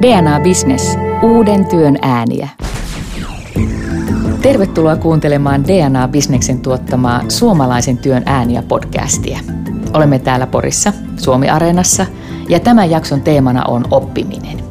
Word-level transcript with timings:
DNA 0.00 0.40
Business. 0.40 0.98
Uuden 1.22 1.66
työn 1.66 1.98
ääniä. 2.02 2.48
Tervetuloa 4.42 4.96
kuuntelemaan 4.96 5.64
DNA 5.64 6.08
Businessin 6.08 6.60
tuottamaa 6.60 7.22
Suomalaisen 7.28 7.98
työn 7.98 8.22
ääniä 8.26 8.62
podcastia. 8.62 9.38
Olemme 9.94 10.18
täällä 10.18 10.46
Porissa, 10.46 10.92
Suomi-areenassa, 11.16 12.06
ja 12.48 12.60
tämän 12.60 12.90
jakson 12.90 13.20
teemana 13.20 13.64
on 13.64 13.84
oppiminen. 13.90 14.64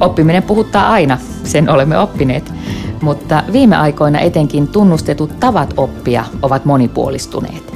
Oppiminen 0.00 0.42
puhuttaa 0.42 0.90
aina, 0.90 1.18
sen 1.44 1.70
olemme 1.70 1.98
oppineet, 1.98 2.52
mutta 3.02 3.42
viime 3.52 3.76
aikoina 3.76 4.18
etenkin 4.20 4.68
tunnustetut 4.68 5.40
tavat 5.40 5.74
oppia 5.76 6.24
ovat 6.42 6.64
monipuolistuneet. 6.64 7.74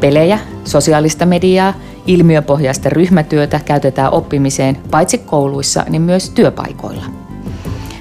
Pelejä, 0.00 0.38
sosiaalista 0.64 1.26
mediaa, 1.26 1.74
ilmiöpohjaista 2.06 2.88
ryhmätyötä 2.88 3.60
käytetään 3.64 4.12
oppimiseen 4.12 4.78
paitsi 4.90 5.18
kouluissa, 5.18 5.84
niin 5.88 6.02
myös 6.02 6.30
työpaikoilla. 6.30 7.04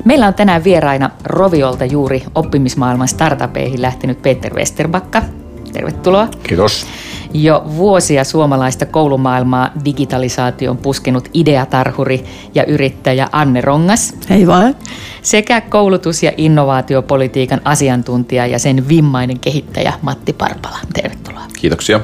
Meillä 0.06 0.28
on 0.28 0.34
tänään 0.34 0.64
vieraina 0.64 1.10
Roviolta 1.24 1.86
juuri 1.86 2.24
oppimismaailman 2.36 3.08
startupeihin 3.08 3.82
lähtenyt 3.82 4.22
Peter 4.22 4.54
Westerbakka. 4.54 5.22
Tervetuloa. 5.74 6.28
Kiitos. 6.44 6.86
Jo 7.34 7.64
vuosia 7.76 8.24
suomalaista 8.24 8.86
koulumaailmaa 8.86 9.72
digitalisaation 9.86 10.78
puskenut 10.78 11.30
ideatarhuri 11.34 12.26
ja 12.56 12.66
yrittäjä 12.66 13.28
Anne 13.32 13.62
Rongas. 13.62 14.16
Hei 14.30 14.48
vaan. 14.48 14.76
Sekä 15.22 15.62
koulutus- 15.62 16.24
ja 16.24 16.32
innovaatiopolitiikan 16.38 17.62
asiantuntija 17.66 18.48
ja 18.48 18.60
sen 18.60 18.88
vimmainen 18.88 19.40
kehittäjä 19.40 19.94
Matti 20.02 20.34
Parpala. 20.34 20.78
Tervetuloa. 20.94 21.44
Kiitoksia. 21.60 22.00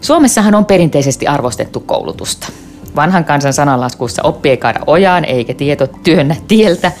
Suomessahan 0.00 0.54
on 0.54 0.64
perinteisesti 0.64 1.26
arvostettu 1.26 1.80
koulutusta. 1.80 2.48
Vanhan 2.96 3.24
kansan 3.24 3.52
sananlaskuissa 3.52 4.22
oppi 4.22 4.50
ei 4.50 4.56
kaada 4.56 4.80
ojaan 4.86 5.24
eikä 5.24 5.54
tieto 5.54 5.86
työnnä 5.86 6.36
tieltä. 6.48 6.92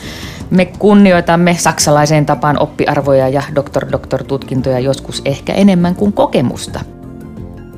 Me 0.50 0.64
kunnioitamme 0.64 1.56
saksalaiseen 1.58 2.26
tapaan 2.26 2.62
oppiarvoja 2.62 3.28
ja 3.28 3.42
doktor-doktor-tutkintoja 3.54 4.78
joskus 4.78 5.22
ehkä 5.24 5.52
enemmän 5.52 5.94
kuin 5.94 6.12
kokemusta. 6.12 6.80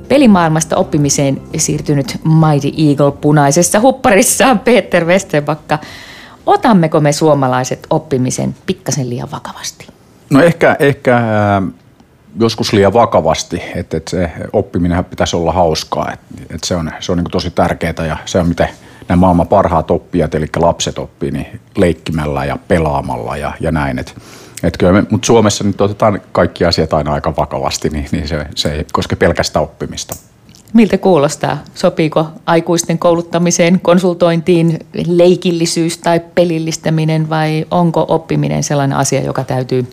Pelimaailmasta 0.09 0.77
oppimiseen 0.77 1.43
siirtynyt 1.57 2.21
Mighty 2.25 2.73
Eagle 2.89 3.13
punaisessa 3.13 3.81
hupparissaan 3.81 4.59
Peter 4.59 5.05
Westerbakka. 5.05 5.79
Otammeko 6.47 7.01
me 7.01 7.13
suomalaiset 7.13 7.87
oppimisen 7.91 8.55
pikkasen 8.67 9.11
liian 9.11 9.31
vakavasti? 9.31 9.87
No 10.31 10.43
ehkä, 10.43 10.77
ehkä 10.79 11.23
joskus 12.39 12.73
liian 12.73 12.93
vakavasti, 12.93 13.63
että, 13.75 13.97
että 13.97 14.11
se 14.11 14.31
oppiminen 14.53 15.05
pitäisi 15.05 15.37
olla 15.37 15.53
hauskaa, 15.53 16.13
että, 16.13 16.27
että 16.43 16.67
se 16.67 16.77
on, 16.77 16.91
se 17.01 17.13
on 17.13 17.19
niin 17.19 17.31
tosi 17.31 17.51
tärkeää 17.51 18.07
ja 18.07 18.17
se 18.27 18.39
on 18.39 18.49
miten 18.49 18.69
nämä 19.09 19.21
maailman 19.21 19.49
parhaat 19.49 19.91
oppijat, 19.91 20.35
eli 20.35 20.47
lapset 20.57 20.99
oppii 20.99 21.31
niin 21.31 21.61
leikkimällä 21.77 22.45
ja 22.45 22.59
pelaamalla 22.69 23.37
ja, 23.37 23.53
ja 23.61 23.73
näin. 23.73 23.99
Et, 23.99 24.15
et 24.63 24.77
kyllä 24.77 24.93
me, 24.93 25.05
mutta 25.11 25.27
Suomessa 25.27 25.65
nyt 25.65 25.81
otetaan 25.81 26.21
kaikki 26.33 26.65
asiat 26.65 26.95
aina 26.95 27.13
aika 27.13 27.37
vakavasti, 27.37 27.89
niin, 27.89 28.09
niin 28.13 28.29
se, 28.29 28.47
se 28.55 28.73
ei 28.73 28.87
koske 28.93 29.17
pelkästään 29.17 29.63
oppimista. 29.63 30.15
Miltä 30.73 30.99
kuulostaa? 30.99 31.59
Sopiiko 31.75 32.27
aikuisten 32.47 32.99
kouluttamiseen, 32.99 33.81
konsultointiin 33.81 34.79
leikillisyys 35.07 35.99
tai 35.99 36.21
pelillistäminen 36.35 37.31
vai 37.31 37.67
onko 37.71 38.07
oppiminen 38.09 38.63
sellainen 38.63 38.99
asia, 38.99 39.21
joka 39.21 39.45
täytyy 39.45 39.87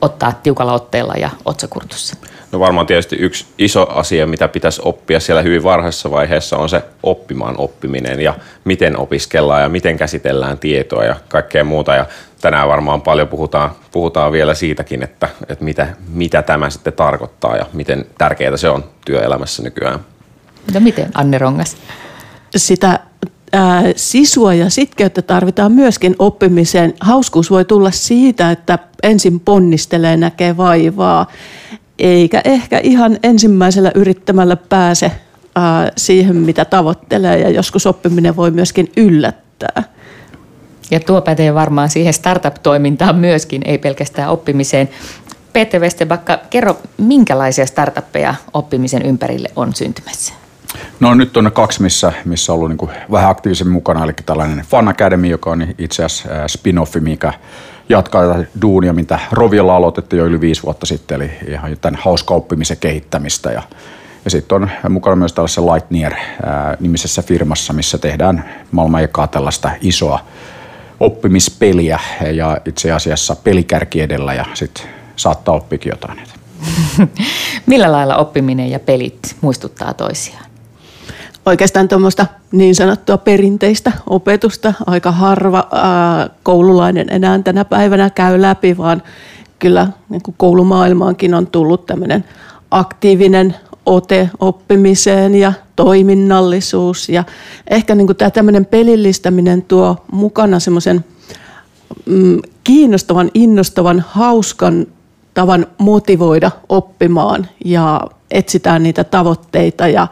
ottaa 0.00 0.32
tiukalla 0.32 0.72
otteella 0.72 1.14
ja 1.14 1.30
otsakurtussa? 1.44 2.16
No 2.52 2.60
varmaan 2.60 2.86
tietysti 2.86 3.16
yksi 3.16 3.46
iso 3.58 3.86
asia, 3.90 4.26
mitä 4.26 4.48
pitäisi 4.48 4.82
oppia 4.84 5.20
siellä 5.20 5.42
hyvin 5.42 5.62
varhaisessa 5.62 6.10
vaiheessa 6.10 6.56
on 6.56 6.68
se 6.68 6.82
oppimaan 7.02 7.54
oppiminen 7.58 8.20
ja 8.20 8.34
miten 8.64 8.98
opiskellaan 8.98 9.62
ja 9.62 9.68
miten 9.68 9.96
käsitellään 9.96 10.58
tietoa 10.58 11.04
ja 11.04 11.16
kaikkea 11.28 11.64
muuta. 11.64 11.94
Ja 11.94 12.06
tänään 12.40 12.68
varmaan 12.68 13.02
paljon 13.02 13.28
puhutaan, 13.28 13.70
puhutaan 13.92 14.32
vielä 14.32 14.54
siitäkin, 14.54 15.02
että, 15.02 15.28
että 15.48 15.64
mitä, 15.64 15.86
mitä 16.08 16.42
tämä 16.42 16.70
sitten 16.70 16.92
tarkoittaa 16.92 17.56
ja 17.56 17.66
miten 17.72 18.06
tärkeää 18.18 18.56
se 18.56 18.68
on 18.68 18.84
työelämässä 19.04 19.62
nykyään. 19.62 20.00
No 20.74 20.80
miten, 20.80 21.10
Anne 21.14 21.38
Rongas? 21.38 21.76
Sitä 22.56 23.00
ää, 23.52 23.82
sisua 23.96 24.54
ja 24.54 24.70
sitkeyttä 24.70 25.22
tarvitaan 25.22 25.72
myöskin 25.72 26.16
oppimiseen. 26.18 26.94
Hauskuus 27.00 27.50
voi 27.50 27.64
tulla 27.64 27.90
siitä, 27.90 28.50
että 28.50 28.78
ensin 29.02 29.40
ponnistelee, 29.40 30.16
näkee 30.16 30.56
vaivaa, 30.56 31.26
eikä 31.98 32.40
ehkä 32.44 32.80
ihan 32.82 33.18
ensimmäisellä 33.22 33.92
yrittämällä 33.94 34.56
pääse 34.56 35.12
ää, 35.54 35.92
siihen, 35.96 36.36
mitä 36.36 36.64
tavoittelee, 36.64 37.38
ja 37.38 37.50
joskus 37.50 37.86
oppiminen 37.86 38.36
voi 38.36 38.50
myöskin 38.50 38.92
yllättää. 38.96 39.82
Ja 40.90 41.00
tuo 41.00 41.20
pätee 41.20 41.54
varmaan 41.54 41.90
siihen 41.90 42.14
startup-toimintaan 42.14 43.16
myöskin, 43.16 43.62
ei 43.64 43.78
pelkästään 43.78 44.30
oppimiseen. 44.30 44.88
Peter 45.52 45.80
Westerbakka, 45.80 46.38
kerro, 46.50 46.78
minkälaisia 46.98 47.66
startuppeja 47.66 48.34
oppimisen 48.54 49.02
ympärille 49.02 49.48
on 49.56 49.74
syntymässä? 49.74 50.47
No 51.00 51.14
nyt 51.14 51.36
on 51.36 51.50
kaksi, 51.52 51.82
missä, 51.82 52.12
missä 52.24 52.52
on 52.52 52.58
ollut 52.58 52.70
niin 52.70 53.10
vähän 53.12 53.30
aktiivisen 53.30 53.68
mukana, 53.68 54.04
eli 54.04 54.12
tällainen 54.26 54.64
Fun 54.70 54.88
Academy, 54.88 55.26
joka 55.26 55.50
on 55.50 55.66
itse 55.78 56.04
asiassa 56.04 56.46
spin-offi, 56.46 57.00
mikä 57.00 57.32
jatkaa 57.88 58.28
tätä 58.28 58.50
duunia, 58.62 58.92
mitä 58.92 59.18
Roviolla 59.32 59.76
aloitettiin 59.76 60.18
jo 60.18 60.26
yli 60.26 60.40
viisi 60.40 60.62
vuotta 60.62 60.86
sitten, 60.86 61.14
eli 61.14 61.30
ihan 61.48 61.76
tämän 61.80 62.00
hauska 62.04 62.34
oppimisen 62.34 62.76
kehittämistä. 62.76 63.50
Ja, 63.50 63.62
ja 64.24 64.30
sitten 64.30 64.56
on 64.56 64.70
mukana 64.88 65.16
myös 65.16 65.32
tällaisessa 65.32 65.62
Lightnear-nimisessä 65.62 67.22
firmassa, 67.22 67.72
missä 67.72 67.98
tehdään 67.98 68.44
maailman 68.70 69.04
ekaa 69.04 69.26
tällaista 69.26 69.70
isoa 69.80 70.20
oppimispeliä 71.00 71.98
ja 72.32 72.58
itse 72.64 72.92
asiassa 72.92 73.36
pelikärki 73.36 74.00
edellä 74.00 74.34
ja 74.34 74.44
sitten 74.54 74.86
saattaa 75.16 75.54
oppikin 75.54 75.90
jotain. 75.90 76.20
Millä 77.66 77.92
lailla 77.92 78.16
oppiminen 78.16 78.70
ja 78.70 78.80
pelit 78.80 79.36
muistuttaa 79.40 79.94
toisiaan? 79.94 80.47
Oikeastaan 81.48 81.88
tuommoista 81.88 82.26
niin 82.52 82.74
sanottua 82.74 83.18
perinteistä 83.18 83.92
opetusta 84.06 84.74
aika 84.86 85.12
harva 85.12 85.68
ää, 85.72 86.30
koululainen 86.42 87.06
enää 87.10 87.38
tänä 87.42 87.64
päivänä 87.64 88.10
käy 88.10 88.42
läpi, 88.42 88.76
vaan 88.76 89.02
kyllä 89.58 89.88
niin 90.08 90.22
kuin 90.22 90.34
koulumaailmaankin 90.38 91.34
on 91.34 91.46
tullut 91.46 91.86
tämmöinen 91.86 92.24
aktiivinen 92.70 93.54
ote 93.86 94.30
oppimiseen 94.40 95.34
ja 95.34 95.52
toiminnallisuus. 95.76 97.08
Ja 97.08 97.24
ehkä 97.70 97.94
niin 97.94 98.06
kuin 98.06 98.16
tämä 98.16 98.30
tämmöinen 98.30 98.66
pelillistäminen 98.66 99.62
tuo 99.62 99.96
mukana 100.12 100.60
semmoisen 100.60 101.04
mm, 102.06 102.38
kiinnostavan, 102.64 103.30
innostavan, 103.34 104.04
hauskan 104.08 104.86
tavan 105.34 105.66
motivoida 105.78 106.50
oppimaan 106.68 107.46
ja 107.64 108.00
etsitään 108.30 108.82
niitä 108.82 109.04
tavoitteita 109.04 109.88
ja 109.88 110.06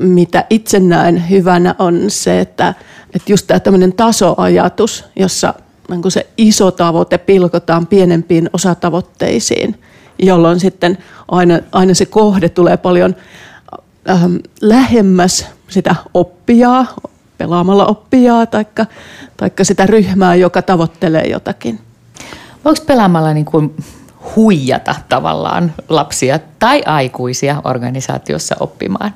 mitä 0.00 0.44
itse 0.50 0.80
näen 0.80 1.30
hyvänä 1.30 1.74
on 1.78 2.04
se, 2.08 2.40
että, 2.40 2.74
että 3.14 3.32
just 3.32 3.46
tämä 3.46 3.60
tämmöinen 3.60 3.92
tasoajatus, 3.92 5.04
jossa 5.16 5.54
niin 5.88 6.12
se 6.12 6.26
iso 6.38 6.70
tavoite 6.70 7.18
pilkotaan 7.18 7.86
pienempiin 7.86 8.50
osatavoitteisiin, 8.52 9.80
jolloin 10.18 10.60
sitten 10.60 10.98
aina, 11.28 11.58
aina 11.72 11.94
se 11.94 12.06
kohde 12.06 12.48
tulee 12.48 12.76
paljon 12.76 13.16
ähm, 14.10 14.36
lähemmäs 14.60 15.46
sitä 15.68 15.94
oppijaa, 16.14 16.86
pelaamalla 17.38 17.86
oppijaa, 17.86 18.46
taikka, 18.46 18.86
taikka 19.36 19.64
sitä 19.64 19.86
ryhmää, 19.86 20.34
joka 20.34 20.62
tavoittelee 20.62 21.26
jotakin. 21.28 21.80
Voiko 22.64 22.80
pelaamalla 22.86 23.32
niin 23.32 23.44
kuin 23.44 23.76
huijata 24.36 24.94
tavallaan 25.08 25.72
lapsia 25.88 26.38
tai 26.58 26.82
aikuisia 26.86 27.62
organisaatiossa 27.64 28.56
oppimaan? 28.60 29.14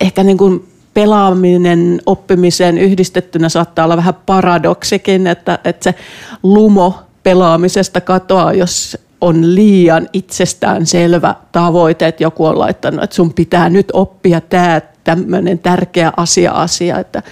Ehkä 0.00 0.22
niin 0.22 0.38
kuin 0.38 0.68
pelaaminen 0.94 2.00
oppimiseen 2.06 2.78
yhdistettynä 2.78 3.48
saattaa 3.48 3.84
olla 3.84 3.96
vähän 3.96 4.14
paradoksikin, 4.26 5.26
että, 5.26 5.58
että 5.64 5.84
se 5.84 5.94
lumo 6.42 6.94
pelaamisesta 7.22 8.00
katoaa, 8.00 8.52
jos 8.52 8.98
on 9.20 9.54
liian 9.54 10.08
itsestään 10.12 10.86
selvä 10.86 11.34
tavoite, 11.52 12.06
että 12.06 12.22
joku 12.22 12.46
on 12.46 12.58
laittanut, 12.58 13.04
että 13.04 13.16
sun 13.16 13.34
pitää 13.34 13.68
nyt 13.68 13.86
oppia 13.92 14.40
tämä 14.40 14.80
tämmöinen 15.04 15.58
tärkeä 15.58 16.12
asia 16.16 16.52
asia, 16.52 16.98
että, 16.98 17.22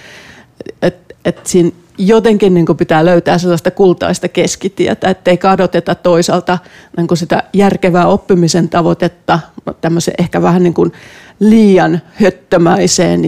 että, 0.81 1.15
että 1.25 1.41
siinä 1.45 1.71
jotenkin 1.99 2.53
niin 2.53 2.65
pitää 2.77 3.05
löytää 3.05 3.37
sellaista 3.37 3.71
kultaista 3.71 4.27
keskitietä, 4.27 5.09
ettei 5.09 5.37
kadoteta 5.37 5.95
toisaalta 5.95 6.57
niin 6.97 7.07
sitä 7.13 7.43
järkevää 7.53 8.07
oppimisen 8.07 8.69
tavoitetta 8.69 9.39
tämmöisen 9.81 10.13
ehkä 10.17 10.41
vähän 10.41 10.63
niin 10.63 10.73
kuin 10.73 10.91
liian 11.39 12.01
höttömäiseen 12.13 13.21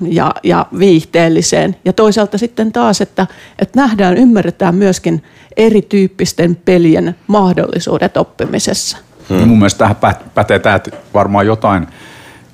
ja, 0.00 0.34
ja 0.42 0.66
viihteelliseen. 0.78 1.76
Ja 1.84 1.92
toisaalta 1.92 2.38
sitten 2.38 2.72
taas, 2.72 3.00
että, 3.00 3.26
että 3.58 3.80
nähdään, 3.80 4.16
ymmärretään 4.16 4.74
myöskin 4.74 5.22
erityyppisten 5.56 6.56
pelien 6.56 7.16
mahdollisuudet 7.26 8.16
oppimisessa. 8.16 8.96
Hmm. 9.28 9.48
mun 9.48 9.58
mielestä 9.58 9.78
tähän 9.78 9.96
pätee 10.34 10.58
tämä, 10.58 10.80
varmaan 11.14 11.46
jotain 11.46 11.86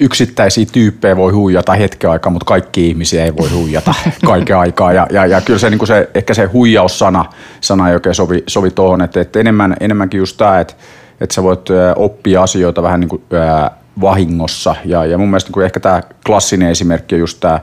yksittäisiä 0.01 0.67
tyyppejä 0.73 1.17
voi 1.17 1.33
huijata 1.33 1.73
hetken 1.73 2.11
aikaa, 2.11 2.33
mutta 2.33 2.45
kaikki 2.45 2.89
ihmisiä 2.89 3.25
ei 3.25 3.37
voi 3.37 3.49
huijata 3.49 3.95
kaiken 4.27 4.57
aikaa. 4.57 4.93
Ja, 4.93 5.07
ja, 5.11 5.27
ja 5.27 5.41
kyllä 5.41 5.59
se, 5.59 5.71
niin 5.71 5.87
se, 5.87 6.11
ehkä 6.15 6.35
se 6.35 6.45
huijaussana 6.45 7.25
sana 7.61 7.89
ei 7.89 7.95
oikein 7.95 8.15
sovi, 8.15 8.45
sovi 8.47 8.71
tuohon, 8.71 9.03
että, 9.03 9.21
että 9.21 9.41
enemmän, 9.41 9.77
enemmänkin 9.81 10.19
just 10.19 10.37
tämä, 10.37 10.61
että, 10.61 10.75
että 11.21 11.35
sä 11.35 11.43
voit 11.43 11.69
oppia 11.97 12.43
asioita 12.43 12.83
vähän 12.83 13.01
niin 13.01 13.09
kuin, 13.09 13.23
ää, 13.33 13.71
vahingossa. 14.01 14.75
Ja, 14.85 15.05
ja 15.05 15.19
mun 15.19 15.29
mielestä 15.29 15.49
niin 15.49 15.55
kuin 15.55 15.65
ehkä 15.65 15.81
tämä 15.81 16.03
klassinen 16.27 16.71
esimerkki 16.71 17.15
on 17.15 17.21
just 17.21 17.41
tämä, 17.41 17.61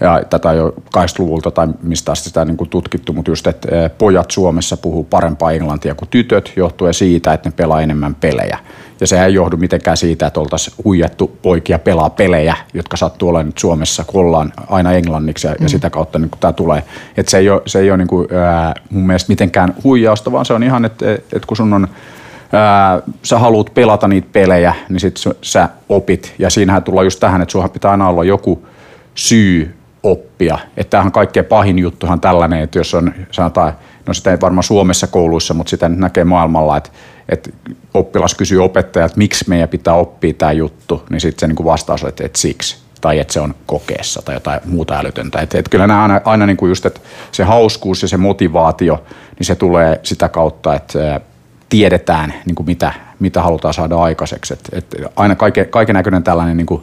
ja 0.00 0.22
tätä 0.30 0.52
jo 0.52 0.74
80-luvulta 0.96 1.50
tai 1.50 1.68
mistä 1.82 2.12
asti 2.12 2.28
sitä 2.28 2.44
niin 2.44 2.56
kuin 2.56 2.70
tutkittu, 2.70 3.12
mutta 3.12 3.30
just, 3.30 3.46
että 3.46 3.90
pojat 3.98 4.30
Suomessa 4.30 4.76
puhuu 4.76 5.04
parempaa 5.04 5.52
englantia 5.52 5.94
kuin 5.94 6.08
tytöt 6.08 6.52
johtuen 6.56 6.94
siitä, 6.94 7.32
että 7.32 7.48
ne 7.48 7.54
pelaa 7.56 7.82
enemmän 7.82 8.14
pelejä. 8.14 8.58
Ja 9.00 9.06
sehän 9.06 9.26
ei 9.26 9.34
johdu 9.34 9.56
mitenkään 9.56 9.96
siitä, 9.96 10.26
että 10.26 10.40
oltaisiin 10.40 10.76
huijattu 10.84 11.38
poikia 11.42 11.78
pelaa 11.78 12.10
pelejä, 12.10 12.56
jotka 12.74 12.96
sattuu 12.96 13.28
olemaan 13.28 13.46
nyt 13.46 13.58
Suomessa, 13.58 14.04
kun 14.04 14.20
ollaan 14.20 14.52
aina 14.68 14.92
englanniksi 14.92 15.46
ja, 15.46 15.52
mm. 15.52 15.62
ja 15.62 15.68
sitä 15.68 15.90
kautta 15.90 16.18
niin 16.18 16.30
tämä 16.40 16.52
tulee. 16.52 16.82
Että 17.16 17.30
se 17.30 17.38
ei 17.38 17.50
ole, 17.50 17.62
se 17.66 17.78
ei 17.78 17.90
ole 17.90 17.96
niin 17.96 18.08
kuin, 18.08 18.34
ää, 18.34 18.74
mun 18.90 19.06
mielestä 19.06 19.32
mitenkään 19.32 19.74
huijausta, 19.84 20.32
vaan 20.32 20.44
se 20.44 20.52
on 20.52 20.62
ihan, 20.62 20.84
että, 20.84 21.12
että 21.12 21.46
kun 21.46 21.56
sun 21.56 21.72
on 21.72 21.88
ää, 22.52 23.02
sä 23.22 23.38
haluat 23.38 23.74
pelata 23.74 24.08
niitä 24.08 24.28
pelejä, 24.32 24.74
niin 24.88 25.00
sit 25.00 25.20
sä 25.42 25.68
opit. 25.88 26.34
Ja 26.38 26.50
siinähän 26.50 26.82
tullaan 26.82 27.06
just 27.06 27.20
tähän, 27.20 27.42
että 27.42 27.52
sulla 27.52 27.68
pitää 27.68 27.90
aina 27.90 28.08
olla 28.08 28.24
joku 28.24 28.66
syy 29.14 29.76
oppia. 30.10 30.58
Että 30.76 30.90
tämähän 30.90 31.12
kaikkein 31.12 31.46
pahin 31.46 31.78
juttuhan 31.78 32.20
tällainen, 32.20 32.62
että 32.62 32.78
jos 32.78 32.94
on, 32.94 33.14
sanotaan, 33.30 33.72
no 34.06 34.14
sitä 34.14 34.30
ei 34.30 34.40
varmaan 34.40 34.62
Suomessa 34.62 35.06
kouluissa, 35.06 35.54
mutta 35.54 35.70
sitä 35.70 35.88
nyt 35.88 35.98
näkee 35.98 36.24
maailmalla, 36.24 36.76
että, 36.76 36.90
että 37.28 37.50
oppilas 37.94 38.34
kysyy 38.34 38.64
opettajalta, 38.64 39.10
että 39.10 39.18
miksi 39.18 39.44
meidän 39.48 39.68
pitää 39.68 39.94
oppia 39.94 40.34
tämä 40.34 40.52
juttu, 40.52 41.02
niin 41.10 41.20
sitten 41.20 41.40
se 41.40 41.46
niin 41.46 41.56
kuin 41.56 41.64
vastaus 41.64 42.02
on, 42.02 42.08
että, 42.08 42.24
että 42.26 42.38
siksi 42.38 42.86
tai 43.00 43.18
että 43.18 43.32
se 43.32 43.40
on 43.40 43.54
kokeessa 43.66 44.22
tai 44.22 44.34
jotain 44.34 44.60
muuta 44.64 44.98
älytöntä. 44.98 45.40
Että, 45.40 45.58
että 45.58 45.70
kyllä 45.70 45.86
nämä 45.86 46.02
aina, 46.02 46.20
aina 46.24 46.46
niin 46.46 46.56
kuin 46.56 46.68
just, 46.68 46.86
että 46.86 47.00
se 47.32 47.44
hauskuus 47.44 48.02
ja 48.02 48.08
se 48.08 48.16
motivaatio, 48.16 49.04
niin 49.38 49.46
se 49.46 49.54
tulee 49.54 50.00
sitä 50.02 50.28
kautta, 50.28 50.74
että 50.74 51.20
tiedetään 51.68 52.34
niin 52.46 52.54
kuin 52.54 52.66
mitä, 52.66 52.92
mitä 53.18 53.42
halutaan 53.42 53.74
saada 53.74 53.96
aikaiseksi. 53.96 54.54
Että, 54.54 54.78
että 54.78 54.96
aina 55.16 55.34
kaiken, 55.34 55.94
näköinen 55.94 56.24
tällainen 56.24 56.56
niin 56.56 56.66
kuin 56.66 56.82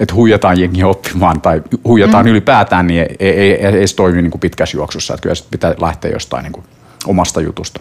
että 0.00 0.14
huijataan 0.14 0.60
jengi 0.60 0.84
oppimaan 0.84 1.40
tai 1.40 1.62
huijataan 1.84 2.26
mm. 2.26 2.30
ylipäätään, 2.30 2.86
niin 2.86 3.00
ei, 3.00 3.16
ei, 3.20 3.52
ei, 3.52 3.66
ei 3.66 3.86
se 3.86 3.96
toimi 3.96 4.22
niin 4.22 4.30
kuin 4.30 4.40
pitkässä 4.40 4.76
juoksussa. 4.76 5.14
Että 5.14 5.22
kyllä 5.22 5.34
pitää 5.50 5.74
lähteä 5.80 6.10
jostain 6.10 6.42
niin 6.42 6.52
kuin 6.52 6.64
omasta 7.06 7.40
jutusta. 7.40 7.80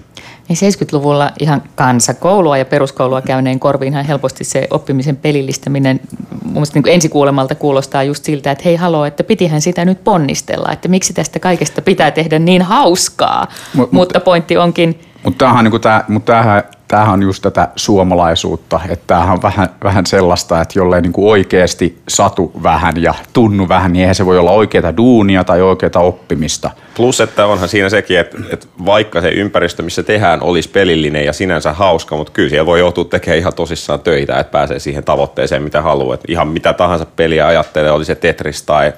Niin 0.50 0.58
70-luvulla 0.74 1.32
ihan 1.40 1.64
kansakoulua 1.76 2.58
ja 2.58 2.66
peruskoulua 2.66 3.22
käyneen 3.22 3.60
korviinhan 3.60 4.06
helposti 4.06 4.44
se 4.44 4.68
oppimisen 4.70 5.18
pelillistäminen 5.18 6.00
mun 6.44 6.54
mielestä 6.54 6.80
niin 6.80 6.94
ensikuulemalta 6.94 7.56
kuulostaa 7.56 8.04
just 8.04 8.26
siltä, 8.26 8.52
että 8.52 8.64
hei 8.66 8.76
haloo, 8.76 9.06
että 9.06 9.24
pitihän 9.24 9.62
sitä 9.62 9.86
nyt 9.86 10.04
ponnistella, 10.04 10.72
että 10.72 10.88
miksi 10.88 11.14
tästä 11.14 11.40
kaikesta 11.40 11.82
pitää 11.82 12.12
tehdä 12.12 12.40
niin 12.40 12.62
hauskaa. 12.62 13.48
M- 13.74 13.82
mutta 13.92 14.20
pointti 14.20 14.58
onkin... 14.58 15.00
Mutta 15.24 15.46
tämähän, 15.46 15.66
niin 15.66 15.82
tämä, 15.82 16.04
mutta 16.08 16.34
tämähän 16.34 16.64
tämähän 16.94 17.14
on 17.14 17.24
just 17.24 17.42
tätä 17.42 17.68
suomalaisuutta, 17.76 18.80
että 18.90 19.04
tämähän 19.08 19.34
on 19.34 19.42
vähän, 19.42 19.70
vähän 19.84 20.06
sellaista, 20.06 20.62
että 20.62 20.80
jollei 20.80 21.02
niin 21.02 21.14
kuin 21.14 21.32
oikeasti 21.32 21.98
satu 22.10 22.52
vähän 22.64 22.94
ja 23.04 23.14
tunnu 23.34 23.70
vähän, 23.70 23.94
niin 23.94 24.02
eihän 24.02 24.16
se 24.16 24.26
voi 24.26 24.40
olla 24.40 24.52
oikeaa 24.52 24.98
duunia 24.98 25.44
tai 25.44 25.62
oikeaa 25.62 26.00
oppimista. 26.00 26.72
Plus, 26.96 27.22
että 27.22 27.46
onhan 27.46 27.70
siinä 27.70 27.90
sekin, 27.90 28.20
että, 28.20 28.38
että 28.52 28.68
vaikka 28.86 29.22
se 29.22 29.30
ympäristö, 29.30 29.84
missä 29.84 30.04
tehdään, 30.04 30.44
olisi 30.44 30.70
pelillinen 30.70 31.26
ja 31.26 31.34
sinänsä 31.34 31.74
hauska, 31.74 32.16
mutta 32.16 32.34
kyllä 32.34 32.50
siellä 32.50 32.66
voi 32.66 32.80
joutua 32.80 33.06
tekemään 33.06 33.40
ihan 33.40 33.54
tosissaan 33.54 34.00
töitä, 34.00 34.40
että 34.40 34.52
pääsee 34.52 34.80
siihen 34.80 35.04
tavoitteeseen, 35.04 35.64
mitä 35.64 35.82
haluaa. 35.82 36.14
Että 36.14 36.26
ihan 36.30 36.48
mitä 36.48 36.74
tahansa 36.74 37.06
peliä 37.16 37.48
ajattelee, 37.48 37.92
oli 37.92 38.06
se 38.06 38.16
Tetris 38.16 38.64
tai 38.64 38.94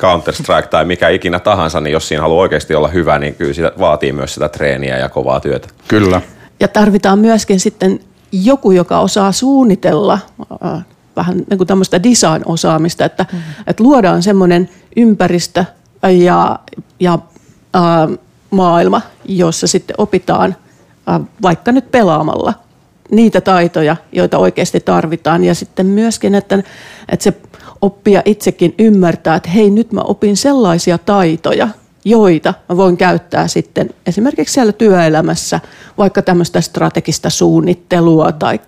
Counter-Strike 0.00 0.68
tai 0.68 0.84
mikä 0.84 1.08
ikinä 1.08 1.38
tahansa, 1.38 1.80
niin 1.80 1.92
jos 1.92 2.08
siinä 2.08 2.22
haluaa 2.22 2.42
oikeasti 2.42 2.74
olla 2.74 2.88
hyvä, 2.88 3.18
niin 3.18 3.34
kyllä 3.34 3.52
sitä 3.52 3.72
vaatii 3.78 4.12
myös 4.12 4.34
sitä 4.34 4.48
treeniä 4.48 4.98
ja 4.98 5.08
kovaa 5.08 5.40
työtä. 5.40 5.68
Kyllä. 5.88 6.22
Ja 6.60 6.68
tarvitaan 6.68 7.18
myöskin 7.18 7.60
sitten 7.60 8.00
joku, 8.32 8.70
joka 8.70 9.00
osaa 9.00 9.32
suunnitella 9.32 10.18
äh, 10.64 10.84
vähän 11.16 11.36
niin 11.50 11.58
kuin 11.58 11.66
tämmöistä 11.66 12.02
design-osaamista, 12.02 13.04
että, 13.04 13.26
mm. 13.32 13.38
että 13.66 13.82
luodaan 13.82 14.22
semmoinen 14.22 14.70
ympäristö 14.96 15.64
ja, 16.24 16.58
ja 17.00 17.18
äh, 17.76 18.18
maailma, 18.50 19.02
jossa 19.24 19.66
sitten 19.66 19.94
opitaan 19.98 20.56
äh, 21.08 21.20
vaikka 21.42 21.72
nyt 21.72 21.90
pelaamalla 21.90 22.54
niitä 23.10 23.40
taitoja, 23.40 23.96
joita 24.12 24.38
oikeasti 24.38 24.80
tarvitaan. 24.80 25.44
Ja 25.44 25.54
sitten 25.54 25.86
myöskin, 25.86 26.34
että, 26.34 26.62
että 27.08 27.24
se 27.24 27.34
oppia 27.82 28.22
itsekin 28.24 28.74
ymmärtää, 28.78 29.34
että 29.34 29.50
hei 29.50 29.70
nyt 29.70 29.92
mä 29.92 30.00
opin 30.00 30.36
sellaisia 30.36 30.98
taitoja, 30.98 31.68
joita 32.04 32.54
mä 32.68 32.76
voin 32.76 32.96
käyttää 32.96 33.48
sitten 33.48 33.90
esimerkiksi 34.06 34.54
siellä 34.54 34.72
työelämässä, 34.72 35.60
vaikka 35.98 36.22
tämmöistä 36.22 36.60
strategista 36.60 37.30
suunnittelua 37.30 38.32
tai 38.32 38.60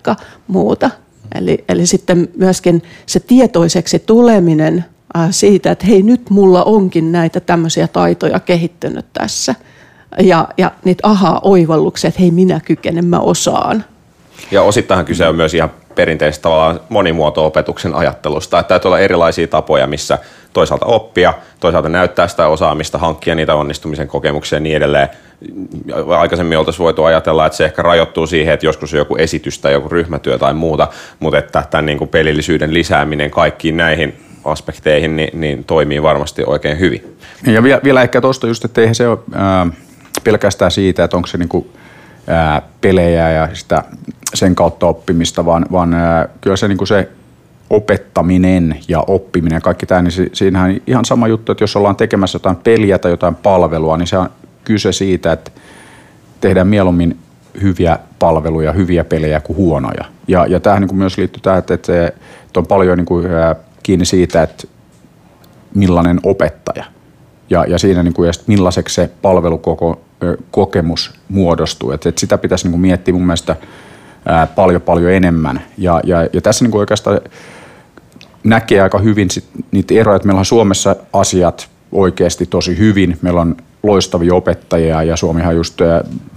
muuta. 0.47 0.89
Eli, 1.35 1.63
eli 1.69 1.85
sitten 1.85 2.29
myöskin 2.37 2.83
se 3.05 3.19
tietoiseksi 3.19 3.99
tuleminen 3.99 4.85
äh, 5.17 5.27
siitä, 5.31 5.71
että 5.71 5.85
hei 5.85 6.03
nyt 6.03 6.29
mulla 6.29 6.63
onkin 6.63 7.11
näitä 7.11 7.39
tämmöisiä 7.39 7.87
taitoja 7.87 8.39
kehittynyt 8.39 9.05
tässä. 9.13 9.55
Ja, 10.19 10.47
ja 10.57 10.71
niitä 10.85 11.07
aha-oivalluksia, 11.07 12.07
että 12.07 12.21
hei 12.21 12.31
minä 12.31 12.59
kykenen, 12.65 13.05
mä 13.05 13.19
osaan. 13.19 13.85
Ja 14.51 14.61
osittain 14.61 15.05
kyse 15.05 15.27
on 15.27 15.35
myös 15.35 15.53
ihan 15.53 15.71
perinteistä 15.95 16.41
tavallaan 16.41 16.79
monimuoto-opetuksen 16.89 17.95
ajattelusta, 17.95 18.59
että 18.59 18.67
täytyy 18.67 18.89
olla 18.89 18.99
erilaisia 18.99 19.47
tapoja, 19.47 19.87
missä 19.87 20.19
toisaalta 20.53 20.85
oppia, 20.85 21.33
toisaalta 21.59 21.89
näyttää 21.89 22.27
sitä 22.27 22.47
osaamista, 22.47 22.97
hankkia 22.97 23.35
niitä 23.35 23.55
onnistumisen 23.55 24.07
kokemuksia 24.07 24.55
ja 24.55 24.59
niin 24.59 24.77
edelleen. 24.77 25.09
Aikaisemmin 26.17 26.57
oltaisiin 26.57 26.83
voitu 26.83 27.03
ajatella, 27.03 27.45
että 27.45 27.57
se 27.57 27.65
ehkä 27.65 27.81
rajoittuu 27.81 28.27
siihen, 28.27 28.53
että 28.53 28.65
joskus 28.65 28.93
on 28.93 28.97
joku 28.97 29.15
esitys 29.15 29.59
tai 29.59 29.73
joku 29.73 29.89
ryhmätyö 29.89 30.37
tai 30.37 30.53
muuta, 30.53 30.87
mutta 31.19 31.37
että 31.37 31.63
tämän 31.69 31.85
niin 31.85 31.97
kuin 31.97 32.09
pelillisyyden 32.09 32.73
lisääminen 32.73 33.31
kaikkiin 33.31 33.77
näihin 33.77 34.13
aspekteihin 34.45 35.15
niin, 35.15 35.39
niin 35.39 35.63
toimii 35.63 36.01
varmasti 36.01 36.43
oikein 36.45 36.79
hyvin. 36.79 37.17
Ja 37.47 37.63
vielä, 37.63 37.81
vielä 37.83 38.01
ehkä 38.01 38.21
tuosta 38.21 38.47
just, 38.47 38.65
että 38.65 38.81
eihän 38.81 38.95
se 38.95 39.07
ole 39.07 39.19
ää, 39.33 39.67
pelkästään 40.23 40.71
siitä, 40.71 41.03
että 41.03 41.17
onko 41.17 41.27
se 41.27 41.37
niin 41.37 41.49
kuin, 41.49 41.69
ää, 42.27 42.61
pelejä 42.81 43.31
ja 43.31 43.49
sitä 43.53 43.83
sen 44.33 44.55
kautta 44.55 44.85
oppimista, 44.85 45.45
vaan, 45.45 45.65
vaan 45.71 45.93
ää, 45.93 46.29
kyllä 46.41 46.57
se, 46.57 46.67
niin 46.67 46.77
kuin 46.77 46.87
se 46.87 47.09
opettaminen 47.69 48.77
ja 48.87 49.03
oppiminen 49.07 49.57
ja 49.57 49.61
kaikki 49.61 49.85
tämä, 49.85 50.01
niin 50.01 50.29
siinähän 50.33 50.81
ihan 50.87 51.05
sama 51.05 51.27
juttu, 51.27 51.51
että 51.51 51.63
jos 51.63 51.75
ollaan 51.75 51.95
tekemässä 51.95 52.35
jotain 52.35 52.55
peliä 52.55 52.99
tai 52.99 53.11
jotain 53.11 53.35
palvelua, 53.35 53.97
niin 53.97 54.07
se 54.07 54.17
on 54.17 54.29
kyse 54.63 54.91
siitä, 54.91 55.31
että 55.31 55.51
tehdään 56.41 56.67
mieluummin 56.67 57.17
hyviä 57.61 57.99
palveluja, 58.19 58.71
hyviä 58.71 59.03
pelejä 59.03 59.39
kuin 59.39 59.57
huonoja. 59.57 60.05
Ja, 60.27 60.45
ja 60.45 60.59
tähän 60.59 60.81
niin 60.81 60.89
kuin 60.89 60.97
myös 60.97 61.17
liittyy 61.17 61.41
tämä, 61.41 61.57
että, 61.57 61.73
että, 61.73 62.07
että 62.07 62.59
on 62.59 62.67
paljon 62.67 62.97
niin 62.97 63.05
kuin, 63.05 63.25
kiinni 63.83 64.05
siitä, 64.05 64.43
että 64.43 64.67
millainen 65.75 66.19
opettaja. 66.23 66.85
Ja, 67.49 67.65
ja 67.65 67.79
siinä 67.79 68.03
niin 68.03 68.13
kuin, 68.13 68.27
ja 68.27 68.33
millaiseksi 68.47 68.95
se 68.95 69.09
palvelukoko, 69.21 70.01
kokemus 70.51 71.13
muodostuu. 71.29 71.91
Että, 71.91 72.09
että 72.09 72.19
sitä 72.19 72.37
pitäisi 72.37 72.69
niin 72.69 72.79
miettiä 72.79 73.13
mun 73.13 73.25
mielestä– 73.25 73.55
ää, 74.25 74.47
paljon 74.47 74.81
paljon 74.81 75.11
enemmän. 75.11 75.61
Ja, 75.77 76.01
ja, 76.03 76.27
ja 76.33 76.41
tässä 76.41 76.65
niin 76.65 76.71
kuin 76.71 76.79
oikeastaan 76.79 77.21
näkee 78.43 78.81
aika 78.81 78.99
hyvin 78.99 79.29
sit 79.29 79.45
niitä 79.71 79.93
eroja, 79.93 80.15
että 80.15 80.27
meillä 80.27 80.39
on 80.39 80.45
Suomessa 80.45 80.95
asiat 81.13 81.69
oikeasti 81.91 82.45
tosi 82.45 82.77
hyvin. 82.77 83.17
Meillä 83.21 83.41
on 83.41 83.55
loistavia 83.83 84.35
opettajia 84.35 85.03
ja 85.03 85.17
Suomihan 85.17 85.55
just 85.55 85.79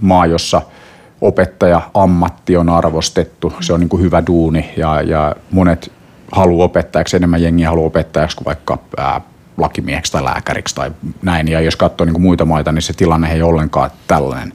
maa, 0.00 0.26
jossa 0.26 0.62
opettaja 1.21 1.90
ammatti 1.95 2.57
on 2.57 2.69
arvostettu. 2.69 3.52
Se 3.61 3.73
on 3.73 3.81
niin 3.81 3.88
kuin 3.88 4.02
hyvä 4.02 4.23
duuni 4.26 4.71
ja, 4.76 5.02
ja 5.02 5.37
monet 5.50 5.93
haluaa 6.33 6.64
opettajaksi, 6.64 7.16
enemmän 7.16 7.43
jengiä 7.43 7.69
haluaa 7.69 7.87
opettajaksi 7.87 8.37
kuin 8.37 8.45
vaikka 8.45 8.78
ää, 8.97 9.21
lakimieheksi 9.57 10.13
tai 10.13 10.25
lääkäriksi 10.25 10.75
tai 10.75 10.91
näin. 11.23 11.49
Ja 11.49 11.61
jos 11.61 11.77
katsoo 11.77 12.05
niin 12.05 12.15
kuin 12.15 12.23
muita 12.23 12.45
maita, 12.45 12.73
niin 12.73 12.83
se 12.83 12.93
tilanne 12.93 13.33
ei 13.33 13.43
ollenkaan 13.43 13.91
tällainen. 14.07 14.53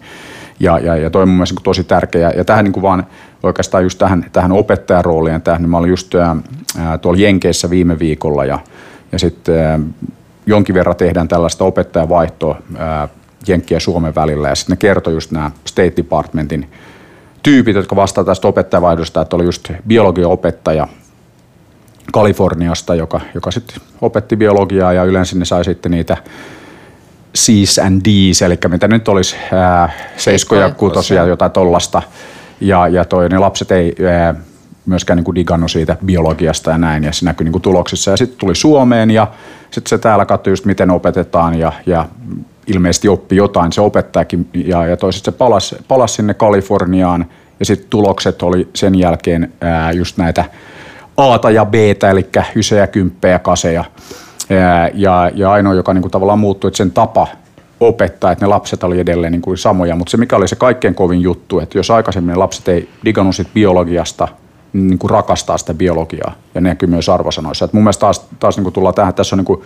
Ja, 0.60 0.79
ja, 0.79 0.96
ja 0.96 1.10
toi 1.10 1.22
on 1.22 1.29
mun 1.29 1.38
mielestä 1.38 1.55
niin 1.55 1.63
tosi 1.63 1.84
tärkeä. 1.84 2.31
Ja 2.38 2.46
tähän 2.46 2.63
niin 2.63 2.74
kuin 2.74 2.81
vaan 2.81 3.08
oikeastaan 3.43 3.84
just 3.84 3.98
tähän, 3.98 4.25
tähän 4.31 4.51
opettajarooliin 4.51 5.41
tähän, 5.41 5.62
niin 5.62 5.70
mä 5.70 5.77
olin 5.77 5.89
just 5.89 6.15
ää, 6.15 6.98
tuolla 6.98 7.20
Jenkeissä 7.20 7.70
viime 7.70 8.00
viikolla 8.00 8.46
ja, 8.46 8.60
ja 9.12 9.20
sitten 9.20 9.93
jonkin 10.46 10.75
verran 10.75 10.96
tehdään 10.96 11.27
tällaista 11.27 11.63
opettajavaihtoa 11.63 12.62
ää, 12.77 13.08
Jenkkiä 13.48 13.75
ja 13.75 13.79
Suomen 13.79 14.15
välillä. 14.15 14.50
Ja 14.50 14.55
sitten 14.55 14.74
ne 14.74 14.77
kertoi 14.77 15.13
just 15.13 15.31
nämä 15.31 15.51
State 15.65 15.93
Departmentin 15.98 16.70
tyypit, 17.43 17.75
jotka 17.75 17.96
vastaavat 17.96 18.27
tästä 18.27 18.48
opettajavaihdosta, 18.48 19.22
että 19.22 19.36
oli 19.36 19.46
just 19.46 19.72
biologiaopettaja 19.88 20.88
Kaliforniasta, 22.13 22.96
joka, 22.96 23.22
joka 23.34 23.51
sitten 23.51 23.81
opetti 24.01 24.36
biologiaa 24.36 24.93
ja 24.93 25.03
yleensä 25.03 25.38
ne 25.38 25.46
sai 25.46 25.65
sitten 25.65 25.91
niitä 25.91 26.17
C's 27.38 27.86
and 27.86 28.01
D's, 28.01 28.46
eli 28.46 28.58
mitä 28.67 28.88
nyt 28.88 29.08
olisi 29.08 29.36
ää, 29.53 29.89
seiskoja, 30.17 30.70
kutosia, 30.70 31.25
jotain 31.25 31.51
tollasta. 31.51 32.01
Ja, 32.62 32.88
ja 32.88 33.05
toi, 33.05 33.29
ne 33.29 33.38
lapset 33.38 33.72
ei 33.72 33.96
ää, 34.10 34.36
myöskään 34.86 35.17
niin 35.17 35.24
kuin 35.24 35.36
digannut 35.36 35.72
siitä 35.72 35.98
biologiasta 36.05 36.72
ja 36.72 36.77
näin, 36.77 37.03
ja 37.03 37.12
se 37.13 37.25
näkyi 37.25 37.43
niin 37.43 37.51
kuin 37.51 37.62
tuloksissa. 37.62 38.12
Ja 38.12 38.17
sitten 38.17 38.38
tuli 38.38 38.55
Suomeen, 38.55 39.12
ja 39.12 39.27
sitten 39.72 39.89
se 39.89 39.98
täällä 39.98 40.25
katsoi 40.25 40.51
just, 40.51 40.65
miten 40.65 40.91
opetetaan, 40.91 41.60
ja, 41.60 41.72
ja 41.86 42.05
ilmeisesti 42.67 43.10
oppi 43.10 43.36
jotain, 43.36 43.72
se 43.72 43.81
opettajakin, 43.81 44.50
ja, 44.53 44.88
ja 44.88 44.98
toiset 44.98 45.25
se 45.25 45.31
palasi, 45.31 45.75
palasi 45.88 46.15
sinne 46.15 46.34
Kaliforniaan, 46.34 47.25
ja 47.60 47.65
sitten 47.65 47.89
tulokset 47.89 48.41
oli 48.41 48.70
sen 48.75 49.00
jälkeen 49.00 49.53
ää, 49.62 49.91
just 49.91 50.17
näitä 50.17 50.46
Aata 51.21 51.51
ja 51.51 51.65
B, 51.65 51.73
eli 52.11 52.29
ysejä, 52.55 52.87
kymppejä, 52.87 53.39
kaseja. 53.39 53.83
Ja, 54.49 54.89
ja, 54.93 55.31
ja 55.35 55.51
ainoa, 55.51 55.73
joka 55.73 55.93
niin 55.93 56.01
kuin 56.01 56.11
tavallaan 56.11 56.39
muuttui, 56.39 56.67
että 56.67 56.77
sen 56.77 56.91
tapa 56.91 57.27
opettaa, 57.79 58.31
että 58.31 58.45
ne 58.45 58.49
lapset 58.49 58.83
oli 58.83 58.99
edelleen 58.99 59.31
niin 59.31 59.41
kuin 59.41 59.57
samoja, 59.57 59.95
mutta 59.95 60.11
se 60.11 60.17
mikä 60.17 60.35
oli 60.35 60.47
se 60.47 60.55
kaikkein 60.55 60.95
kovin 60.95 61.21
juttu, 61.21 61.59
että 61.59 61.77
jos 61.77 61.91
aikaisemmin 61.91 62.39
lapset 62.39 62.67
ei 62.67 62.89
digannut 63.05 63.35
sit 63.35 63.47
biologiasta, 63.53 64.27
niin 64.73 64.99
kuin 64.99 65.11
rakastaa 65.11 65.57
sitä 65.57 65.73
biologiaa 65.73 66.33
ja 66.55 66.61
näkyy 66.61 66.89
myös 66.89 67.09
arvosanoissa. 67.09 67.65
Et 67.65 67.73
mun 67.73 67.83
mielestä 67.83 68.01
taas, 68.01 68.27
taas 68.39 68.57
niin 68.57 68.63
kuin 68.63 68.73
tullaan 68.73 68.95
tähän, 68.95 69.13
tässä 69.13 69.35
on 69.35 69.37
niin 69.37 69.45
kuin 69.45 69.61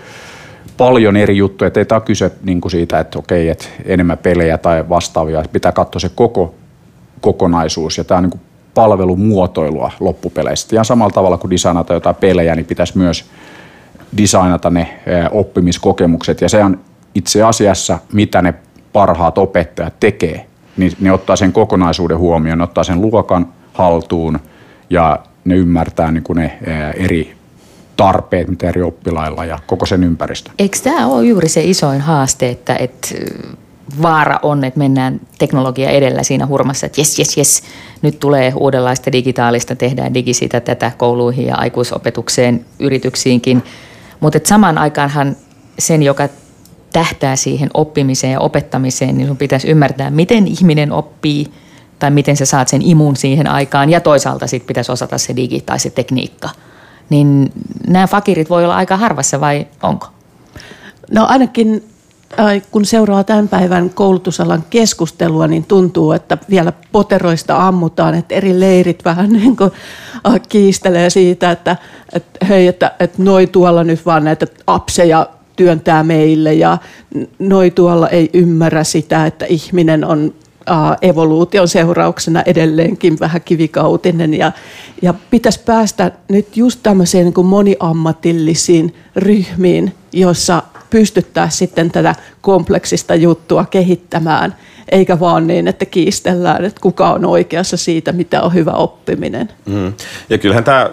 paljon 0.77 1.17
eri 1.17 1.37
juttuja, 1.37 1.67
että 1.67 1.79
ei 1.79 1.85
tämä 1.85 2.01
kyse 2.01 2.31
niin 2.43 2.61
kuin 2.61 2.71
siitä, 2.71 2.99
että 2.99 3.19
okei, 3.19 3.49
että 3.49 3.65
enemmän 3.85 4.17
pelejä 4.17 4.57
tai 4.57 4.89
vastaavia, 4.89 5.43
pitää 5.51 5.71
katsoa 5.71 5.99
se 5.99 6.09
koko 6.15 6.55
kokonaisuus 7.21 7.97
ja 7.97 8.03
tämä 8.03 8.17
on 8.17 8.23
niin 8.23 8.31
kuin 8.31 8.41
palvelumuotoilua 8.75 9.91
loppupeleistä. 9.99 10.75
Ja 10.75 10.83
samalla 10.83 11.13
tavalla 11.13 11.37
kuin 11.37 11.51
designata 11.51 11.93
jotain 11.93 12.15
pelejä, 12.15 12.55
niin 12.55 12.65
pitäisi 12.65 12.97
myös 12.97 13.25
designata 14.17 14.69
ne 14.69 14.99
oppimiskokemukset 15.31 16.41
ja 16.41 16.49
se 16.49 16.63
on 16.63 16.79
itse 17.15 17.43
asiassa, 17.43 17.99
mitä 18.13 18.41
ne 18.41 18.53
parhaat 18.93 19.37
opettajat 19.37 19.99
tekee, 19.99 20.45
niin 20.77 20.91
ne 20.99 21.11
ottaa 21.11 21.35
sen 21.35 21.53
kokonaisuuden 21.53 22.17
huomioon, 22.17 22.57
ne 22.57 22.63
ottaa 22.63 22.83
sen 22.83 23.01
luokan 23.01 23.47
haltuun 23.73 24.39
ja 24.89 25.19
ne 25.45 25.55
ymmärtää 25.55 26.11
niin 26.11 26.23
kuin 26.23 26.37
ne 26.37 26.57
eri 26.97 27.35
tarpeet, 27.97 28.47
mitä 28.47 28.69
eri 28.69 28.81
oppilailla 28.81 29.45
ja 29.45 29.59
koko 29.67 29.85
sen 29.85 30.03
ympäristö. 30.03 30.51
Eikö 30.59 30.77
tämä 30.83 31.07
ole 31.07 31.25
juuri 31.25 31.49
se 31.49 31.63
isoin 31.63 32.01
haaste, 32.01 32.49
että, 32.49 32.75
että 32.75 33.07
vaara 34.01 34.39
on, 34.43 34.63
että 34.63 34.79
mennään 34.79 35.19
teknologia 35.37 35.89
edellä 35.89 36.23
siinä 36.23 36.47
hurmassa, 36.47 36.85
että 36.85 37.01
jes, 37.01 37.19
jes, 37.19 37.37
jes, 37.37 37.63
nyt 38.01 38.19
tulee 38.19 38.53
uudenlaista 38.55 39.11
digitaalista, 39.11 39.75
tehdään 39.75 40.13
digisitä 40.13 40.59
tätä 40.59 40.91
kouluihin 40.97 41.45
ja 41.45 41.55
aikuisopetukseen, 41.55 42.65
yrityksiinkin. 42.79 43.63
Mutta 44.19 44.39
samaan 44.43 44.77
aikaanhan 44.77 45.35
sen, 45.79 46.03
joka 46.03 46.29
tähtää 46.93 47.35
siihen 47.35 47.69
oppimiseen 47.73 48.33
ja 48.33 48.39
opettamiseen, 48.39 49.17
niin 49.17 49.27
sun 49.27 49.37
pitäisi 49.37 49.67
ymmärtää, 49.67 50.09
miten 50.09 50.47
ihminen 50.47 50.91
oppii 50.91 51.45
tai 51.99 52.11
miten 52.11 52.37
sä 52.37 52.45
saat 52.45 52.67
sen 52.67 52.81
imun 52.81 53.15
siihen 53.15 53.47
aikaan 53.47 53.89
ja 53.89 54.01
toisaalta 54.01 54.47
sitten 54.47 54.67
pitäisi 54.67 54.91
osata 54.91 55.17
se 55.17 55.35
digi 55.35 55.61
tai 55.61 55.79
se 55.79 55.89
tekniikka. 55.89 56.49
Niin 57.09 57.51
nämä 57.87 58.07
fakirit 58.07 58.49
voi 58.49 58.63
olla 58.63 58.75
aika 58.75 58.97
harvassa 58.97 59.39
vai 59.39 59.67
onko? 59.83 60.07
No 61.11 61.25
ainakin 61.25 61.83
kun 62.71 62.85
seuraa 62.85 63.23
tämän 63.23 63.47
päivän 63.47 63.89
koulutusalan 63.89 64.63
keskustelua, 64.69 65.47
niin 65.47 65.65
tuntuu, 65.65 66.11
että 66.11 66.37
vielä 66.49 66.73
poteroista 66.91 67.67
ammutaan, 67.67 68.15
että 68.15 68.35
eri 68.35 68.59
leirit 68.59 69.05
vähän 69.05 69.29
niin 69.29 69.57
kuin 69.57 69.71
kiistelee 70.49 71.09
siitä, 71.09 71.51
että, 71.51 71.77
että 72.13 72.45
hei, 72.45 72.67
että, 72.67 72.91
että 72.99 73.23
noi 73.23 73.47
tuolla 73.47 73.83
nyt 73.83 74.05
vaan 74.05 74.23
näitä 74.23 74.47
apseja 74.67 75.29
työntää 75.55 76.03
meille 76.03 76.53
ja 76.53 76.77
noi 77.39 77.71
tuolla 77.71 78.09
ei 78.09 78.29
ymmärrä 78.33 78.83
sitä, 78.83 79.25
että 79.25 79.45
ihminen 79.45 80.05
on 80.05 80.33
evoluution 81.01 81.67
seurauksena 81.67 82.41
edelleenkin 82.41 83.19
vähän 83.19 83.41
kivikautinen 83.41 84.33
ja, 84.33 84.51
ja 85.01 85.13
pitäisi 85.29 85.59
päästä 85.65 86.11
nyt 86.29 86.57
just 86.57 86.79
tämmöisiin 86.83 87.23
niin 87.23 87.33
kuin 87.33 87.47
moniammatillisiin 87.47 88.95
ryhmiin, 89.15 89.93
jossa 90.13 90.63
pystyttää 90.95 91.49
sitten 91.49 91.91
tätä 91.91 92.15
kompleksista 92.41 93.15
juttua 93.15 93.65
kehittämään, 93.69 94.55
eikä 94.91 95.19
vaan 95.19 95.47
niin, 95.47 95.67
että 95.67 95.85
kiistellään, 95.85 96.65
että 96.65 96.81
kuka 96.81 97.11
on 97.11 97.25
oikeassa 97.25 97.77
siitä, 97.77 98.11
mitä 98.11 98.41
on 98.41 98.53
hyvä 98.53 98.71
oppiminen. 98.71 99.49
Mm. 99.65 99.93
Ja 100.29 100.37
kyllähän 100.37 100.63
tämä, 100.63 100.89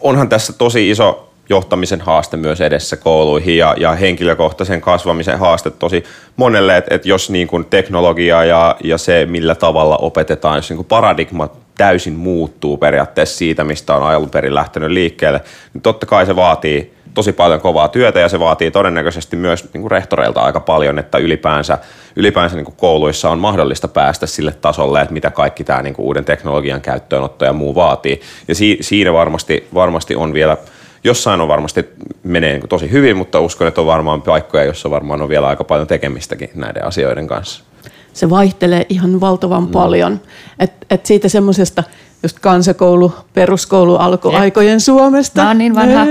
onhan 0.00 0.28
tässä 0.28 0.52
tosi 0.52 0.90
iso 0.90 1.32
johtamisen 1.48 2.00
haaste 2.00 2.36
myös 2.36 2.60
edessä 2.60 2.96
kouluihin 2.96 3.56
ja, 3.56 3.74
ja 3.78 3.92
henkilökohtaisen 3.92 4.80
kasvamisen 4.80 5.38
haaste 5.38 5.70
tosi 5.70 6.04
monelle, 6.36 6.76
että 6.76 6.94
et 6.94 7.06
jos 7.06 7.30
niin 7.30 7.46
kuin 7.46 7.64
teknologia 7.64 8.44
ja, 8.44 8.76
ja 8.84 8.98
se, 8.98 9.26
millä 9.26 9.54
tavalla 9.54 9.96
opetetaan, 9.96 10.56
jos 10.56 10.70
niin 10.70 10.76
kuin 10.76 10.86
paradigma 10.86 11.48
täysin 11.76 12.14
muuttuu 12.14 12.76
periaatteessa 12.76 13.38
siitä, 13.38 13.64
mistä 13.64 13.94
on 13.94 14.02
alun 14.02 14.30
perin 14.30 14.54
lähtenyt 14.54 14.90
liikkeelle, 14.90 15.40
niin 15.74 15.82
totta 15.82 16.06
kai 16.06 16.26
se 16.26 16.36
vaatii 16.36 16.94
tosi 17.14 17.32
paljon 17.32 17.60
kovaa 17.60 17.88
työtä 17.88 18.20
ja 18.20 18.28
se 18.28 18.40
vaatii 18.40 18.70
todennäköisesti 18.70 19.36
myös 19.36 19.72
niin 19.72 19.82
kuin 19.82 19.90
rehtoreilta 19.90 20.40
aika 20.40 20.60
paljon, 20.60 20.98
että 20.98 21.18
ylipäänsä, 21.18 21.78
ylipäänsä 22.16 22.56
niin 22.56 22.64
kuin 22.64 22.76
kouluissa 22.76 23.30
on 23.30 23.38
mahdollista 23.38 23.88
päästä 23.88 24.26
sille 24.26 24.52
tasolle, 24.52 25.00
että 25.00 25.12
mitä 25.14 25.30
kaikki 25.30 25.64
tämä 25.64 25.82
niin 25.82 25.94
kuin 25.94 26.06
uuden 26.06 26.24
teknologian 26.24 26.80
käyttöönotto 26.80 27.44
ja 27.44 27.52
muu 27.52 27.74
vaatii. 27.74 28.20
Ja 28.48 28.54
si, 28.54 28.78
siinä 28.80 29.12
varmasti, 29.12 29.68
varmasti 29.74 30.16
on 30.16 30.34
vielä– 30.34 30.56
jossain 31.04 31.40
on 31.40 31.48
varmasti 31.48 31.88
menee 32.22 32.58
niin 32.58 32.68
tosi 32.68 32.90
hyvin, 32.90 33.16
mutta 33.16 33.40
uskon, 33.40 33.68
että 33.68 33.80
on 33.80 33.86
varmaan 33.86 34.22
paikkoja, 34.22 34.64
joissa 34.64 34.90
varmaan 34.90 35.22
on 35.22 35.28
vielä 35.28 35.46
aika 35.46 35.64
paljon 35.64 35.86
tekemistäkin 35.86 36.50
näiden 36.54 36.84
asioiden 36.84 37.26
kanssa. 37.26 37.64
Se 38.12 38.30
vaihtelee 38.30 38.86
ihan 38.88 39.20
valtavan 39.20 39.64
no. 39.64 39.70
paljon. 39.70 40.20
Et, 40.58 40.72
et 40.90 41.06
siitä 41.06 41.28
semmoisesta 41.28 41.82
just 42.24 42.38
kansakoulu, 42.40 43.12
peruskoulu 43.34 43.96
alkuaikojen 43.96 44.80
Suomesta. 44.80 45.44
Mä 45.44 45.54
niin 45.54 45.74
vanha. 45.74 46.04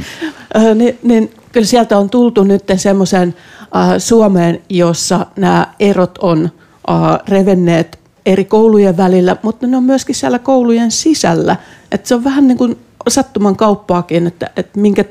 niin, 0.74 0.98
niin 1.02 1.30
kyllä 1.52 1.66
sieltä 1.66 1.98
on 1.98 2.10
tultu 2.10 2.44
nyt 2.44 2.64
semmoiseen 2.76 3.34
äh, 3.76 3.88
Suomeen, 3.98 4.62
jossa 4.68 5.26
nämä 5.36 5.66
erot 5.80 6.18
on 6.18 6.50
äh, 6.90 7.18
revenneet 7.28 7.98
eri 8.26 8.44
koulujen 8.44 8.96
välillä, 8.96 9.36
mutta 9.42 9.66
ne 9.66 9.76
on 9.76 9.84
myöskin 9.84 10.14
siellä 10.14 10.38
koulujen 10.38 10.90
sisällä. 10.90 11.56
Et 11.92 12.06
se 12.06 12.14
on 12.14 12.24
vähän 12.24 12.48
niin 12.48 12.58
kuin 12.58 12.78
sattuman 13.08 13.56
kauppaakin, 13.56 14.26
että, 14.26 14.50
että 14.56 14.80
minkä, 14.80 15.04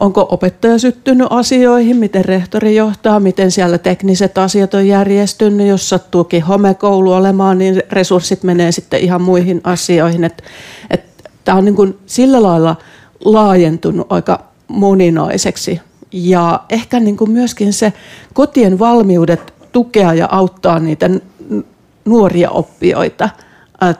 onko 0.00 0.26
opettaja 0.30 0.78
syttynyt 0.78 1.26
asioihin, 1.30 1.96
miten 1.96 2.24
rehtori 2.24 2.76
johtaa, 2.76 3.20
miten 3.20 3.50
siellä 3.50 3.78
tekniset 3.78 4.38
asiat 4.38 4.74
on 4.74 4.86
järjestynyt. 4.86 5.66
Jos 5.66 5.88
sattuukin 5.88 6.42
homekoulu 6.42 7.12
olemaan, 7.12 7.58
niin 7.58 7.82
resurssit 7.90 8.42
menee 8.42 8.72
sitten 8.72 9.00
ihan 9.00 9.22
muihin 9.22 9.60
asioihin. 9.64 10.24
Että, 10.24 10.42
tämä 11.44 11.58
on 11.58 11.64
niin 11.64 11.76
kuin 11.76 11.98
sillä 12.06 12.42
lailla 12.42 12.76
laajentunut 13.24 14.06
aika 14.12 14.44
moninaiseksi. 14.68 15.80
Ja 16.12 16.60
ehkä 16.70 17.00
niin 17.00 17.16
kuin 17.16 17.30
myöskin 17.30 17.72
se 17.72 17.92
kotien 18.34 18.78
valmiudet 18.78 19.54
tukea 19.72 20.14
ja 20.14 20.28
auttaa 20.30 20.78
niitä 20.78 21.10
nuoria 22.04 22.50
oppijoita 22.50 23.28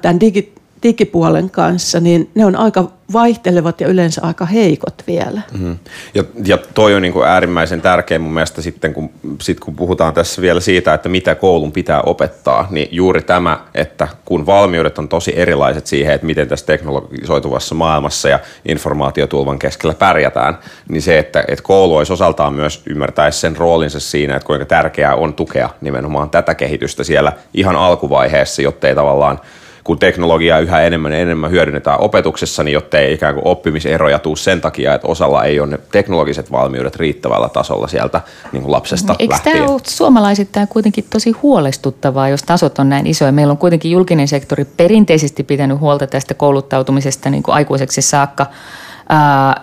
tämän 0.03 0.21
digi, 0.21 0.55
digipuolen 0.83 1.51
kanssa, 1.51 2.01
niin 2.01 2.31
ne 2.35 2.47
on 2.47 2.57
aika 2.57 2.91
vaihtelevat 3.13 3.81
ja 3.81 3.89
yleensä 3.89 4.21
aika 4.25 4.47
heikot 4.47 5.03
vielä. 5.07 5.43
Mm-hmm. 5.53 5.79
Ja, 6.15 6.25
ja 6.45 6.59
toi 6.75 6.95
on 6.95 7.03
niin 7.03 7.13
kuin 7.13 7.29
äärimmäisen 7.29 7.81
tärkeä 7.81 8.19
mun 8.19 8.33
mielestä 8.33 8.63
sitten, 8.63 8.95
kun, 8.95 9.11
sit 9.41 9.61
kun 9.61 9.77
puhutaan 9.77 10.15
tässä 10.15 10.43
vielä 10.43 10.61
siitä, 10.61 10.95
että 10.95 11.09
mitä 11.09 11.35
koulun 11.35 11.73
pitää 11.73 12.03
opettaa, 12.03 12.67
niin 12.71 12.89
juuri 12.91 13.23
tämä, 13.23 13.61
että 13.75 14.09
kun 14.25 14.47
valmiudet 14.47 14.99
on 14.99 15.09
tosi 15.09 15.33
erilaiset 15.39 15.87
siihen, 15.87 16.15
että 16.15 16.27
miten 16.27 16.49
tässä 16.49 16.67
teknologisoituvassa 16.67 17.75
maailmassa 17.75 18.29
ja 18.29 18.39
informaatiotulvan 18.69 19.59
keskellä 19.59 19.95
pärjätään, 19.95 20.59
niin 20.89 21.03
se, 21.03 21.19
että, 21.19 21.45
että 21.49 21.63
koulu 21.63 21.97
olisi 21.97 22.13
osaltaan 22.13 22.55
myös 22.55 22.83
ymmärtäisi 22.87 23.41
sen 23.41 23.57
roolinsa 23.57 24.01
siinä, 24.01 24.37
että 24.37 24.47
kuinka 24.47 24.65
tärkeää 24.65 25.15
on 25.15 25.35
tukea 25.35 25.71
nimenomaan 25.81 26.31
tätä 26.31 26.55
kehitystä 26.55 27.05
siellä 27.05 27.33
ihan 27.55 27.77
alkuvaiheessa, 27.77 28.63
jotta 28.63 28.89
ei 28.89 28.95
tavallaan– 28.95 29.41
kun 29.85 29.99
teknologiaa 29.99 30.59
yhä 30.59 30.81
enemmän 30.81 31.13
ja 31.13 31.19
enemmän 31.19 31.51
hyödynnetään 31.51 32.01
opetuksessa, 32.01 32.63
niin 32.63 32.73
jotta 32.73 32.99
ei 32.99 33.13
ikään 33.13 33.35
kuin 33.35 33.47
oppimiseroja 33.47 34.19
tuu 34.19 34.37
sen 34.37 34.61
takia, 34.61 34.95
että 34.95 35.09
osalla 35.09 35.45
ei 35.45 35.61
ole 35.61 35.71
ne 35.71 35.79
teknologiset 35.93 36.53
valmiudet 36.53 36.97
riittävällä 36.97 37.49
tasolla 37.49 37.87
sieltä 37.87 38.21
niin 38.53 38.63
kuin 38.63 38.73
lapsesta 38.73 39.15
Eikö 39.19 39.35
lähtien. 39.35 39.57
tämä 39.57 39.69
ole 39.69 39.81
suomalaisittain 39.89 40.69
kuitenkin 40.69 41.05
tosi 41.11 41.31
huolestuttavaa, 41.31 42.29
jos 42.29 42.43
tasot 42.43 42.79
on 42.79 42.89
näin 42.89 43.07
isoja? 43.07 43.33
Meillä 43.33 43.51
on 43.51 43.59
kuitenkin 43.59 43.91
julkinen 43.91 44.29
sektori 44.29 44.65
perinteisesti 44.65 45.43
pitänyt 45.43 45.81
huolta 45.81 46.07
tästä 46.07 46.35
kouluttautumisesta 46.35 47.31
niin 47.31 47.43
kuin 47.43 47.55
aikuiseksi 47.55 48.03
saakka. 48.03 48.47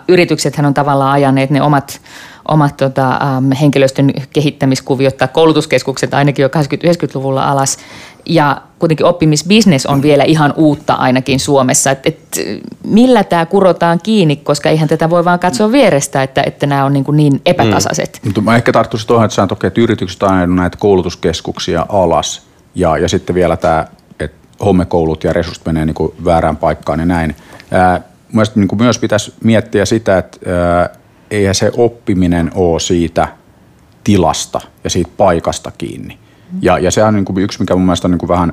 Yrityksethän 0.08 0.66
on 0.66 0.74
tavallaan 0.74 1.12
ajaneet 1.12 1.50
ne 1.50 1.62
omat 1.62 2.00
omat 2.48 2.76
tota, 2.76 3.08
ähm, 3.10 3.52
henkilöstön 3.52 4.12
kehittämiskuviot 4.32 5.16
tai 5.16 5.28
koulutuskeskukset 5.32 6.14
ainakin 6.14 6.42
jo 6.42 6.48
80-90-luvulla 6.48 7.50
alas. 7.50 7.78
Ja 8.28 8.62
kuitenkin 8.78 9.06
oppimisbisnes 9.06 9.86
on 9.86 10.02
vielä 10.02 10.24
ihan 10.24 10.54
uutta 10.56 10.94
ainakin 10.94 11.40
Suomessa. 11.40 11.90
Et, 11.90 12.06
et, 12.06 12.18
millä 12.84 13.24
tämä 13.24 13.46
kurotaan 13.46 14.00
kiinni, 14.02 14.36
koska 14.36 14.68
eihän 14.68 14.88
tätä 14.88 15.10
voi 15.10 15.24
vaan 15.24 15.38
katsoa 15.38 15.72
vierestä, 15.72 16.22
että, 16.22 16.42
että 16.46 16.66
nämä 16.66 16.84
on 16.84 16.92
niin, 16.92 17.04
kuin 17.04 17.16
niin 17.16 17.40
epätasaiset. 17.46 18.20
Mm. 18.22 18.28
Mutta 18.28 18.40
mä 18.40 18.56
ehkä 18.56 18.72
tarttuisin 18.72 19.08
tuohon, 19.08 19.24
että, 19.24 19.46
toki, 19.46 19.66
että 19.66 19.80
yritykset 19.80 20.22
on 20.22 20.56
näitä 20.56 20.76
koulutuskeskuksia 20.76 21.86
alas. 21.88 22.42
Ja, 22.74 22.98
ja 22.98 23.08
sitten 23.08 23.34
vielä 23.34 23.56
tämä, 23.56 23.86
että 24.20 24.36
homekoulut 24.64 25.24
ja 25.24 25.32
resurssit 25.32 25.66
menee 25.66 25.86
niin 25.86 25.94
kuin 25.94 26.12
väärään 26.24 26.56
paikkaan 26.56 27.00
ja 27.00 27.06
näin. 27.06 27.36
Ää, 27.70 28.00
Mielestäni 28.32 28.66
niin 28.66 28.82
myös 28.82 28.98
pitäisi 28.98 29.34
miettiä 29.44 29.84
sitä, 29.84 30.18
että 30.18 30.38
ää, 30.50 30.90
eihän 31.30 31.54
se 31.54 31.72
oppiminen 31.76 32.50
ole 32.54 32.80
siitä 32.80 33.28
tilasta 34.04 34.60
ja 34.84 34.90
siitä 34.90 35.10
paikasta 35.16 35.72
kiinni. 35.78 36.18
Ja, 36.62 36.78
ja 36.78 36.90
se 36.90 37.04
on 37.04 37.14
niin 37.14 37.24
kuin 37.24 37.38
yksi, 37.38 37.60
mikä 37.60 37.74
mun 37.74 37.84
mielestä 37.84 38.06
on 38.06 38.10
niin 38.10 38.18
kuin 38.18 38.28
vähän 38.28 38.52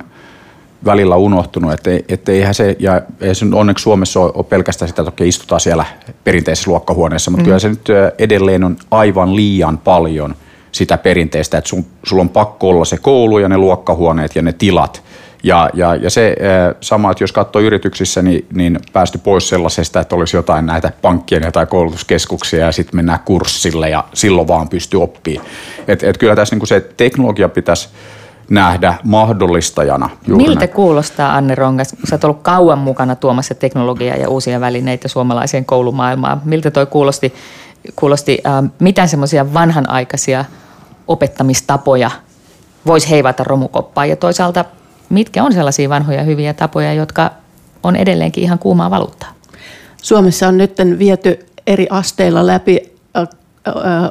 välillä 0.84 1.16
unohtunut, 1.16 1.72
että, 1.72 1.90
että 2.08 2.32
eihän 2.32 2.54
se, 2.54 2.76
ja 2.78 3.02
ei 3.20 3.34
se 3.34 3.46
onneksi 3.52 3.82
Suomessa 3.82 4.20
ole, 4.20 4.32
ole 4.34 4.44
pelkästään 4.44 4.88
sitä, 4.88 5.02
että 5.02 5.08
okei, 5.08 5.28
istutaan 5.28 5.60
siellä 5.60 5.84
perinteisessä 6.24 6.70
luokkahuoneessa, 6.70 7.30
mutta 7.30 7.42
mm. 7.42 7.44
kyllä 7.44 7.58
se 7.58 7.68
nyt 7.68 7.88
edelleen 8.18 8.64
on 8.64 8.76
aivan 8.90 9.36
liian 9.36 9.78
paljon 9.78 10.34
sitä 10.72 10.98
perinteistä, 10.98 11.58
että 11.58 11.68
sun, 11.68 11.86
sulla 12.02 12.22
on 12.22 12.28
pakko 12.28 12.68
olla 12.68 12.84
se 12.84 12.96
koulu 12.96 13.38
ja 13.38 13.48
ne 13.48 13.58
luokkahuoneet 13.58 14.36
ja 14.36 14.42
ne 14.42 14.52
tilat, 14.52 15.02
ja, 15.46 15.70
ja, 15.74 15.94
ja 15.94 16.10
se 16.10 16.36
sama, 16.80 17.10
että 17.10 17.24
jos 17.24 17.32
katsoo 17.32 17.62
yrityksissä, 17.62 18.22
niin, 18.22 18.46
niin 18.54 18.78
päästy 18.92 19.18
pois 19.18 19.48
sellaisesta, 19.48 20.00
että 20.00 20.14
olisi 20.14 20.36
jotain 20.36 20.66
näitä 20.66 20.92
pankkien 21.02 21.52
tai 21.52 21.66
koulutuskeskuksia 21.66 22.64
ja 22.64 22.72
sitten 22.72 22.96
mennään 22.96 23.20
kurssille 23.24 23.88
ja 23.88 24.04
silloin 24.14 24.48
vaan 24.48 24.68
pystyy 24.68 25.02
oppimaan. 25.02 25.46
Et, 25.88 26.02
et 26.02 26.18
kyllä 26.18 26.36
tässä 26.36 26.56
niin 26.56 26.66
se 26.66 26.80
teknologia 26.96 27.48
pitäisi 27.48 27.88
nähdä 28.50 28.94
mahdollistajana. 29.04 30.10
Miltä 30.26 30.60
näin. 30.60 30.68
kuulostaa, 30.68 31.34
Anne 31.34 31.54
Rongas, 31.54 31.92
kun 31.92 32.06
sä 32.08 32.14
oot 32.14 32.24
ollut 32.24 32.42
kauan 32.42 32.78
mukana 32.78 33.16
tuomassa 33.16 33.54
teknologiaa 33.54 34.16
ja 34.16 34.28
uusia 34.28 34.60
välineitä 34.60 35.08
suomalaiseen 35.08 35.64
koulumaailmaan. 35.64 36.42
Miltä 36.44 36.70
toi 36.70 36.86
kuulosti, 36.86 37.34
kuulosti 37.96 38.38
äh, 38.46 38.70
mitä 38.78 39.06
semmoisia 39.06 39.54
vanhanaikaisia 39.54 40.44
opettamistapoja 41.08 42.10
voisi 42.86 43.10
heivata 43.10 43.44
romukoppaan 43.44 44.08
ja 44.08 44.16
toisaalta 44.16 44.64
mitkä 45.08 45.44
on 45.44 45.52
sellaisia 45.52 45.88
vanhoja 45.88 46.22
hyviä 46.22 46.54
tapoja, 46.54 46.94
jotka 46.94 47.30
on 47.82 47.96
edelleenkin 47.96 48.44
ihan 48.44 48.58
kuumaa 48.58 48.90
valuuttaa? 48.90 49.32
Suomessa 50.02 50.48
on 50.48 50.58
nyt 50.58 50.72
viety 50.98 51.46
eri 51.66 51.86
asteilla 51.90 52.46
läpi 52.46 52.96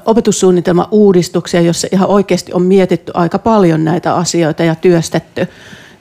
opetussuunnitelma 0.06 0.88
uudistuksia, 0.92 1.62
jossa 1.62 1.88
ihan 1.92 2.10
oikeasti 2.10 2.54
on 2.54 2.62
mietitty 2.62 3.12
aika 3.16 3.40
paljon 3.40 3.86
näitä 3.86 4.16
asioita 4.16 4.64
ja 4.64 4.76
työstetty 4.76 5.48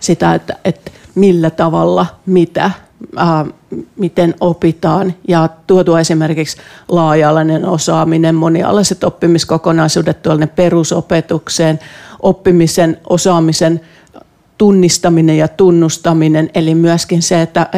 sitä, 0.01 0.35
että, 0.35 0.57
että 0.65 0.91
millä 1.15 1.51
tavalla, 1.51 2.07
mitä, 2.27 2.71
ää, 3.17 3.47
miten 3.97 4.35
opitaan 4.41 5.15
ja 5.29 5.49
tuotu 5.67 5.97
esimerkiksi 5.97 6.57
laaja-alainen 6.89 7.65
osaaminen, 7.65 8.35
monialaiset 8.35 9.05
oppimiskokonaisuudet 9.05 10.23
tuonne 10.23 10.47
perusopetukseen, 10.47 11.79
oppimisen, 12.23 13.01
osaamisen– 13.09 13.81
tunnistaminen 14.59 15.39
ja 15.39 15.49
tunnustaminen, 15.49 16.51
eli 16.55 16.75
myöskin 16.75 17.23
se, 17.23 17.43
että, 17.43 17.69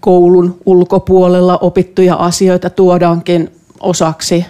koulun 0.00 0.58
ulkopuolella 0.66 1.58
opittuja 1.58 2.14
asioita 2.14 2.70
tuodaankin 2.70 3.50
osaksi 3.80 4.46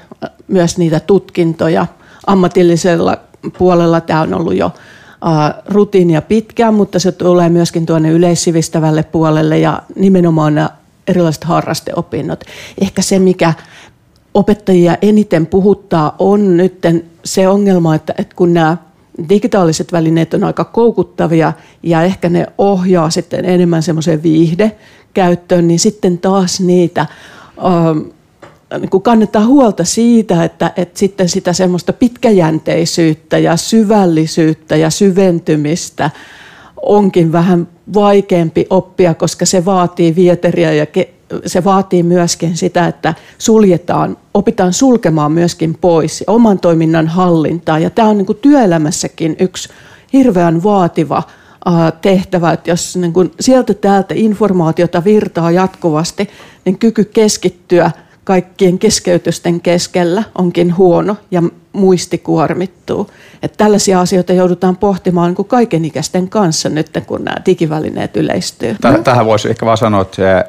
myös 0.48 0.78
niitä 0.78 1.00
tutkintoja. 1.00 1.86
Ammatillisella 2.26 3.16
puolella 3.58 4.00
tämä 4.00 4.20
on 4.20 4.34
ollut 4.34 4.56
jo 4.56 4.72
rutiinia 5.66 6.22
pitkään, 6.22 6.74
mutta 6.74 6.98
se 6.98 7.12
tulee 7.12 7.48
myöskin 7.48 7.86
tuonne 7.86 8.10
yleissivistävälle 8.10 9.02
puolelle 9.02 9.58
ja 9.58 9.82
nimenomaan 9.96 10.54
nämä 10.54 10.70
erilaiset 11.06 11.44
harrasteopinnot. 11.44 12.44
Ehkä 12.80 13.02
se, 13.02 13.18
mikä 13.18 13.52
opettajia 14.34 14.96
eniten 15.02 15.46
puhuttaa, 15.46 16.14
on 16.18 16.56
nyt 16.56 16.78
se 17.24 17.48
ongelma, 17.48 17.94
että, 17.94 18.14
että 18.18 18.36
kun 18.36 18.54
nämä 18.54 18.76
digitaaliset 19.28 19.92
välineet 19.92 20.34
on 20.34 20.44
aika 20.44 20.64
koukuttavia 20.64 21.52
ja 21.82 22.02
ehkä 22.02 22.28
ne 22.28 22.46
ohjaa 22.58 23.10
sitten 23.10 23.44
enemmän 23.44 23.82
semmoiseen 23.82 24.22
viihdekäyttöön, 24.22 25.68
niin 25.68 25.78
sitten 25.78 26.18
taas 26.18 26.60
niitä 26.60 27.00
ähm, 27.00 27.98
niin 28.80 28.90
kuin 28.90 29.02
kannettaa 29.02 29.46
huolta 29.46 29.84
siitä, 29.84 30.44
että, 30.44 30.72
että 30.76 30.98
sitten 30.98 31.28
sitä 31.28 31.52
semmoista 31.52 31.92
pitkäjänteisyyttä 31.92 33.38
ja 33.38 33.56
syvällisyyttä 33.56 34.76
ja 34.76 34.90
syventymistä 34.90 36.10
onkin 36.82 37.32
vähän 37.32 37.68
vaikeampi 37.94 38.66
oppia, 38.70 39.14
koska 39.14 39.46
se 39.46 39.64
vaatii 39.64 40.14
vieteriä 40.14 40.72
ja 40.72 40.86
se 41.46 41.64
vaatii 41.64 42.02
myöskin 42.02 42.56
sitä, 42.56 42.86
että 42.86 43.14
suljetaan, 43.38 44.16
opitaan 44.34 44.72
sulkemaan 44.72 45.32
myöskin 45.32 45.78
pois 45.80 46.24
oman 46.26 46.58
toiminnan 46.58 47.08
hallintaa. 47.08 47.78
Ja 47.78 47.90
tämä 47.90 48.08
on 48.08 48.18
niin 48.18 48.26
kuin 48.26 48.38
työelämässäkin 48.42 49.36
yksi 49.38 49.68
hirveän 50.12 50.62
vaativa 50.62 51.22
tehtävä, 52.02 52.52
että 52.52 52.70
jos 52.70 52.96
niin 52.96 53.12
kuin 53.12 53.30
sieltä 53.40 53.74
täältä 53.74 54.14
informaatiota 54.16 55.04
virtaa 55.04 55.50
jatkuvasti, 55.50 56.30
niin 56.64 56.78
kyky 56.78 57.04
keskittyä 57.04 57.90
kaikkien 58.24 58.78
keskeytysten 58.78 59.60
keskellä 59.60 60.22
onkin 60.38 60.76
huono 60.76 61.16
ja 61.30 61.42
muisti 61.72 62.18
kuormittuu. 62.18 63.10
Että 63.42 63.56
tällaisia 63.56 64.00
asioita 64.00 64.32
joudutaan 64.32 64.76
pohtimaan 64.76 65.28
niin 65.28 65.36
kuin 65.36 65.48
kaikenikäisten 65.48 66.28
kanssa 66.28 66.68
nyt, 66.68 66.90
kun 67.06 67.24
nämä 67.24 67.36
digivälineet 67.46 68.16
yleistyy. 68.16 68.76
Tähän 69.04 69.26
voisi 69.26 69.48
ehkä 69.48 69.66
vaan 69.66 69.78
sanoa, 69.78 70.02
että 70.02 70.44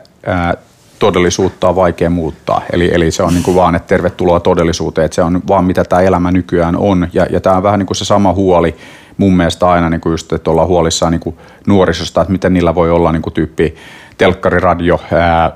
todellisuutta 1.00 1.70
on 1.70 1.76
vaikea 1.76 2.10
muuttaa. 2.10 2.62
Eli, 2.74 2.92
eli 2.94 3.12
se 3.12 3.24
on 3.24 3.34
niin 3.34 3.44
kuin 3.44 3.56
vaan, 3.56 3.76
että 3.76 3.88
tervetuloa 3.88 4.40
todellisuuteen, 4.40 5.06
että 5.06 5.16
se 5.16 5.22
on 5.22 5.42
vaan 5.48 5.66
mitä 5.66 5.84
tämä 5.84 6.02
elämä 6.02 6.32
nykyään 6.32 6.76
on. 6.76 7.08
Ja, 7.14 7.28
ja 7.30 7.40
tämä 7.40 7.58
on 7.58 7.64
vähän 7.64 7.80
niin 7.80 7.88
kuin 7.88 7.98
se 7.98 8.06
sama 8.06 8.34
huoli 8.34 8.76
mun 9.18 9.38
mielestä 9.38 9.70
aina, 9.70 9.90
niin 9.90 10.02
kuin 10.02 10.12
just, 10.12 10.34
että 10.34 10.52
ollaan 10.52 10.68
huolissaan 10.68 11.12
niin 11.12 11.20
kuin 11.20 11.38
nuorisosta, 11.68 12.22
että 12.22 12.32
miten 12.32 12.54
niillä 12.54 12.76
voi 12.76 12.92
olla 12.92 13.12
niin 13.12 13.22
kuin 13.22 13.34
tyyppi 13.34 13.76
telkkari, 14.18 14.60
radio, 14.60 15.00
ää, 15.14 15.52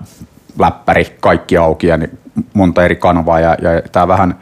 läppäri, 0.60 1.18
kaikki 1.20 1.58
auki 1.58 1.88
ja 1.88 1.98
niin 1.98 2.18
monta 2.54 2.86
eri 2.86 2.96
kanavaa. 2.96 3.40
Ja, 3.40 3.58
ja 3.62 3.82
tämä 3.92 4.08
vähän 4.08 4.36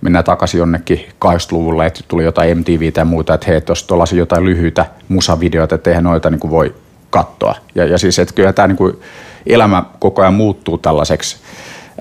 mennään 0.00 0.24
takaisin 0.24 0.58
jonnekin 0.58 1.06
80-luvulle, 1.24 1.86
että 1.86 2.00
tuli 2.08 2.24
jotain 2.24 2.58
MTV 2.58 2.92
tai 2.92 3.04
muuta, 3.04 3.34
että 3.34 3.46
hei, 3.46 3.60
tuossa 3.60 3.86
tuollaisia 3.86 4.18
jotain 4.18 4.44
lyhyitä 4.44 4.86
musavideoita, 5.08 5.74
että 5.74 5.90
eihän 5.90 6.04
noita 6.04 6.30
niin 6.30 6.40
kuin 6.40 6.50
voi 6.50 6.74
katsoa. 7.10 7.54
Ja, 7.74 7.84
ja 7.84 7.98
siis, 7.98 8.18
että 8.18 8.34
kyllä 8.34 8.52
tämä 8.52 8.68
niin 8.68 8.76
kuin, 8.76 9.00
elämä 9.46 9.84
koko 9.98 10.22
ajan 10.22 10.34
muuttuu 10.34 10.78
tällaiseksi 10.78 11.36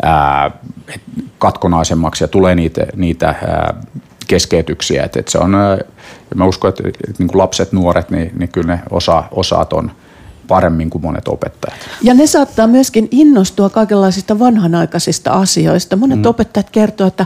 ää, 0.04 0.52
katkonaisemmaksi 1.40 2.24
ja 2.24 2.28
tulee 2.28 2.56
niitä, 2.56 2.86
niitä 2.96 3.28
ää, 3.28 3.74
keskeytyksiä. 4.28 5.04
Et, 5.04 5.18
et 5.18 5.28
se 5.28 5.38
on, 5.38 5.56
ää, 5.56 5.78
mä 6.36 6.46
uskon, 6.46 6.70
että 6.70 6.84
et, 7.10 7.20
niin 7.20 7.30
lapset, 7.34 7.72
nuoret, 7.72 8.10
niin, 8.10 8.32
niin 8.40 8.50
kyllä 8.50 8.76
ne 8.76 8.82
osa, 8.90 9.24
osaat 9.32 9.74
on 9.74 9.92
paremmin 10.50 10.90
kuin 10.90 11.02
monet 11.02 11.28
opettajat. 11.28 11.80
Ja 12.02 12.14
ne 12.14 12.28
saattaa 12.28 12.68
myöskin 12.68 13.08
innostua 13.12 13.70
kaikenlaisista 13.70 14.40
vanhanaikaisista 14.40 15.32
asioista. 15.32 15.96
Monet 15.96 16.20
mm. 16.20 16.26
opettajat 16.26 16.70
kertovat, 16.70 17.14
että, 17.14 17.26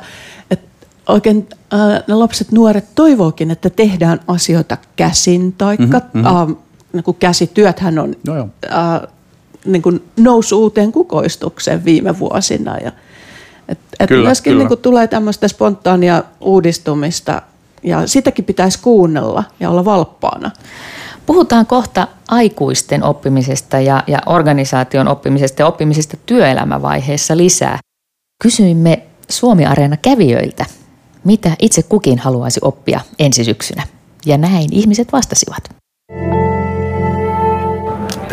että 0.51 0.87
oikein 1.07 1.49
äh, 1.73 2.03
ne 2.07 2.13
lapset, 2.13 2.51
nuoret 2.51 2.85
toivookin, 2.95 3.51
että 3.51 3.69
tehdään 3.69 4.19
asioita 4.27 4.77
käsin, 4.95 5.53
taikka 5.53 5.99
mm-hmm, 5.99 6.21
mm-hmm. 6.21 6.51
Äh, 6.51 6.57
niin 6.93 7.15
käsityöthän 7.19 7.99
on 7.99 8.15
no 8.27 8.49
äh, 8.65 9.01
niin 9.65 9.81
kuin 9.81 10.03
noussut 10.17 10.59
uuteen 10.59 10.91
kukoistukseen 10.91 11.85
viime 11.85 12.19
vuosina. 12.19 12.77
Ja, 12.77 12.91
et, 13.67 13.79
et 13.99 14.07
kyllä, 14.07 14.25
myöskin 14.25 14.51
kyllä. 14.51 14.61
Niin 14.61 14.67
kuin 14.67 14.79
tulee 14.79 15.07
tämmöistä 15.07 15.47
spontaania 15.47 16.23
uudistumista 16.41 17.41
ja 17.83 18.07
sitäkin 18.07 18.45
pitäisi 18.45 18.79
kuunnella 18.81 19.43
ja 19.59 19.69
olla 19.69 19.85
valppaana. 19.85 20.51
Puhutaan 21.25 21.65
kohta 21.65 22.07
aikuisten 22.27 23.03
oppimisesta 23.03 23.79
ja, 23.79 24.03
ja 24.07 24.19
organisaation 24.25 25.07
oppimisesta 25.07 25.61
ja 25.61 25.67
oppimisesta 25.67 26.17
työelämävaiheessa 26.25 27.37
lisää. 27.37 27.79
Kysyimme 28.43 29.03
Suomi-areena 29.29 29.97
kävijöiltä, 29.97 30.65
mitä 31.23 31.51
itse 31.59 31.83
kukin 31.83 32.19
haluaisi 32.19 32.59
oppia 32.63 32.99
ensi 33.19 33.43
syksynä. 33.43 33.83
Ja 34.25 34.37
näin 34.37 34.73
ihmiset 34.73 35.13
vastasivat 35.13 35.63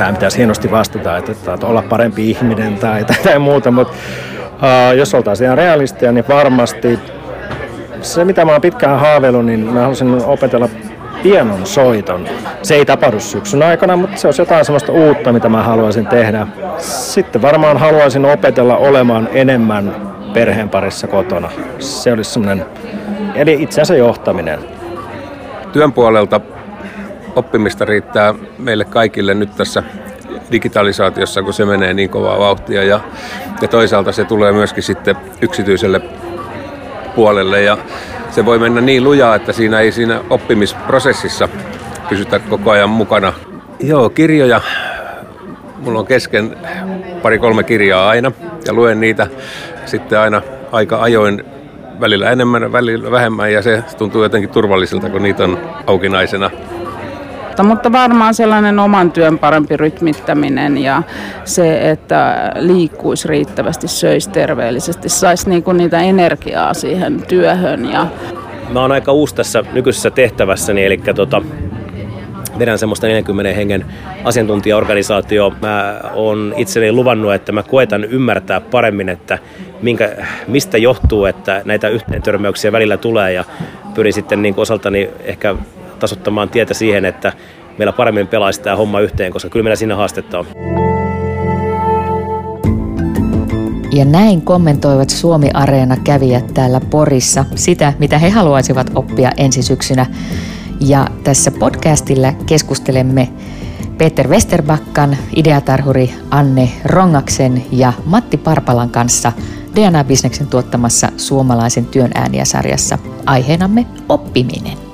tähän 0.00 0.14
pitäisi 0.14 0.38
hienosti 0.38 0.70
vastata, 0.70 1.16
että, 1.16 1.32
että, 1.32 1.66
olla 1.66 1.82
parempi 1.82 2.30
ihminen 2.30 2.78
tai, 2.78 3.04
tai, 3.04 3.16
tai 3.22 3.38
muuta, 3.38 3.70
mutta 3.70 3.94
uh, 4.54 4.96
jos 4.96 5.14
oltaisiin 5.14 5.46
ihan 5.46 5.58
realistia, 5.58 6.12
niin 6.12 6.24
varmasti 6.28 6.98
se, 8.02 8.24
mitä 8.24 8.44
mä 8.44 8.52
oon 8.52 8.60
pitkään 8.60 9.00
haaveillut, 9.00 9.46
niin 9.46 9.60
mä 9.60 9.80
haluaisin 9.80 10.24
opetella 10.24 10.68
pianon 11.22 11.66
soiton. 11.66 12.28
Se 12.62 12.74
ei 12.74 12.84
tapahdu 12.84 13.20
syksyn 13.20 13.62
aikana, 13.62 13.96
mutta 13.96 14.16
se 14.16 14.28
olisi 14.28 14.42
jotain 14.42 14.64
sellaista 14.64 14.92
uutta, 14.92 15.32
mitä 15.32 15.48
mä 15.48 15.62
haluaisin 15.62 16.06
tehdä. 16.06 16.46
Sitten 16.78 17.42
varmaan 17.42 17.76
haluaisin 17.76 18.24
opetella 18.24 18.76
olemaan 18.76 19.28
enemmän 19.32 19.96
perheen 20.32 20.68
parissa 20.68 21.06
kotona. 21.06 21.50
Se 21.78 22.12
olisi 22.12 22.30
semmoinen, 22.30 22.66
eli 23.34 23.62
itsensä 23.62 23.96
johtaminen. 23.96 24.58
Työn 25.72 25.92
puolelta 25.92 26.40
oppimista 27.40 27.84
riittää 27.84 28.34
meille 28.58 28.84
kaikille 28.84 29.34
nyt 29.34 29.56
tässä 29.56 29.82
digitalisaatiossa, 30.52 31.42
kun 31.42 31.52
se 31.52 31.64
menee 31.64 31.94
niin 31.94 32.10
kovaa 32.10 32.38
vauhtia 32.38 32.84
ja, 32.84 33.00
ja 33.62 33.68
toisaalta 33.68 34.12
se 34.12 34.24
tulee 34.24 34.52
myöskin 34.52 34.82
sitten 34.82 35.16
yksityiselle 35.42 36.00
puolelle 37.14 37.62
ja 37.62 37.78
se 38.30 38.44
voi 38.44 38.58
mennä 38.58 38.80
niin 38.80 39.04
lujaa, 39.04 39.34
että 39.34 39.52
siinä 39.52 39.80
ei 39.80 39.92
siinä 39.92 40.20
oppimisprosessissa 40.30 41.48
pysytä 42.08 42.38
koko 42.38 42.70
ajan 42.70 42.90
mukana. 42.90 43.32
Joo, 43.80 44.10
kirjoja. 44.10 44.60
Mulla 45.78 45.98
on 45.98 46.06
kesken 46.06 46.56
pari-kolme 47.22 47.62
kirjaa 47.62 48.08
aina 48.08 48.32
ja 48.66 48.72
luen 48.72 49.00
niitä 49.00 49.26
sitten 49.86 50.18
aina 50.18 50.42
aika 50.72 51.02
ajoin 51.02 51.44
välillä 52.00 52.30
enemmän, 52.30 52.72
välillä 52.72 53.10
vähemmän 53.10 53.52
ja 53.52 53.62
se 53.62 53.84
tuntuu 53.98 54.22
jotenkin 54.22 54.50
turvalliselta, 54.50 55.10
kun 55.10 55.22
niitä 55.22 55.44
on 55.44 55.58
aukinaisena 55.86 56.50
mutta 57.62 57.92
varmaan 57.92 58.34
sellainen 58.34 58.78
oman 58.78 59.12
työn 59.12 59.38
parempi 59.38 59.76
rytmittäminen 59.76 60.78
ja 60.78 61.02
se, 61.44 61.90
että 61.90 62.52
liikkuisi 62.58 63.28
riittävästi, 63.28 63.88
söisi 63.88 64.30
terveellisesti, 64.30 65.08
saisi 65.08 65.48
niinku 65.48 65.72
niitä 65.72 66.00
energiaa 66.00 66.74
siihen 66.74 67.22
työhön. 67.28 67.90
Ja... 67.92 68.06
Mä 68.72 68.80
oon 68.80 68.92
aika 68.92 69.12
uusi 69.12 69.34
tässä 69.34 69.64
nykyisessä 69.72 70.10
tehtävässäni, 70.10 70.84
eli 70.84 70.98
tota, 71.14 71.42
vedän 72.58 72.78
semmoista 72.78 73.06
40 73.06 73.52
hengen 73.52 73.84
asiantuntijaorganisaatio. 74.24 75.52
Mä 75.62 76.00
oon 76.14 76.54
itselleni 76.56 76.92
luvannut, 76.92 77.34
että 77.34 77.52
mä 77.52 77.62
koetan 77.62 78.04
ymmärtää 78.04 78.60
paremmin, 78.60 79.08
että 79.08 79.38
minkä, 79.82 80.16
mistä 80.46 80.78
johtuu, 80.78 81.24
että 81.24 81.62
näitä 81.64 81.88
yhteentörmäyksiä 81.88 82.72
välillä 82.72 82.96
tulee 82.96 83.32
ja 83.32 83.44
pyrin 83.94 84.12
sitten 84.12 84.42
niin 84.42 84.54
osaltani 84.56 85.10
ehkä 85.24 85.54
tasottamaan 86.00 86.48
tietä 86.48 86.74
siihen, 86.74 87.04
että 87.04 87.32
meillä 87.78 87.92
paremmin 87.92 88.28
pelaisi 88.28 88.60
tämä 88.60 88.76
homma 88.76 89.00
yhteen, 89.00 89.32
koska 89.32 89.48
kyllä 89.48 89.64
meillä 89.64 89.76
siinä 89.76 89.96
haastetta 89.96 90.38
on. 90.38 90.46
Ja 93.92 94.04
näin 94.04 94.42
kommentoivat 94.42 95.10
Suomi-areena 95.10 95.96
kävijät 95.96 96.54
täällä 96.54 96.80
Porissa 96.90 97.44
sitä, 97.54 97.92
mitä 97.98 98.18
he 98.18 98.30
haluaisivat 98.30 98.90
oppia 98.94 99.30
ensi 99.36 99.62
syksynä. 99.62 100.06
Ja 100.80 101.06
tässä 101.24 101.50
podcastilla 101.50 102.32
keskustelemme 102.46 103.28
Peter 103.98 104.28
Westerbakkan, 104.28 105.16
ideatarhuri 105.36 106.14
Anne 106.30 106.68
Rongaksen 106.84 107.64
ja 107.72 107.92
Matti 108.04 108.36
Parpalan 108.36 108.90
kanssa 108.90 109.32
DNA-bisneksen 109.74 110.46
tuottamassa 110.46 111.08
suomalaisen 111.16 111.86
työn 111.86 112.10
ääniä-sarjassa. 112.14 112.98
Aiheenamme 113.26 113.86
oppiminen. 114.08 114.89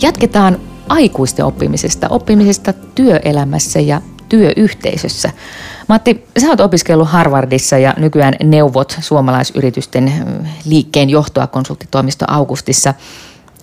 Jatketaan 0.00 0.58
aikuisten 0.88 1.44
oppimisesta, 1.44 2.08
oppimisesta 2.08 2.72
työelämässä 2.72 3.80
ja 3.80 4.00
työyhteisössä. 4.28 5.30
Matti, 5.88 6.24
sä 6.40 6.48
oot 6.48 6.60
opiskellut 6.60 7.08
Harvardissa 7.08 7.78
ja 7.78 7.94
nykyään 7.96 8.34
neuvot 8.42 8.96
suomalaisyritysten 9.00 10.12
liikkeen 10.64 11.10
johtoa 11.10 11.46
konsulttitoimisto 11.46 12.24
Augustissa. 12.28 12.94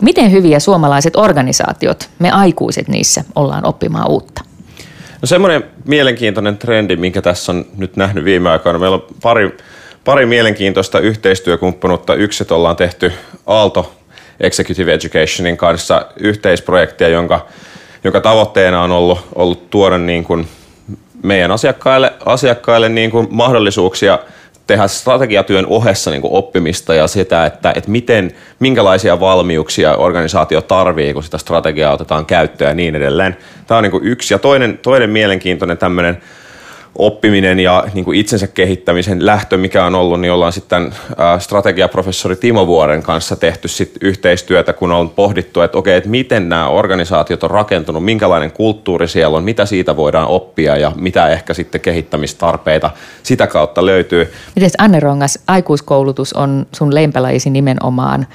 Miten 0.01 0.31
hyviä 0.31 0.59
suomalaiset 0.59 1.15
organisaatiot, 1.15 2.09
me 2.19 2.31
aikuiset 2.31 2.87
niissä, 2.87 3.23
ollaan 3.35 3.65
oppimaan 3.65 4.09
uutta? 4.09 4.43
No 5.21 5.25
semmoinen 5.25 5.63
mielenkiintoinen 5.85 6.57
trendi, 6.57 6.95
minkä 6.95 7.21
tässä 7.21 7.51
on 7.51 7.65
nyt 7.77 7.97
nähnyt 7.97 8.25
viime 8.25 8.49
aikoina. 8.49 8.79
Meillä 8.79 8.95
on 8.95 9.05
pari, 9.21 9.57
pari 10.05 10.25
mielenkiintoista 10.25 10.99
yhteistyökumppanuutta. 10.99 12.15
Yksi, 12.15 12.45
ollaan 12.51 12.75
tehty 12.75 13.11
Aalto 13.47 13.98
Executive 14.39 14.93
Educationin 14.93 15.57
kanssa 15.57 16.05
yhteisprojektia, 16.17 17.07
jonka, 17.07 17.47
jonka 18.03 18.21
tavoitteena 18.21 18.83
on 18.83 18.91
ollut, 18.91 19.19
ollut 19.35 19.69
tuoda 19.69 19.97
niin 19.97 20.23
kuin 20.23 20.47
meidän 21.23 21.51
asiakkaille, 21.51 22.13
asiakkaille 22.25 22.89
niin 22.89 23.11
kuin 23.11 23.27
mahdollisuuksia 23.31 24.19
tehdä 24.67 24.87
strategiatyön 24.87 25.65
ohessa 25.65 26.11
niin 26.11 26.21
kuin 26.21 26.33
oppimista 26.33 26.93
ja 26.93 27.07
sitä, 27.07 27.45
että, 27.45 27.73
että 27.75 27.91
miten, 27.91 28.31
minkälaisia 28.59 29.19
valmiuksia 29.19 29.95
organisaatio 29.95 30.61
tarvii, 30.61 31.13
kun 31.13 31.23
sitä 31.23 31.37
strategiaa 31.37 31.93
otetaan 31.93 32.25
käyttöön 32.25 32.69
ja 32.69 32.75
niin 32.75 32.95
edelleen. 32.95 33.37
Tämä 33.67 33.77
on 33.77 33.83
niin 33.83 33.91
kuin 33.91 34.03
yksi. 34.03 34.33
Ja 34.33 34.39
toinen, 34.39 34.77
toinen 34.77 35.09
mielenkiintoinen 35.09 35.77
tämmöinen 35.77 36.21
oppiminen 36.95 37.59
ja 37.59 37.83
niin 37.93 38.05
kuin 38.05 38.19
itsensä 38.19 38.47
kehittämisen 38.47 39.25
lähtö, 39.25 39.57
mikä 39.57 39.85
on 39.85 39.95
ollut, 39.95 40.21
niin 40.21 40.31
ollaan 40.31 40.53
sitten 40.53 40.93
strategiaprofessori 41.39 42.35
Timo 42.35 42.67
Vuoren 42.67 43.03
kanssa 43.03 43.35
tehty 43.35 43.67
sit 43.67 43.91
yhteistyötä, 44.01 44.73
kun 44.73 44.91
on 44.91 45.09
pohdittu, 45.09 45.61
että 45.61 45.77
okei, 45.77 45.97
että 45.97 46.09
miten 46.09 46.49
nämä 46.49 46.69
organisaatiot 46.69 47.43
on 47.43 47.51
rakentunut, 47.51 48.05
minkälainen 48.05 48.51
kulttuuri 48.51 49.07
siellä 49.07 49.37
on, 49.37 49.43
mitä 49.43 49.65
siitä 49.65 49.95
voidaan 49.95 50.27
oppia 50.27 50.77
ja 50.77 50.91
mitä 50.95 51.27
ehkä 51.27 51.53
sitten 51.53 51.81
kehittämistarpeita 51.81 52.91
sitä 53.23 53.47
kautta 53.47 53.85
löytyy. 53.85 54.33
Miten 54.55 54.69
Anne 54.77 54.99
Rongas, 54.99 55.39
aikuiskoulutus 55.47 56.33
on 56.33 56.65
sun 56.75 56.95
lempälajisi 56.95 57.49
nimenomaan 57.49 58.27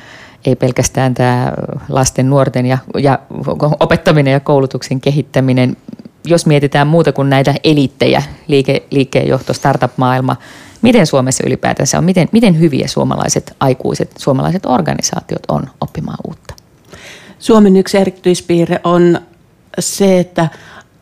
ei 0.46 0.56
pelkästään 0.56 1.14
tämä 1.14 1.52
lasten, 1.88 2.30
nuorten 2.30 2.66
ja, 2.66 2.78
ja 2.98 3.18
opettaminen 3.80 4.32
ja 4.32 4.40
koulutuksen 4.40 5.00
kehittäminen 5.00 5.76
jos 6.24 6.46
mietitään 6.46 6.86
muuta 6.86 7.12
kuin 7.12 7.30
näitä 7.30 7.54
eliittejä, 7.64 8.22
liike, 8.48 8.82
liikkeenjohto, 8.90 9.52
startup-maailma, 9.52 10.36
miten 10.82 11.06
Suomessa 11.06 11.44
ylipäätänsä 11.46 11.98
on, 11.98 12.04
miten, 12.04 12.28
miten 12.32 12.60
hyviä 12.60 12.88
suomalaiset 12.88 13.56
aikuiset, 13.60 14.10
suomalaiset 14.18 14.66
organisaatiot 14.66 15.42
on 15.48 15.62
oppimaan 15.80 16.18
uutta? 16.26 16.54
Suomen 17.38 17.76
yksi 17.76 17.98
erityispiirre 17.98 18.80
on 18.84 19.20
se, 19.78 20.20
että 20.20 20.48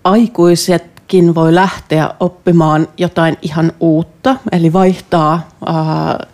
aikuisetkin 0.04 1.34
voi 1.34 1.54
lähteä 1.54 2.14
oppimaan 2.20 2.88
jotain 2.98 3.36
ihan 3.42 3.72
uutta, 3.80 4.36
eli 4.52 4.72
vaihtaa 4.72 5.48
ää, 5.66 6.26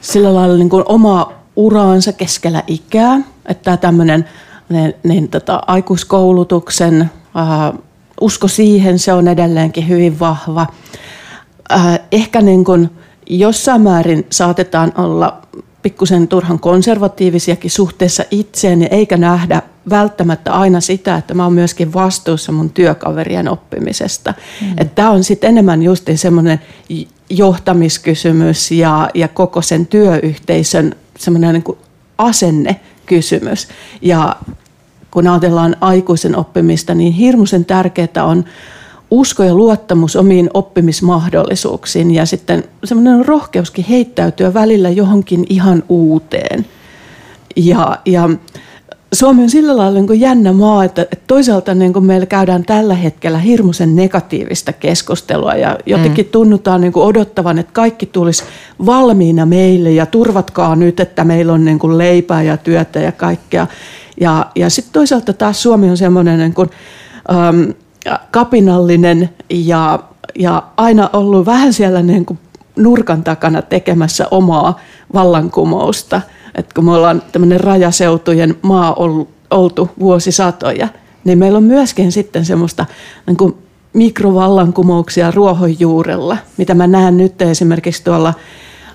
sillä 0.00 0.34
lailla 0.34 0.56
niin 0.56 0.70
kuin 0.70 0.84
omaa 0.86 1.32
uraansa 1.56 2.12
keskellä 2.12 2.62
ikää, 2.66 3.20
että 3.46 3.76
tämmöinen 3.76 4.28
niin, 4.68 4.94
niin, 5.02 5.28
tota, 5.28 5.60
aikuiskoulutuksen 5.66 7.10
ää, 7.34 7.72
usko 8.20 8.48
siihen, 8.48 8.98
se 8.98 9.12
on 9.12 9.28
edelleenkin 9.28 9.88
hyvin 9.88 10.20
vahva. 10.20 10.66
Äh, 11.72 12.00
ehkä 12.12 12.40
niin 12.40 12.64
kuin 12.64 12.90
jossain 13.26 13.80
määrin 13.80 14.26
saatetaan 14.30 14.92
olla 14.96 15.42
pikkusen 15.82 16.28
turhan 16.28 16.58
konservatiivisiakin 16.58 17.70
suhteessa 17.70 18.24
itseeni, 18.30 18.88
eikä 18.90 19.16
nähdä 19.16 19.62
välttämättä 19.90 20.52
aina 20.52 20.80
sitä, 20.80 21.16
että 21.16 21.34
mä 21.34 21.44
oon 21.44 21.52
myöskin 21.52 21.92
vastuussa 21.92 22.52
mun 22.52 22.70
työkaverien 22.70 23.48
oppimisesta. 23.48 24.34
Mm. 24.60 24.88
Tämä 24.94 25.10
on 25.10 25.24
sitten 25.24 25.50
enemmän 25.50 25.82
just 25.82 26.08
semmoinen 26.14 26.60
johtamiskysymys 27.30 28.70
ja, 28.70 29.10
ja 29.14 29.28
koko 29.28 29.62
sen 29.62 29.86
työyhteisön 29.86 30.94
semmoinen 31.18 31.54
niin 31.54 31.78
asennekysymys. 32.18 33.68
Ja 34.02 34.36
kun 35.14 35.26
ajatellaan 35.26 35.76
aikuisen 35.80 36.36
oppimista, 36.36 36.94
niin 36.94 37.12
hirmuisen 37.12 37.64
tärkeää 37.64 38.24
on 38.24 38.44
usko 39.10 39.42
ja 39.42 39.54
luottamus 39.54 40.16
omiin 40.16 40.50
oppimismahdollisuuksiin 40.54 42.10
ja 42.10 42.26
sitten 42.26 42.64
semmoinen 42.84 43.26
rohkeuskin 43.26 43.84
heittäytyä 43.84 44.54
välillä 44.54 44.90
johonkin 44.90 45.46
ihan 45.48 45.82
uuteen. 45.88 46.66
Ja, 47.56 47.98
ja 48.06 48.30
Suomi 49.14 49.42
on 49.42 49.50
sillä 49.50 49.76
lailla 49.76 50.00
niin 50.00 50.20
jännä 50.20 50.52
maa, 50.52 50.84
että 50.84 51.06
toisaalta 51.26 51.74
niin 51.74 51.92
kuin 51.92 52.04
meillä 52.04 52.26
käydään 52.26 52.64
tällä 52.64 52.94
hetkellä 52.94 53.38
hirmuisen 53.38 53.96
negatiivista 53.96 54.72
keskustelua 54.72 55.54
ja 55.54 55.78
jotenkin 55.86 56.24
mm. 56.26 56.30
tunnutaan 56.30 56.80
niin 56.80 56.92
kuin 56.92 57.06
odottavan, 57.06 57.58
että 57.58 57.72
kaikki 57.72 58.06
tulisi 58.06 58.44
valmiina 58.86 59.46
meille 59.46 59.90
ja 59.90 60.06
turvatkaa 60.06 60.76
nyt, 60.76 61.00
että 61.00 61.24
meillä 61.24 61.52
on 61.52 61.64
niin 61.64 61.78
kuin 61.78 61.98
leipää 61.98 62.42
ja 62.42 62.56
työtä 62.56 63.00
ja 63.00 63.12
kaikkea. 63.12 63.66
Ja, 64.20 64.46
ja 64.56 64.70
sitten 64.70 64.92
toisaalta 64.92 65.32
taas 65.32 65.62
Suomi 65.62 65.90
on 65.90 65.96
semmoinen 65.96 66.38
niin 66.38 66.54
kuin, 66.54 66.70
äm, 67.30 67.72
kapinallinen 68.30 69.30
ja, 69.50 69.98
ja 70.38 70.62
aina 70.76 71.10
ollut 71.12 71.46
vähän 71.46 71.72
siellä 71.72 72.02
niin 72.02 72.26
kuin 72.26 72.38
nurkan 72.76 73.24
takana 73.24 73.62
tekemässä 73.62 74.26
omaa 74.30 74.80
vallankumousta. 75.14 76.20
Et 76.54 76.72
kun 76.72 76.84
me 76.84 76.92
ollaan 76.92 77.22
tämmöinen 77.32 77.60
rajaseutujen 77.60 78.54
maa 78.62 78.96
oltu 79.50 79.90
vuosisatoja, 80.00 80.88
niin 81.24 81.38
meillä 81.38 81.56
on 81.56 81.64
myöskin 81.64 82.12
sitten 82.12 82.44
semmoista 82.44 82.86
niin 83.26 83.36
kuin 83.36 83.54
mikrovallankumouksia 83.92 85.30
ruohonjuurella, 85.30 86.36
mitä 86.56 86.74
mä 86.74 86.86
näen 86.86 87.16
nyt 87.16 87.42
esimerkiksi 87.42 88.04
tuolla 88.04 88.34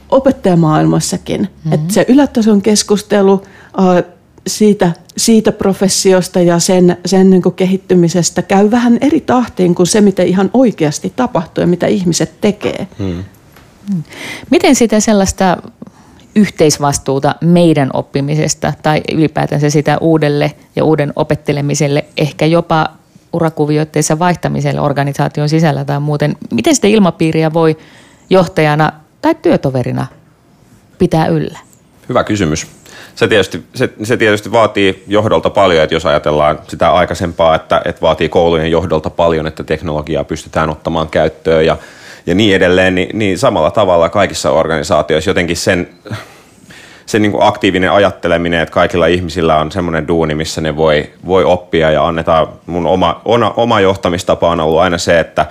opettajamaailmassakin. 0.10 1.42
Mm-hmm. 1.42 1.74
Että 1.74 1.94
se 1.94 2.06
ylätason 2.08 2.62
keskustelu 2.62 3.42
siitä, 4.48 4.92
siitä 5.18 5.52
professiosta 5.52 6.42
ja 6.42 6.60
sen, 6.60 6.98
sen 7.06 7.30
niin 7.30 7.42
kehittymisestä 7.56 8.42
käy 8.42 8.72
vähän 8.72 8.98
eri 9.02 9.22
tahtiin 9.22 9.76
kuin 9.76 9.88
se, 9.88 10.02
mitä 10.02 10.24
ihan 10.24 10.50
oikeasti 10.54 11.14
tapahtuu 11.16 11.62
ja 11.62 11.68
mitä 11.68 11.88
ihmiset 11.88 12.42
tekee. 12.42 12.88
Hmm. 13.00 13.24
hmm. 13.92 14.04
Miten 14.50 14.76
sitä 14.76 15.00
sellaista 15.00 15.58
yhteisvastuuta 16.40 17.36
meidän 17.42 17.90
oppimisesta 17.94 18.74
tai 18.84 19.02
ylipäätänsä 19.14 19.70
sitä 19.70 19.98
uudelle 20.02 20.52
ja 20.76 20.84
uuden 20.84 21.14
opettelemiselle, 21.16 22.06
ehkä 22.18 22.46
jopa 22.46 22.88
urakuvioitteissa 23.34 24.20
vaihtamiselle 24.20 24.82
organisaation 24.82 25.50
sisällä 25.50 25.86
tai 25.86 26.00
muuten. 26.00 26.36
Miten 26.52 26.76
sitä 26.76 26.88
ilmapiiriä 26.88 27.54
voi 27.54 27.78
johtajana 28.30 28.92
tai 29.22 29.36
työtoverina 29.36 30.08
pitää 31.00 31.28
yllä? 31.28 31.60
Hyvä 32.10 32.24
kysymys. 32.24 32.68
se 33.16 33.28
tietysti, 33.28 33.64
se, 33.76 33.90
se 34.04 34.18
tietysti 34.18 34.52
vaatii 34.52 35.04
johdolta 35.08 35.50
paljon, 35.50 35.84
että 35.84 35.96
jos 35.96 36.06
ajatellaan 36.06 36.60
sitä 36.68 36.92
aikaisempaa, 36.92 37.56
että, 37.56 37.82
että 37.86 38.02
vaatii 38.02 38.30
koulujen 38.30 38.72
johdolta 38.72 39.10
paljon, 39.10 39.48
että 39.48 39.64
teknologiaa 39.64 40.24
pystytään 40.24 40.70
ottamaan 40.70 41.10
käyttöön 41.10 41.66
ja, 41.66 41.78
ja 42.26 42.36
niin 42.36 42.56
edelleen, 42.56 42.96
niin, 42.96 43.20
niin 43.20 43.38
samalla 43.38 43.72
tavalla 43.72 44.10
kaikissa 44.10 44.52
organisaatioissa 44.52 45.30
jotenkin 45.30 45.58
sen, 45.58 45.90
se 47.06 47.20
niin 47.20 47.32
kuin 47.32 47.44
aktiivinen 47.44 47.92
ajatteleminen, 47.92 48.62
että 48.62 48.74
kaikilla 48.74 49.08
ihmisillä 49.08 49.58
on 49.58 49.72
semmoinen 49.72 50.08
duuni, 50.08 50.36
missä 50.36 50.62
ne 50.62 50.76
voi, 50.76 51.10
voi 51.26 51.44
oppia 51.44 51.92
ja 51.92 52.08
annetaan, 52.08 52.48
mun 52.66 52.88
oma, 52.88 53.22
oma, 53.26 53.54
oma 53.58 53.80
johtamistapa 53.80 54.50
on 54.50 54.60
ollut 54.60 54.80
aina 54.80 54.98
se, 54.98 55.20
että 55.20 55.46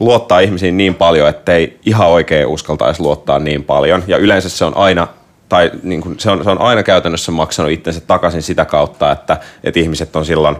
luottaa 0.00 0.40
ihmisiin 0.40 0.76
niin 0.76 0.94
paljon, 0.94 1.28
että 1.28 1.52
ei 1.52 1.78
ihan 1.86 2.08
oikein 2.08 2.46
uskaltaisi 2.46 3.02
luottaa 3.02 3.38
niin 3.38 3.64
paljon. 3.64 4.04
Ja 4.06 4.16
yleensä 4.16 4.48
se 4.48 4.64
on 4.64 4.76
aina 4.76 5.08
tai 5.48 5.70
niin 5.82 6.00
kuin 6.00 6.20
se, 6.20 6.30
on, 6.30 6.44
se 6.44 6.50
on 6.50 6.60
aina 6.60 6.82
käytännössä 6.82 7.32
maksanut 7.32 7.72
itsensä 7.72 8.00
takaisin 8.00 8.42
sitä 8.42 8.64
kautta, 8.64 9.12
että, 9.12 9.36
että 9.64 9.80
ihmiset 9.80 10.16
on 10.16 10.24
silloin 10.24 10.56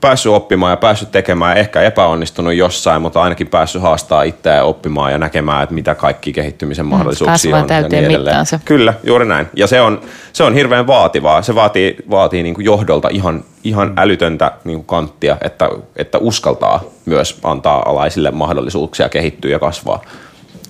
päässyt 0.00 0.32
oppimaan 0.32 0.72
ja 0.72 0.76
päässyt 0.76 1.12
tekemään, 1.12 1.56
ehkä 1.56 1.82
epäonnistunut 1.82 2.54
jossain, 2.54 3.02
mutta 3.02 3.22
ainakin 3.22 3.46
päässyt 3.46 3.82
haastaa 3.82 4.22
itseään 4.22 4.64
oppimaan 4.66 5.12
ja 5.12 5.18
näkemään, 5.18 5.62
että 5.62 5.74
mitä 5.74 5.94
kaikki 5.94 6.32
kehittymisen 6.32 6.84
mm, 6.86 6.90
mahdollisuuksia 6.90 7.56
on. 7.56 7.66
täyteen 7.66 8.02
ja 8.02 8.08
niin 8.08 8.60
Kyllä, 8.64 8.94
juuri 9.04 9.24
näin. 9.24 9.46
Ja 9.56 9.66
se 9.66 9.80
on, 9.80 10.00
se 10.32 10.44
on 10.44 10.54
hirveän 10.54 10.86
vaativaa. 10.86 11.42
Se 11.42 11.54
vaatii, 11.54 11.96
vaatii 12.10 12.42
niin 12.42 12.54
kuin 12.54 12.64
johdolta 12.64 13.08
ihan, 13.08 13.44
ihan 13.64 13.92
älytöntä 13.96 14.52
niin 14.64 14.76
kuin 14.76 14.86
kanttia, 14.86 15.36
että, 15.40 15.68
että 15.96 16.18
uskaltaa 16.18 16.80
myös 17.06 17.38
antaa 17.42 17.82
alaisille 17.90 18.30
mahdollisuuksia 18.30 19.08
kehittyä 19.08 19.50
ja 19.50 19.58
kasvaa. 19.58 20.02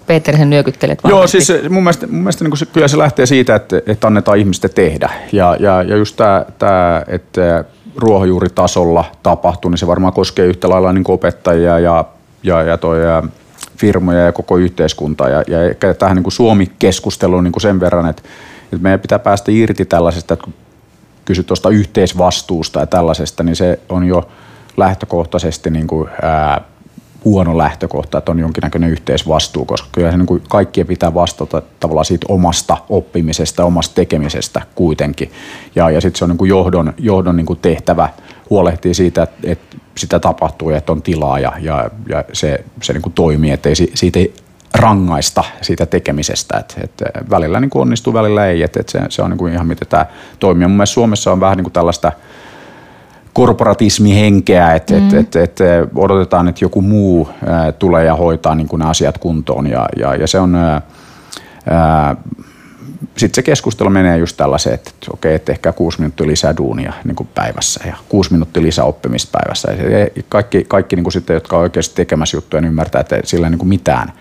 Peter, 0.06 0.36
sen 0.36 0.50
nyökyttelet 0.50 0.98
Joo, 1.08 1.26
siis 1.26 1.52
mun 1.70 1.82
mielestä, 1.82 2.06
mun 2.06 2.16
mielestä 2.16 2.44
niin 2.44 2.56
se, 2.56 2.66
kyllä 2.66 2.88
se 2.88 2.98
lähtee 2.98 3.26
siitä, 3.26 3.54
että, 3.54 3.82
että 3.86 4.06
annetaan 4.06 4.38
ihmisten 4.38 4.70
tehdä. 4.74 5.10
Ja, 5.32 5.56
ja, 5.60 5.82
ja 5.82 5.96
just 5.96 6.16
tämä, 6.58 7.02
että 7.08 7.64
ruohonjuuritasolla 7.96 9.04
tapahtuu, 9.22 9.70
niin 9.70 9.78
se 9.78 9.86
varmaan 9.86 10.12
koskee 10.12 10.46
yhtä 10.46 10.68
lailla 10.68 10.92
niin 10.92 11.04
opettajia 11.08 11.78
ja, 11.78 12.04
ja, 12.42 12.62
ja, 12.62 12.78
toi, 12.78 13.04
ja 13.04 13.22
firmoja 13.76 14.18
ja 14.18 14.32
koko 14.32 14.56
yhteiskuntaa. 14.56 15.28
Ja, 15.28 15.44
ja 15.48 15.64
ehkä 15.64 15.94
tähän 15.94 16.16
niin 16.16 16.32
Suomi-keskusteluun 16.32 17.44
niin 17.44 17.60
sen 17.60 17.80
verran, 17.80 18.08
että, 18.08 18.22
että 18.64 18.82
meidän 18.82 19.00
pitää 19.00 19.18
päästä 19.18 19.52
irti 19.52 19.84
tällaisesta, 19.84 20.34
että 20.34 20.44
kun 20.44 20.54
kysyt 21.24 21.46
tuosta 21.46 21.70
yhteisvastuusta 21.70 22.80
ja 22.80 22.86
tällaisesta, 22.86 23.42
niin 23.42 23.56
se 23.56 23.80
on 23.88 24.04
jo 24.04 24.28
lähtökohtaisesti 24.76 25.70
niin 25.70 25.86
kuin, 25.86 26.08
ää, 26.22 26.60
huono 27.24 27.58
lähtökohta, 27.58 28.18
että 28.18 28.32
on 28.32 28.38
jonkinnäköinen 28.38 28.90
yhteisvastuu, 28.90 29.64
koska 29.64 29.88
kyllä 29.92 30.10
se 30.10 30.16
niin 30.16 30.42
kaikkien 30.48 30.86
pitää 30.86 31.14
vastata 31.14 31.62
tavallaan 31.80 32.04
siitä 32.04 32.26
omasta 32.28 32.76
oppimisesta, 32.88 33.64
omasta 33.64 33.94
tekemisestä 33.94 34.62
kuitenkin. 34.74 35.32
Ja, 35.74 35.90
ja 35.90 36.00
sitten 36.00 36.18
se 36.18 36.24
on 36.24 36.28
niin 36.28 36.38
kuin 36.38 36.48
johdon, 36.48 36.94
johdon 36.98 37.36
niin 37.36 37.46
kuin 37.46 37.58
tehtävä 37.62 38.08
huolehtia 38.50 38.94
siitä, 38.94 39.22
että, 39.22 39.36
että 39.44 39.76
sitä 39.98 40.18
tapahtuu 40.18 40.70
ja 40.70 40.76
että 40.76 40.92
on 40.92 41.02
tilaa 41.02 41.38
ja, 41.38 41.52
ja, 41.60 41.90
ja 42.08 42.24
se, 42.32 42.64
se 42.82 42.92
niin 42.92 43.02
kuin 43.02 43.12
toimii, 43.12 43.50
että 43.50 43.68
ei, 43.68 43.74
siitä 43.74 44.18
ei 44.18 44.34
rangaista 44.74 45.44
siitä 45.60 45.86
tekemisestä. 45.86 46.58
että 46.58 46.74
että 46.84 47.04
välillä 47.30 47.60
niin 47.60 47.70
kuin 47.70 47.82
onnistuu, 47.82 48.12
välillä 48.12 48.46
ei. 48.46 48.62
että 48.62 48.80
että 48.80 48.92
se, 48.92 49.00
se 49.08 49.22
on 49.22 49.30
niin 49.30 49.38
kuin 49.38 49.52
ihan 49.52 49.66
miten 49.66 49.88
tämä 49.88 50.06
toimii. 50.38 50.68
mun 50.68 50.76
mielestä 50.76 50.94
Suomessa 50.94 51.32
on 51.32 51.40
vähän 51.40 51.56
niin 51.56 51.64
kuin 51.64 51.72
tällaista– 51.72 52.12
korporatismihenkeä, 53.34 54.74
että 54.74 54.94
mm. 54.94 55.08
et, 55.08 55.36
et, 55.36 55.36
et 55.36 55.60
odotetaan, 55.94 56.48
että 56.48 56.64
joku 56.64 56.82
muu 56.82 57.28
ää, 57.46 57.72
tulee 57.72 58.04
ja 58.04 58.16
hoitaa 58.16 58.54
niin 58.54 58.68
nämä 58.72 58.90
asiat 58.90 59.18
kuntoon. 59.18 59.66
Ja, 59.66 59.88
ja, 59.96 60.14
ja 60.14 60.26
se 60.26 60.40
on, 60.40 60.56
sitten 63.16 63.34
se 63.34 63.42
keskustelu 63.42 63.90
menee 63.90 64.18
just 64.18 64.36
tällaiseen, 64.36 64.74
että, 64.74 64.90
että 64.94 65.06
okei, 65.12 65.34
että 65.34 65.52
ehkä 65.52 65.72
kuusi 65.72 65.98
minuuttia 65.98 66.26
lisää 66.26 66.56
duunia 66.56 66.92
niin 67.04 67.16
kuin 67.16 67.28
päivässä 67.34 67.80
ja 67.86 67.96
kuusi 68.08 68.32
minuuttia 68.32 68.62
lisää 68.62 68.84
oppimista 68.84 69.38
päivässä. 69.38 69.72
Ja 69.72 70.22
kaikki, 70.28 70.64
kaikki 70.68 70.96
niin 70.96 71.04
kuin 71.04 71.12
sitten, 71.12 71.34
jotka 71.34 71.56
on 71.56 71.62
oikeasti 71.62 71.96
tekemässä 71.96 72.36
juttuja, 72.36 72.60
niin 72.60 72.68
ymmärtää, 72.68 73.00
että 73.00 73.20
sillä 73.24 73.46
ei 73.46 73.50
niin 73.50 73.58
kuin 73.58 73.68
mitään, 73.68 74.12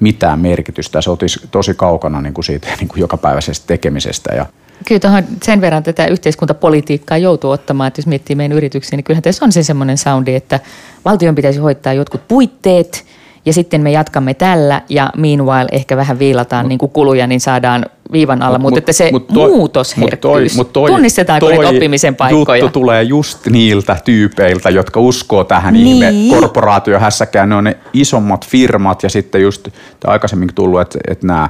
mitään 0.00 0.40
merkitystä. 0.40 1.00
Se 1.00 1.10
on 1.10 1.18
tosi 1.50 1.74
kaukana 1.74 2.20
niin 2.20 2.34
kuin 2.34 2.44
siitä 2.44 2.68
niin 2.80 2.88
kuin 2.88 3.00
jokapäiväisestä 3.00 3.66
tekemisestä. 3.66 4.34
Ja, 4.34 4.46
Kyllä 4.86 5.00
tuohon 5.00 5.22
sen 5.42 5.60
verran 5.60 5.82
tätä 5.82 6.06
yhteiskuntapolitiikkaa 6.06 7.18
joutuu 7.18 7.50
ottamaan, 7.50 7.88
että 7.88 7.98
jos 7.98 8.06
miettii 8.06 8.36
meidän 8.36 8.56
yrityksiä, 8.56 8.96
niin 8.96 9.04
kyllähän 9.04 9.22
tässä 9.22 9.44
on 9.44 9.52
se 9.52 9.62
semmoinen 9.62 9.98
soundi, 9.98 10.34
että 10.34 10.60
valtion 11.04 11.34
pitäisi 11.34 11.58
hoitaa 11.58 11.92
jotkut 11.92 12.28
puitteet 12.28 13.04
ja 13.46 13.52
sitten 13.52 13.80
me 13.80 13.90
jatkamme 13.90 14.34
tällä 14.34 14.82
ja 14.88 15.10
meanwhile 15.16 15.68
ehkä 15.72 15.96
vähän 15.96 16.18
viilataan 16.18 16.64
mut, 16.64 16.68
niin 16.68 16.78
kuin 16.78 16.92
kuluja, 16.92 17.26
niin 17.26 17.40
saadaan 17.40 17.86
viivan 18.12 18.42
alla, 18.42 18.58
mutta 18.58 18.70
mut, 18.70 18.78
että 18.78 18.92
se 18.92 19.08
mut 19.12 19.26
toi, 19.28 19.48
muutosherkkyys, 19.50 20.56
mut 20.56 20.72
toi, 20.72 20.90
tunnistetaanko 20.90 21.46
toi 21.46 21.64
oppimisen 21.64 22.16
paikkoja? 22.16 22.56
juttu 22.56 22.80
tulee 22.80 23.02
just 23.02 23.46
niiltä 23.46 23.96
tyypeiltä, 24.04 24.70
jotka 24.70 25.00
uskoo 25.00 25.44
tähän 25.44 25.74
niin. 25.74 25.86
ihme 25.86 26.12
korporaatiohässäkään, 26.40 27.48
ne 27.48 27.54
on 27.54 27.64
ne 27.64 27.76
isommat 27.92 28.46
firmat 28.46 29.02
ja 29.02 29.08
sitten 29.08 29.42
just 29.42 29.68
aikaisemmin 30.06 30.48
tullut, 30.54 30.80
että, 30.80 30.98
että 31.08 31.26
nämä 31.26 31.48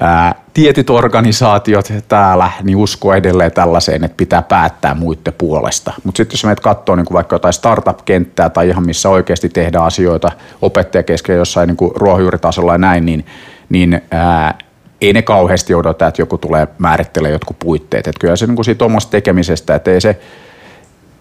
ää, 0.00 0.34
tietyt 0.54 0.90
organisaatiot 0.90 1.92
täällä 2.08 2.50
niin 2.62 2.76
uskoo 2.76 3.14
edelleen 3.14 3.52
tällaiseen, 3.52 4.04
että 4.04 4.16
pitää 4.16 4.42
päättää 4.42 4.94
muiden 4.94 5.34
puolesta. 5.38 5.92
Mutta 6.04 6.16
sitten 6.16 6.34
jos 6.34 6.44
meitä 6.44 6.62
katsoo 6.62 6.96
niin 6.96 7.06
vaikka 7.12 7.34
jotain 7.34 7.54
startup-kenttää 7.54 8.50
tai 8.50 8.68
ihan 8.68 8.86
missä 8.86 9.08
oikeasti 9.08 9.48
tehdään 9.48 9.84
asioita 9.84 10.32
opettajakesken 10.62 11.36
jossain 11.36 11.66
niin 11.66 11.90
ruohonjuuritasolla 11.94 12.74
ja 12.74 12.78
näin, 12.78 13.06
niin, 13.06 13.26
niin 13.68 14.00
ää, 14.10 14.58
ei 15.00 15.12
ne 15.12 15.22
kauheasti 15.22 15.74
odota, 15.74 16.06
että 16.06 16.22
joku 16.22 16.38
tulee 16.38 16.68
määrittelemään 16.78 17.32
jotkut 17.32 17.58
puitteet. 17.58 18.06
Että 18.06 18.20
kyllä 18.20 18.36
se 18.36 18.46
niin 18.46 18.56
kuin 18.56 18.64
siitä 18.64 18.84
omasta 18.84 19.10
tekemisestä, 19.10 19.74
että 19.74 19.90
ei 19.90 20.00
se, 20.00 20.20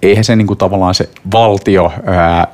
eihän 0.02 0.24
se 0.24 0.36
niin 0.36 0.48
kuin 0.48 0.58
tavallaan 0.58 0.96
se 0.96 1.10
valtio 1.34 1.92
ää, 2.06 2.48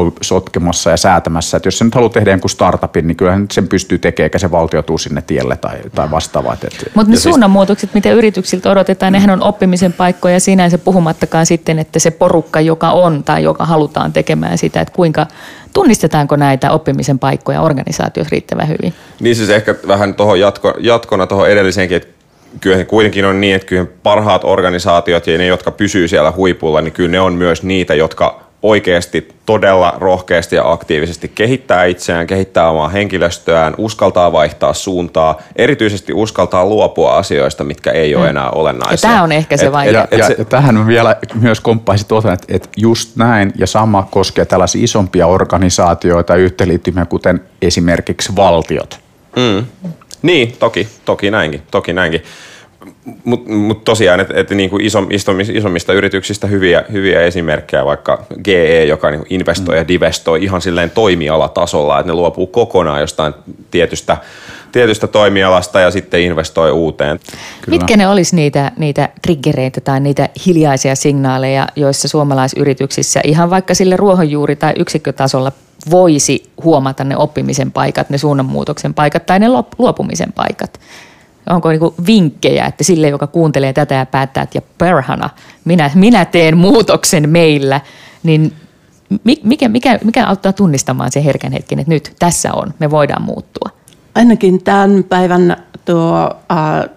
ole 0.00 0.12
sotkemassa 0.20 0.90
ja 0.90 0.96
säätämässä. 0.96 1.56
Että 1.56 1.66
jos 1.66 1.78
se 1.78 1.84
nyt 1.84 1.94
haluaa 1.94 2.10
tehdä 2.10 2.30
jonkun 2.30 2.50
startupin, 2.50 3.06
niin 3.06 3.16
kyllähän 3.16 3.46
sen 3.52 3.68
pystyy 3.68 3.98
tekemään, 3.98 4.24
eikä 4.24 4.38
se 4.38 4.50
valtio 4.50 4.82
tuu 4.82 4.98
sinne 4.98 5.22
tielle 5.22 5.56
tai, 5.56 5.76
tai 5.94 6.10
vastaavaa. 6.10 6.56
Mutta 6.94 7.10
ne 7.10 7.16
siis- 7.16 7.22
suunnanmuutokset, 7.22 7.94
mitä 7.94 8.12
yrityksiltä 8.12 8.70
odotetaan, 8.70 9.12
nehän 9.12 9.30
on 9.30 9.42
oppimisen 9.42 9.92
paikkoja 9.92 10.40
sinänsä 10.40 10.78
puhumattakaan 10.78 11.46
sitten, 11.46 11.78
että 11.78 11.98
se 11.98 12.10
porukka, 12.10 12.60
joka 12.60 12.90
on 12.90 13.24
tai 13.24 13.42
joka 13.42 13.64
halutaan 13.64 14.12
tekemään 14.12 14.58
sitä, 14.58 14.80
että 14.80 14.94
kuinka 14.94 15.26
tunnistetaanko 15.72 16.36
näitä 16.36 16.70
oppimisen 16.70 17.18
paikkoja 17.18 17.60
organisaatiossa 17.60 18.32
riittävän 18.32 18.68
hyvin? 18.68 18.94
Niin 19.20 19.36
siis 19.36 19.50
ehkä 19.50 19.74
vähän 19.88 20.14
tuohon 20.14 20.40
jatko, 20.40 20.74
jatkona 20.80 21.26
tuohon 21.26 21.50
edelliseenkin, 21.50 21.96
että 21.96 22.08
kyllä 22.60 22.84
kuitenkin 22.84 23.24
on 23.24 23.40
niin, 23.40 23.54
että 23.54 23.66
kyllä 23.66 23.86
parhaat 24.02 24.44
organisaatiot 24.44 25.26
ja 25.26 25.38
ne, 25.38 25.46
jotka 25.46 25.70
pysyy 25.70 26.08
siellä 26.08 26.32
huipulla, 26.36 26.80
niin 26.80 26.92
kyllä 26.92 27.10
ne 27.10 27.20
on 27.20 27.32
myös 27.32 27.62
niitä, 27.62 27.94
jotka 27.94 28.44
oikeasti 28.64 29.28
todella 29.46 29.94
rohkeasti 29.98 30.56
ja 30.56 30.72
aktiivisesti 30.72 31.32
kehittää 31.34 31.84
itseään, 31.84 32.26
kehittää 32.26 32.70
omaa 32.70 32.88
henkilöstöään, 32.88 33.74
uskaltaa 33.78 34.32
vaihtaa 34.32 34.72
suuntaa, 34.72 35.42
erityisesti 35.56 36.12
uskaltaa 36.12 36.64
luopua 36.64 37.16
asioista, 37.16 37.64
mitkä 37.64 37.90
ei 37.90 38.14
ole 38.14 38.24
mm. 38.24 38.30
enää 38.30 38.50
olennaisia. 38.50 39.08
Ja 39.08 39.12
tämä 39.12 39.22
on 39.22 39.32
ehkä 39.32 39.56
se 39.56 39.72
vaihe. 39.72 39.90
Ja, 39.90 40.08
ja, 40.10 40.30
ja 40.38 40.44
tähän 40.44 40.86
vielä 40.86 41.16
myös 41.34 41.60
komppaisin 41.60 42.08
tuota, 42.08 42.32
että, 42.32 42.46
että 42.56 42.68
just 42.76 43.16
näin, 43.16 43.52
ja 43.58 43.66
sama 43.66 44.08
koskee 44.10 44.44
tällaisia 44.44 44.84
isompia 44.84 45.26
organisaatioita, 45.26 46.36
yhteenliittymiä, 46.36 47.04
kuten 47.04 47.40
esimerkiksi 47.62 48.36
valtiot. 48.36 49.00
Mm. 49.36 49.66
Niin, 50.22 50.56
toki, 50.58 50.88
toki 51.04 51.30
näinkin, 51.30 51.62
toki 51.70 51.92
näinkin. 51.92 52.22
Mutta 53.24 53.50
mut 53.50 53.84
tosiaan, 53.84 54.20
että 54.20 54.34
et 54.36 54.50
niinku 54.50 54.78
isom, 54.80 55.08
isommista 55.54 55.92
yrityksistä 55.92 56.46
hyviä, 56.46 56.84
hyviä 56.92 57.20
esimerkkejä, 57.20 57.84
vaikka 57.84 58.24
GE, 58.44 58.84
joka 58.84 59.10
niinku 59.10 59.26
investoi 59.30 59.74
mm. 59.74 59.78
ja 59.78 59.88
divestoi 59.88 60.44
ihan 60.44 60.60
silleen 60.60 60.90
toimialatasolla, 60.90 62.00
että 62.00 62.12
ne 62.12 62.16
luopuu 62.16 62.46
kokonaan 62.46 63.00
jostain 63.00 63.34
tietystä, 63.70 64.16
tietystä 64.72 65.06
toimialasta 65.06 65.80
ja 65.80 65.90
sitten 65.90 66.20
investoi 66.20 66.70
uuteen. 66.70 67.20
Kyllä. 67.60 67.78
Mitkä 67.78 67.96
ne 67.96 68.08
olisi 68.08 68.36
niitä, 68.36 68.72
niitä 68.76 69.08
triggereitä 69.22 69.80
tai 69.80 70.00
niitä 70.00 70.28
hiljaisia 70.46 70.94
signaaleja, 70.94 71.66
joissa 71.76 72.08
suomalaisyrityksissä 72.08 73.20
ihan 73.24 73.50
vaikka 73.50 73.74
sille 73.74 73.96
ruohonjuuri- 73.96 74.56
tai 74.56 74.72
yksikkötasolla 74.78 75.52
voisi 75.90 76.50
huomata 76.64 77.04
ne 77.04 77.16
oppimisen 77.16 77.72
paikat, 77.72 78.10
ne 78.10 78.18
suunnanmuutoksen 78.18 78.94
paikat 78.94 79.26
tai 79.26 79.38
ne 79.38 79.46
luopumisen 79.78 80.32
paikat? 80.32 80.80
Onko 81.50 81.68
niin 81.68 81.80
vinkkejä, 82.06 82.66
että 82.66 82.84
sille, 82.84 83.08
joka 83.08 83.26
kuuntelee 83.26 83.72
tätä 83.72 83.94
ja 83.94 84.06
päättää, 84.06 84.42
että 84.42 84.58
ja 84.58 84.62
perhana, 84.78 85.30
minä, 85.64 85.90
minä 85.94 86.24
teen 86.24 86.56
muutoksen 86.56 87.28
meillä, 87.28 87.80
niin 88.22 88.52
mikä, 89.44 89.68
mikä, 89.68 89.98
mikä 90.04 90.26
auttaa 90.26 90.52
tunnistamaan 90.52 91.12
sen 91.12 91.22
herkän 91.22 91.52
hetken, 91.52 91.78
että 91.78 91.90
nyt 91.90 92.12
tässä 92.18 92.52
on, 92.52 92.74
me 92.78 92.90
voidaan 92.90 93.22
muuttua? 93.22 93.70
Ainakin 94.14 94.62
tämän 94.62 95.04
päivän 95.04 95.56
tuo 95.84 96.30
äh, 96.52 96.90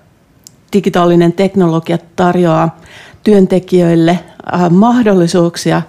digitaalinen 0.73 1.33
teknologia 1.33 1.97
tarjoaa 2.15 2.77
työntekijöille 3.23 4.11
äh, 4.53 4.69
mahdollisuuksia 4.69 5.81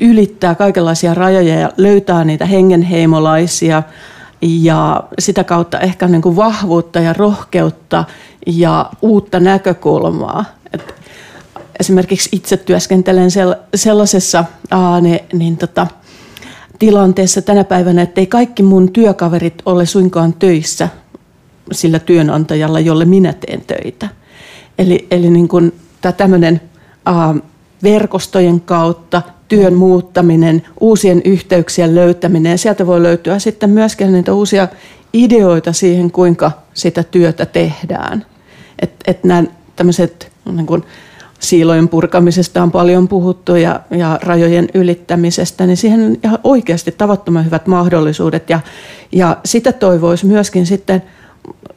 ylittää 0.00 0.54
kaikenlaisia 0.54 1.14
rajoja 1.14 1.60
ja 1.60 1.70
löytää 1.76 2.24
niitä 2.24 2.46
hengenheimolaisia 2.46 3.82
ja 4.44 5.04
sitä 5.18 5.44
kautta 5.44 5.80
ehkä 5.80 6.08
niin 6.08 6.22
kuin 6.22 6.36
vahvuutta 6.36 7.00
ja 7.00 7.12
rohkeutta 7.12 8.04
ja 8.46 8.90
uutta 9.02 9.40
näkökulmaa. 9.40 10.44
Et 10.72 10.94
esimerkiksi 11.80 12.28
itse 12.32 12.56
työskentelen 12.56 13.30
sellaisessa 13.74 14.44
aa, 14.70 15.00
ne, 15.00 15.24
niin 15.32 15.56
tota, 15.56 15.86
tilanteessa 16.78 17.42
tänä 17.42 17.64
päivänä, 17.64 18.02
että 18.02 18.20
ei 18.20 18.26
kaikki 18.26 18.62
mun 18.62 18.92
työkaverit 18.92 19.62
ole 19.66 19.86
suinkaan 19.86 20.32
töissä 20.32 20.88
sillä 21.72 21.98
työnantajalla, 21.98 22.80
jolle 22.80 23.04
minä 23.04 23.32
teen 23.32 23.60
töitä. 23.60 24.08
Eli, 24.78 25.06
eli 25.10 25.30
niin 25.30 25.48
tämmöinen 26.16 26.60
verkostojen 27.82 28.60
kautta 28.60 29.22
työn 29.48 29.74
muuttaminen, 29.74 30.62
uusien 30.80 31.22
yhteyksien 31.24 31.94
löytäminen 31.94 32.50
ja 32.50 32.58
sieltä 32.58 32.86
voi 32.86 33.02
löytyä 33.02 33.38
sitten 33.38 33.70
myöskin 33.70 34.12
niitä 34.12 34.34
uusia 34.34 34.68
ideoita 35.12 35.72
siihen, 35.72 36.10
kuinka 36.10 36.50
sitä 36.74 37.02
työtä 37.02 37.46
tehdään. 37.46 38.26
Että 38.78 39.10
et 39.10 39.24
nämä 39.24 39.44
tämmöiset 39.76 40.32
niin 40.52 40.66
kuin 40.66 40.84
siilojen 41.38 41.88
purkamisesta 41.88 42.62
on 42.62 42.70
paljon 42.70 43.08
puhuttu 43.08 43.56
ja, 43.56 43.80
ja 43.90 44.18
rajojen 44.22 44.68
ylittämisestä, 44.74 45.66
niin 45.66 45.76
siihen 45.76 46.00
on 46.06 46.16
ihan 46.24 46.38
oikeasti 46.44 46.92
tavattoman 46.92 47.44
hyvät 47.44 47.66
mahdollisuudet 47.66 48.50
ja, 48.50 48.60
ja 49.12 49.36
sitä 49.44 49.72
toivoisi 49.72 50.26
myöskin 50.26 50.66
sitten 50.66 51.02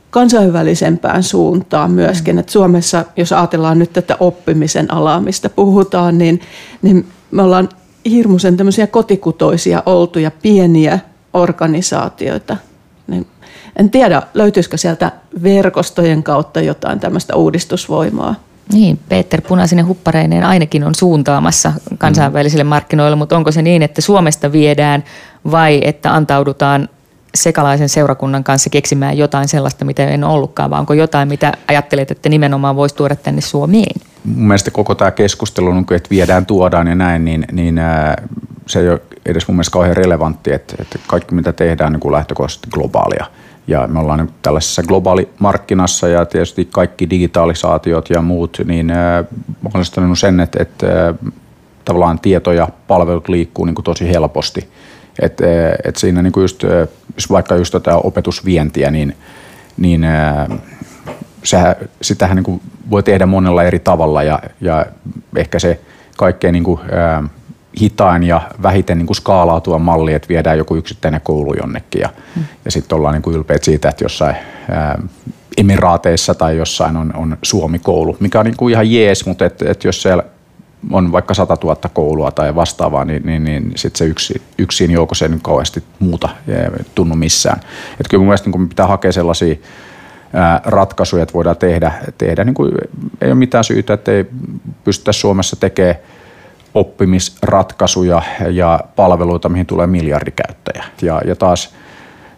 kansainvälisempään 0.10 1.24
suuntaan 1.24 1.92
myöskin. 1.92 2.36
Mm. 2.36 2.40
Että 2.40 2.52
Suomessa, 2.52 3.06
jos 3.18 3.32
ajatellaan 3.32 3.80
nyt 3.80 3.94
tätä 3.94 4.18
oppimisen 4.20 4.94
alaa, 4.94 5.22
mistä 5.22 5.50
puhutaan, 5.50 6.18
niin, 6.18 6.42
niin 6.82 7.08
me 7.32 7.42
ollaan 7.42 7.70
hirmuisen 8.10 8.58
tämmöisiä 8.58 8.88
kotikutoisia 8.88 9.84
oltuja 9.86 10.32
pieniä 10.42 11.00
organisaatioita. 11.34 12.58
Niin 13.08 13.28
en 13.76 13.90
tiedä, 13.90 14.22
löytyisikö 14.34 14.78
sieltä 14.78 15.12
verkostojen 15.44 16.24
kautta 16.24 16.62
jotain 16.62 17.00
tämmöistä 17.00 17.36
uudistusvoimaa. 17.36 18.36
Niin, 18.74 19.00
Peter 19.10 19.42
Punaisinen 19.42 19.88
huppareineen 19.88 20.44
ainakin 20.44 20.84
on 20.84 20.96
suuntaamassa 20.96 21.74
kansainvälisille 21.98 22.64
markkinoille, 22.64 23.16
mutta 23.16 23.38
onko 23.38 23.52
se 23.52 23.62
niin, 23.62 23.82
että 23.82 24.02
Suomesta 24.02 24.52
viedään 24.52 25.04
vai 25.52 25.82
että 25.84 26.14
antaudutaan 26.14 26.90
sekalaisen 27.36 27.90
seurakunnan 27.90 28.44
kanssa 28.44 28.70
keksimään 28.70 29.18
jotain 29.18 29.48
sellaista, 29.48 29.86
mitä 29.86 30.08
en 30.08 30.24
ollutkaan, 30.24 30.70
vai 30.70 30.80
onko 30.80 30.94
jotain, 30.94 31.28
mitä 31.28 31.54
ajattelet, 31.68 32.12
että 32.12 32.30
nimenomaan 32.30 32.76
voisi 32.76 32.96
tuoda 32.96 33.16
tänne 33.16 33.42
Suomeen? 33.42 34.02
Mun 34.36 34.48
mielestä 34.48 34.72
koko 34.72 34.96
tämä 34.96 35.12
keskustelu, 35.12 35.74
niin 35.74 35.86
että 35.96 36.10
viedään, 36.10 36.46
tuodaan 36.46 36.88
ja 36.88 36.96
näin, 36.96 37.26
niin, 37.26 37.46
niin 37.52 37.82
se 38.66 38.80
ei 38.80 38.90
ole 38.90 39.02
edes 39.26 39.48
mun 39.48 39.56
mielestä 39.56 39.74
kauhean 39.74 39.98
relevantti, 39.98 40.54
että, 40.54 40.76
että 40.80 41.00
kaikki 41.08 41.36
mitä 41.36 41.54
tehdään 41.54 41.92
niin 41.94 42.00
kuin 42.00 42.12
lähtökohtaisesti 42.12 42.68
globaalia. 42.74 43.26
Ja 43.68 43.88
me 43.88 44.00
ollaan 44.00 44.30
tällaisessa 44.42 44.84
globaalimarkkinassa 44.84 46.08
ja 46.08 46.26
tietysti 46.26 46.68
kaikki 46.72 47.10
digitalisaatiot 47.10 48.10
ja 48.10 48.22
muut, 48.22 48.62
niin 48.66 48.92
olen 49.74 50.16
sen, 50.16 50.40
että, 50.40 50.62
että 50.62 51.14
tavallaan 51.86 52.20
tieto 52.20 52.52
ja 52.52 52.68
palvelut 52.88 53.30
liikkuu 53.30 53.66
niin 53.66 53.76
kuin 53.76 53.86
tosi 53.86 54.10
helposti– 54.10 54.70
et, 55.20 55.42
et 55.84 55.96
siinä 55.96 56.22
niin 56.22 56.34
just, 56.38 56.64
eh, 56.64 56.88
jos 57.16 57.30
vaikka 57.30 57.56
just 57.56 57.72
tätä 57.72 57.98
opetusvientiä, 57.98 58.92
niin, 58.92 59.16
niin 59.78 60.06
sehän, 61.48 61.76
sitähän 62.02 62.38
niin 62.38 62.62
voi 62.90 63.04
tehdä 63.04 63.26
monella 63.26 63.64
eri 63.64 63.80
tavalla 63.80 64.24
ja, 64.24 64.40
ja 64.62 64.86
ehkä 65.36 65.60
se 65.60 65.80
kaikkein 66.18 66.54
niin 66.54 66.64
kuin, 66.64 66.80
äh, 66.82 67.30
hitain 67.82 68.24
ja 68.24 68.42
vähiten 68.64 68.98
niin 68.98 69.08
kuin 69.08 69.16
skaalautua 69.16 69.80
malli, 69.80 70.14
että 70.14 70.30
viedään 70.30 70.58
joku 70.58 70.76
yksittäinen 70.76 71.22
koulu 71.22 71.54
jonnekin 71.54 72.02
ja, 72.02 72.10
hmm. 72.36 72.44
ja 72.66 72.72
sitten 72.72 72.96
ollaan 72.96 73.14
niin 73.14 73.22
kuin 73.22 73.36
ylpeät 73.36 73.64
siitä, 73.64 73.90
että 73.90 74.06
jossain 74.06 74.36
äh, 74.36 75.10
Emiraateissa 75.58 76.36
tai 76.36 76.58
jossain 76.58 76.98
on, 76.98 77.16
on 77.16 77.38
Suomi-koulu, 77.42 78.18
mikä 78.20 78.40
on 78.40 78.46
niin 78.46 78.58
kuin 78.58 78.72
ihan 78.72 78.92
jees, 78.92 79.26
mutta 79.26 79.46
et, 79.46 79.62
et 79.62 79.84
jos 79.84 80.02
siellä 80.02 80.24
on 80.92 81.12
vaikka 81.12 81.34
100 81.34 81.58
000 81.64 81.76
koulua 81.94 82.32
tai 82.32 82.56
vastaavaa, 82.56 83.06
niin, 83.06 83.26
niin, 83.26 83.44
niin 83.44 83.72
sitten 83.76 83.98
se 83.98 84.06
yksi, 84.06 84.42
yksin 84.58 84.92
joukossa 84.92 85.26
ei 85.26 85.30
nyt 85.30 85.42
kauheasti 85.44 85.84
muuta 86.00 86.30
tunnu 86.96 87.16
missään. 87.16 87.60
Että 87.92 88.10
kyllä 88.10 88.22
mun 88.22 88.28
mielestä 88.28 88.50
niin 88.50 88.70
pitää 88.70 88.88
hakea 88.88 89.12
sellaisia 89.12 89.56
ää, 89.56 89.58
ratkaisuja, 90.66 91.24
että 91.24 91.34
voidaan 91.34 91.58
tehdä, 91.58 91.92
tehdä 92.18 92.44
niin 92.44 92.54
kuin, 92.54 92.72
ei 93.22 93.30
ole 93.30 93.36
mitään 93.36 93.64
syytä, 93.64 93.94
että 93.94 94.12
ei 94.12 94.26
pystytä 94.84 95.12
Suomessa 95.12 95.56
tekemään 95.56 95.96
oppimisratkaisuja 96.74 98.22
ja 98.50 98.80
palveluita, 98.96 99.50
mihin 99.50 99.66
tulee 99.66 99.88
miljardikäyttäjä. 99.88 100.84
Ja, 101.02 101.22
ja 101.26 101.36
taas 101.36 101.76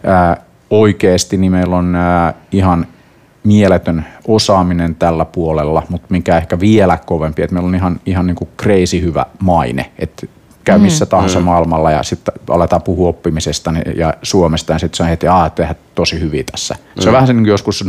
ää, 0.03 0.37
oikeasti 0.69 1.37
niin 1.37 1.51
meillä 1.51 1.75
on 1.75 1.95
ää, 1.95 2.33
ihan– 2.51 2.87
mieletön 3.43 4.05
osaaminen 4.27 4.95
tällä 4.95 5.25
puolella, 5.25 5.83
mutta 5.89 6.07
mikä 6.09 6.37
ehkä 6.37 6.59
vielä 6.59 6.97
kovempi, 7.05 7.41
että 7.41 7.53
meillä 7.53 7.67
on 7.67 7.75
ihan, 7.75 7.99
ihan 8.05 8.27
niin 8.27 8.35
kuin 8.35 8.49
crazy 8.61 9.01
hyvä 9.01 9.25
maine, 9.39 9.91
että 9.99 10.27
käy 10.63 10.77
mm. 10.77 10.81
missä 10.81 11.05
tahansa 11.05 11.39
mm. 11.39 11.45
maailmalla 11.45 11.91
ja 11.91 12.03
sitten 12.03 12.33
aletaan 12.49 12.81
puhua 12.81 13.09
oppimisesta 13.09 13.71
niin- 13.71 13.97
ja 13.97 14.13
Suomesta 14.21 14.73
ja 14.73 14.79
sitten 14.79 14.97
se 14.97 15.03
on 15.03 15.09
heti, 15.09 15.27
että 15.27 15.51
tehdään 15.55 15.75
tosi 15.95 16.19
hyvin 16.19 16.45
tässä. 16.51 16.73
Mm. 16.73 17.01
Se 17.01 17.09
on 17.09 17.13
mm. 17.13 17.15
vähän 17.15 17.27
niin 17.27 17.37
kuin 17.37 17.49
joskus 17.49 17.83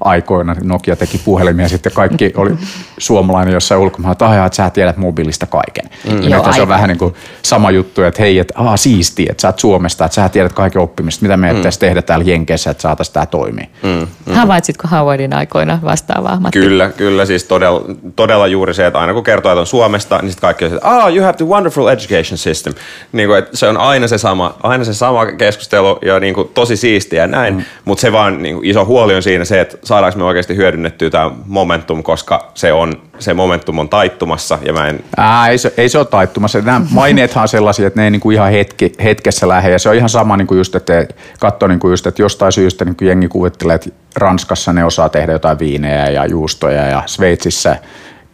Nokia-aikoina, 0.00 0.56
Nokia 0.62 0.96
teki 0.96 1.18
puhelimia 1.18 1.68
sitten 1.68 1.92
kaikki 1.92 2.32
oli 2.36 2.50
suomalainen 2.98 3.54
jossain 3.54 3.80
ulkomailla, 3.80 4.12
että 4.12 4.46
että 4.46 4.56
sä 4.56 4.70
tiedät 4.70 4.96
mobiilista 4.96 5.46
kaiken. 5.46 5.84
Mm. 6.10 6.22
Ja 6.22 6.28
Joo, 6.28 6.52
se 6.52 6.62
on 6.62 6.68
vähän 6.68 6.88
niin 6.88 6.98
kuin 6.98 7.14
sama 7.42 7.70
juttu, 7.70 8.02
että 8.02 8.22
hei, 8.22 8.38
että 8.38 8.54
aah, 8.56 8.78
siistiä, 8.78 9.30
että 9.30 9.40
sä 9.40 9.48
oot 9.48 9.58
Suomesta, 9.58 10.04
että 10.04 10.14
sä 10.14 10.28
tiedät 10.28 10.52
kaiken 10.52 10.82
oppimista, 10.82 11.22
mitä 11.22 11.36
me 11.36 11.52
mm. 11.52 11.60
tehdä 11.78 12.02
täällä 12.02 12.24
Jenkeissä, 12.24 12.70
että 12.70 12.80
saataisiin 12.80 13.14
tämä 13.14 13.26
toimia. 13.26 13.66
Mm. 13.82 14.06
Mm. 14.26 14.34
Havaitsitko 14.34 14.88
Howardin 14.88 15.34
aikoina 15.34 15.78
vastaavaa, 15.84 16.40
Matti? 16.40 16.58
Kyllä, 16.58 16.90
kyllä, 16.96 17.26
siis 17.26 17.44
todella, 17.44 17.82
todella 18.16 18.46
juuri 18.46 18.74
se, 18.74 18.86
että 18.86 18.98
aina 18.98 19.14
kun 19.14 19.24
kertoo, 19.24 19.52
että 19.52 19.60
on 19.60 19.66
Suomesta, 19.66 20.18
niin 20.18 20.30
sitten 20.30 20.40
kaikki 20.40 20.64
on 20.64 20.74
että 20.74 20.88
ah, 20.88 21.14
you 21.14 21.24
have 21.24 21.36
the 21.36 21.46
wonderful 21.46 21.88
education 21.88 22.38
system. 22.38 22.72
Niin 23.12 23.28
kuin, 23.28 23.38
että 23.38 23.56
se 23.56 23.68
on 23.68 23.76
aina 23.76 24.08
se 24.08 24.18
sama, 24.18 24.56
aina 24.62 24.84
se 24.84 24.94
sama 24.94 25.26
keskustelu 25.26 25.98
ja 26.02 26.20
niin 26.20 26.34
kuin, 26.34 26.48
tosi 26.54 26.76
siistiä 26.76 27.22
ja 27.22 27.26
näin, 27.26 27.54
mm. 27.54 27.62
mutta 27.84 28.00
se 28.02 28.12
vaan 28.12 28.42
niin 28.42 28.54
kuin, 28.54 28.66
iso 28.66 28.84
huoli 28.84 29.14
on 29.14 29.22
siinä 29.22 29.44
se, 29.44 29.60
että 29.60 29.85
saadaanko 29.86 30.18
me 30.18 30.24
oikeasti 30.24 30.56
hyödynnettyä 30.56 31.10
tämä 31.10 31.30
momentum, 31.46 32.02
koska 32.02 32.50
se, 32.54 32.72
on, 32.72 32.92
se 33.18 33.34
momentum 33.34 33.78
on 33.78 33.88
taittumassa 33.88 34.58
ja 34.62 34.72
mä 34.72 34.88
en... 34.88 35.04
Ää, 35.16 35.48
ei, 35.48 35.58
se, 35.58 35.74
ei 35.76 35.88
se 35.88 35.98
ole 35.98 36.06
taittumassa. 36.06 36.60
Nämä 36.60 36.80
maineethan 36.90 37.42
on 37.42 37.48
sellaisia, 37.48 37.86
että 37.86 38.00
ne 38.00 38.04
ei 38.04 38.10
niin 38.10 38.20
kuin 38.20 38.34
ihan 38.34 38.50
hetki, 38.50 38.92
hetkessä 39.04 39.48
lähde 39.48 39.70
ja 39.70 39.78
se 39.78 39.88
on 39.88 39.94
ihan 39.94 40.08
sama 40.08 40.36
niin 40.36 40.46
kuin 40.46 40.58
just, 40.58 40.74
että 40.74 41.06
katsoo 41.40 41.68
niin 41.68 41.80
kuin 41.80 41.90
just, 41.90 42.06
että 42.06 42.22
jostain 42.22 42.52
syystä 42.52 42.84
niin 42.84 42.96
kuin 42.96 43.08
jengi 43.08 43.28
kuvittelee, 43.28 43.74
että 43.74 43.90
Ranskassa 44.16 44.72
ne 44.72 44.84
osaa 44.84 45.08
tehdä 45.08 45.32
jotain 45.32 45.58
viinejä 45.58 46.10
ja 46.10 46.26
juustoja 46.26 46.84
ja 46.84 47.02
Sveitsissä 47.06 47.76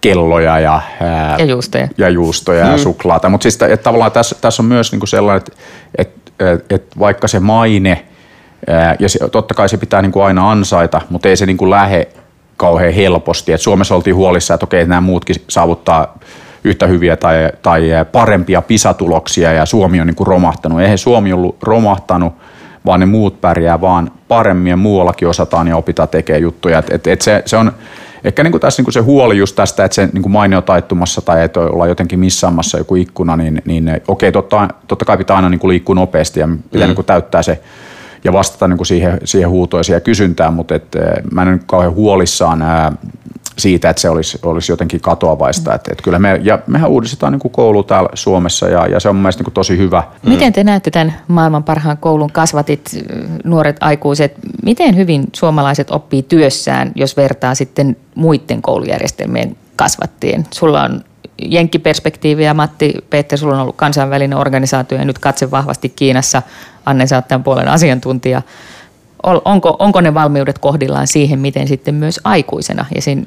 kelloja 0.00 0.60
ja, 0.60 0.80
ää, 1.00 1.36
ja 1.38 1.44
juustoja, 1.44 1.88
ja, 1.98 2.08
juustoja 2.08 2.64
mm. 2.64 2.70
ja 2.70 2.78
suklaata. 2.78 3.28
Mutta 3.28 3.42
siis 3.42 3.62
että 3.62 3.84
tavallaan 3.84 4.12
tässä, 4.12 4.36
tässä 4.40 4.62
on 4.62 4.66
myös 4.66 4.92
niinku 4.92 5.06
sellainen, 5.06 5.42
että 5.48 5.52
että 5.98 6.74
et 6.74 6.98
vaikka 6.98 7.28
se 7.28 7.40
maine, 7.40 8.04
ja 8.98 9.08
se, 9.08 9.28
totta 9.28 9.54
kai 9.54 9.68
se 9.68 9.76
pitää 9.76 10.02
niinku 10.02 10.20
aina 10.20 10.50
ansaita, 10.50 11.00
mutta 11.10 11.28
ei 11.28 11.36
se 11.36 11.46
niinku 11.46 11.70
lähe 11.70 12.08
kauhean 12.56 12.92
helposti. 12.92 13.52
Et 13.52 13.60
Suomessa 13.60 13.94
oltiin 13.94 14.16
huolissa, 14.16 14.54
että 14.54 14.64
okei, 14.64 14.86
nämä 14.86 15.00
muutkin 15.00 15.36
saavuttaa 15.48 16.18
yhtä 16.64 16.86
hyviä 16.86 17.16
tai, 17.16 17.50
tai 17.62 17.90
parempia 18.12 18.62
pisatuloksia 18.62 19.52
ja 19.52 19.66
Suomi 19.66 20.00
on 20.00 20.06
niinku 20.06 20.24
romahtanut. 20.24 20.80
Eihän 20.80 20.98
Suomi 20.98 21.32
ollut 21.32 21.56
romahtanut, 21.62 22.32
vaan 22.86 23.00
ne 23.00 23.06
muut 23.06 23.40
pärjää 23.40 23.80
vaan 23.80 24.10
paremmin 24.28 24.70
ja 24.70 24.76
muuallakin 24.76 25.28
osataan 25.28 25.68
ja 25.68 25.76
opitaan 25.76 26.08
tekemään 26.08 26.42
juttuja. 26.42 26.78
Et, 26.78 26.90
et, 26.90 27.06
et 27.06 27.22
se, 27.22 27.42
se 27.46 27.56
on, 27.56 27.72
ehkä 28.24 28.42
niin 28.42 28.50
kuin 28.50 28.60
tässä 28.60 28.80
niin 28.80 28.84
kuin 28.84 28.92
se 28.92 29.00
huoli 29.00 29.38
just 29.38 29.56
tästä, 29.56 29.84
että 29.84 29.94
se 29.94 30.08
niin 30.12 30.22
kuin 30.22 30.32
maine 30.32 30.56
on 30.56 30.62
taittumassa 30.62 31.20
tai 31.20 31.44
että 31.44 31.60
olla 31.60 31.86
jotenkin 31.86 32.18
missaamassa 32.18 32.78
joku 32.78 32.94
ikkuna, 32.94 33.36
niin, 33.36 33.62
niin 33.64 33.90
okei, 34.08 34.32
totta, 34.32 34.68
totta 34.88 35.04
kai 35.04 35.16
pitää 35.16 35.36
aina 35.36 35.48
niin 35.48 35.58
kuin 35.58 35.68
liikkua 35.68 35.94
nopeasti 35.94 36.40
ja 36.40 36.48
pitää 36.70 36.86
mm. 36.86 36.88
niin 36.88 36.94
kuin 36.94 37.06
täyttää 37.06 37.42
se 37.42 37.60
ja 38.24 38.32
vastata 38.32 38.68
niin 38.68 38.76
kuin 38.76 38.86
siihen, 38.86 39.18
siihen 39.24 39.50
huutoisiin 39.50 39.94
ja 39.94 40.00
kysyntään, 40.00 40.54
mutta 40.54 40.74
et, 40.74 40.96
mä 41.32 41.42
en 41.42 41.48
ole 41.48 41.60
kauhean 41.66 41.94
huolissaan 41.94 42.62
ää, 42.62 42.92
siitä, 43.58 43.90
että 43.90 44.02
se 44.02 44.10
olisi, 44.10 44.38
olisi 44.42 44.72
jotenkin 44.72 45.00
katoavaista. 45.00 45.74
Et, 45.74 45.88
et 45.92 46.02
kyllä 46.02 46.18
me, 46.18 46.40
ja 46.42 46.58
mehän 46.66 46.90
uudistetaan 46.90 47.32
niin 47.32 47.40
kuin 47.40 47.52
koulu 47.52 47.82
täällä 47.82 48.08
Suomessa 48.14 48.68
ja, 48.68 48.86
ja 48.86 49.00
se 49.00 49.08
on 49.08 49.16
mun 49.16 49.22
mielestä 49.22 49.40
niin 49.40 49.44
kuin 49.44 49.54
tosi 49.54 49.78
hyvä. 49.78 50.02
Miten 50.26 50.52
te 50.52 50.64
näette 50.64 50.90
tämän 50.90 51.14
maailman 51.28 51.64
parhaan 51.64 51.98
koulun 51.98 52.32
kasvatit, 52.32 52.90
nuoret 53.44 53.76
aikuiset? 53.80 54.34
Miten 54.62 54.96
hyvin 54.96 55.24
suomalaiset 55.32 55.90
oppii 55.90 56.22
työssään, 56.22 56.92
jos 56.94 57.16
vertaa 57.16 57.54
sitten 57.54 57.96
muiden 58.14 58.62
koulujärjestelmien 58.62 59.56
kasvattien? 59.76 60.46
Sulla 60.50 60.82
on 60.82 61.04
jenkkiperspektiiviä, 61.38 62.54
Matti, 62.54 62.94
Peter, 63.10 63.38
sulla 63.38 63.54
on 63.54 63.60
ollut 63.60 63.76
kansainvälinen 63.76 64.38
organisaatio 64.38 64.98
ja 64.98 65.04
nyt 65.04 65.18
katse 65.18 65.50
vahvasti 65.50 65.88
Kiinassa. 65.88 66.42
Anne, 66.86 67.06
sä 67.06 67.22
tämän 67.22 67.44
puolen 67.44 67.68
asiantuntija. 67.68 68.42
Onko, 69.44 69.76
onko 69.78 70.00
ne 70.00 70.14
valmiudet 70.14 70.58
kohdillaan 70.58 71.06
siihen, 71.06 71.38
miten 71.38 71.68
sitten 71.68 71.94
myös 71.94 72.20
aikuisena 72.24 72.86
ja 72.94 73.02
siinä 73.02 73.22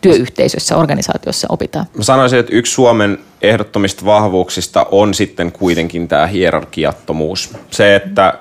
työyhteisössä, 0.00 0.76
organisaatiossa 0.76 1.46
opitaan? 1.50 1.86
Mä 1.96 2.02
sanoisin, 2.02 2.38
että 2.38 2.56
yksi 2.56 2.72
Suomen 2.72 3.18
ehdottomista 3.42 4.04
vahvuuksista 4.04 4.86
on 4.90 5.14
sitten 5.14 5.52
kuitenkin 5.52 6.08
tämä 6.08 6.26
hierarkiattomuus. 6.26 7.56
Se, 7.70 7.96
että 7.96 8.34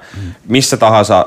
missä 0.48 0.78
tahansa 0.78 1.26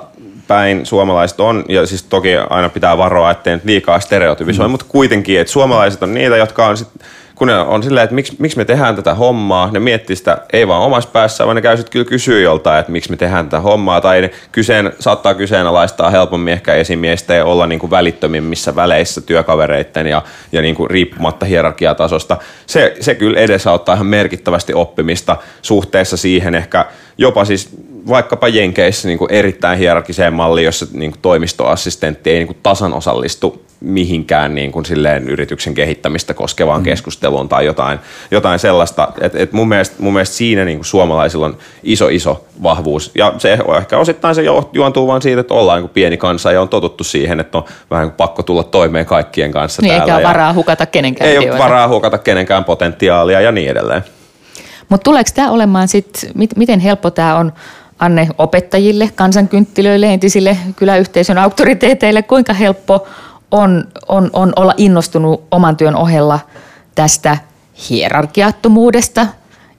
päin 0.48 0.86
suomalaiset 0.86 1.40
on, 1.40 1.64
ja 1.68 1.86
siis 1.86 2.02
toki 2.02 2.36
aina 2.50 2.68
pitää 2.68 2.98
varoa, 2.98 3.30
ettei 3.30 3.54
nyt 3.54 3.64
liikaa 3.64 4.00
stereotypisoi, 4.00 4.68
mm. 4.68 4.70
mutta 4.70 4.86
kuitenkin, 4.88 5.40
että 5.40 5.52
suomalaiset 5.52 6.02
on 6.02 6.14
niitä, 6.14 6.36
jotka 6.36 6.66
on 6.66 6.76
sitten 6.76 7.06
kun 7.35 7.49
ne 7.49 7.59
on 7.59 7.83
silleen, 7.83 8.05
että 8.05 8.14
miksi, 8.14 8.37
miksi 8.39 8.59
me 8.59 8.64
tehdään 8.64 8.97
tätä 8.97 9.14
hommaa, 9.14 9.70
ne 9.70 9.80
miettii 9.80 10.16
sitä 10.16 10.39
ei 10.53 10.68
vaan 10.68 10.83
omassa 10.83 11.11
päässä, 11.12 11.45
vaan 11.45 11.57
ne 11.57 11.62
käy 11.62 11.76
sitten 11.76 11.93
kyllä 11.93 12.05
kysyä 12.05 12.41
joltain, 12.41 12.80
että 12.80 12.93
miksi 12.93 13.11
me 13.11 13.16
tehdään 13.16 13.45
tätä 13.45 13.61
hommaa, 13.61 14.01
tai 14.01 14.20
ne 14.20 14.30
kyseen, 14.53 14.93
saattaa 14.99 15.35
kyseenalaistaa 15.35 16.11
helpommin 16.11 16.53
ehkä 16.53 16.74
esimiestä 16.74 17.35
ja 17.35 17.45
olla 17.45 17.66
niin 17.66 17.78
kuin 17.78 17.91
välittömimmissä 17.91 18.76
väleissä 18.76 19.20
työkavereiden 19.20 20.07
ja, 20.07 20.22
ja 20.53 20.62
niin 20.62 20.74
kuin 20.74 20.91
riippumatta 20.91 21.47
hierarkiatasosta. 21.47 22.37
Se, 22.66 22.97
se 23.01 23.14
kyllä 23.14 23.41
edesauttaa 23.41 23.95
ihan 23.95 24.07
merkittävästi 24.07 24.74
oppimista 24.74 25.37
suhteessa 25.62 26.16
siihen 26.16 26.55
ehkä 26.55 26.87
jopa 27.18 27.45
siis 27.45 27.68
vaikkapa 28.09 28.49
Jenkeissä 28.49 29.09
niin 29.09 29.18
kuin 29.18 29.33
erittäin 29.33 29.78
hierarkiseen 29.78 30.35
malliin, 30.35 30.64
jossa 30.64 30.87
niin 30.93 31.11
kuin 31.11 31.22
toimistoassistentti 31.22 32.30
ei 32.30 32.37
niin 32.37 32.47
kuin 32.47 32.59
tasan 32.62 32.95
osallistu 32.95 33.71
mihinkään 33.83 34.55
niin 34.55 34.72
kuin 34.72 34.85
silleen 34.85 35.28
yrityksen 35.28 35.74
kehittämistä 35.74 36.35
koskevaan 36.35 36.80
mm. 36.80 36.85
keskusteluun 36.85 37.49
tai 37.49 37.66
jotain, 37.66 37.99
jotain 38.30 38.59
sellaista. 38.59 39.09
Et, 39.20 39.35
et 39.35 39.53
mun, 39.53 39.68
mielestä, 39.68 39.97
mun 39.99 40.12
mielestä 40.12 40.37
siinä 40.37 40.64
niin 40.64 40.78
kuin 40.78 40.87
suomalaisilla 40.87 41.47
on 41.47 41.57
iso, 41.83 42.09
iso 42.09 42.45
vahvuus. 42.62 43.11
Ja 43.14 43.35
se 43.39 43.59
ehkä 43.78 43.99
osittain 43.99 44.35
se 44.35 44.43
juontuu 44.72 45.07
vain 45.07 45.22
siitä, 45.22 45.41
että 45.41 45.55
ollaan 45.55 45.76
niin 45.76 45.89
kuin 45.89 45.95
pieni 45.95 46.16
kansa 46.16 46.53
ja 46.53 46.62
on 46.62 46.68
totuttu 46.68 47.05
siihen, 47.05 47.41
että 47.41 47.59
on 47.59 47.64
vähän 47.91 48.07
niin 48.07 48.16
pakko 48.16 48.43
tulla 48.43 48.62
toimeen 48.62 49.07
kaikkien 49.07 49.53
kanssa 49.53 49.83
niin, 49.83 49.89
täällä. 49.91 50.05
Eikä 50.05 50.16
ole 50.16 50.22
varaa 50.22 50.53
hukata 50.53 50.87
kenenkään 50.87 51.30
Ei 51.30 51.39
ole 51.39 51.59
varaa 51.59 51.89
hukata 51.89 52.18
kenenkään 52.18 52.64
potentiaalia 52.64 53.41
ja 53.41 53.53
niin 53.53 53.70
edelleen. 53.70 54.05
Mutta 54.89 55.05
tuleeko 55.05 55.30
tämä 55.35 55.51
olemaan 55.51 55.89
sitten, 55.89 56.30
miten 56.57 56.80
helppo 56.80 57.11
tämä 57.11 57.37
on 57.37 57.53
Anne 57.99 58.28
opettajille, 58.39 59.11
kansankynttilöille, 59.14 60.07
entisille 60.07 60.57
kyläyhteisön 60.76 61.39
auktoriteeteille, 61.39 62.22
kuinka 62.22 62.53
helppo 62.53 63.07
on, 63.53 63.84
on, 64.09 64.30
on 64.32 64.53
olla 64.57 64.74
innostunut 64.76 65.44
oman 65.50 65.76
työn 65.76 65.96
ohella 65.96 66.40
tästä 66.94 67.38
hierarkiattomuudesta 67.90 69.26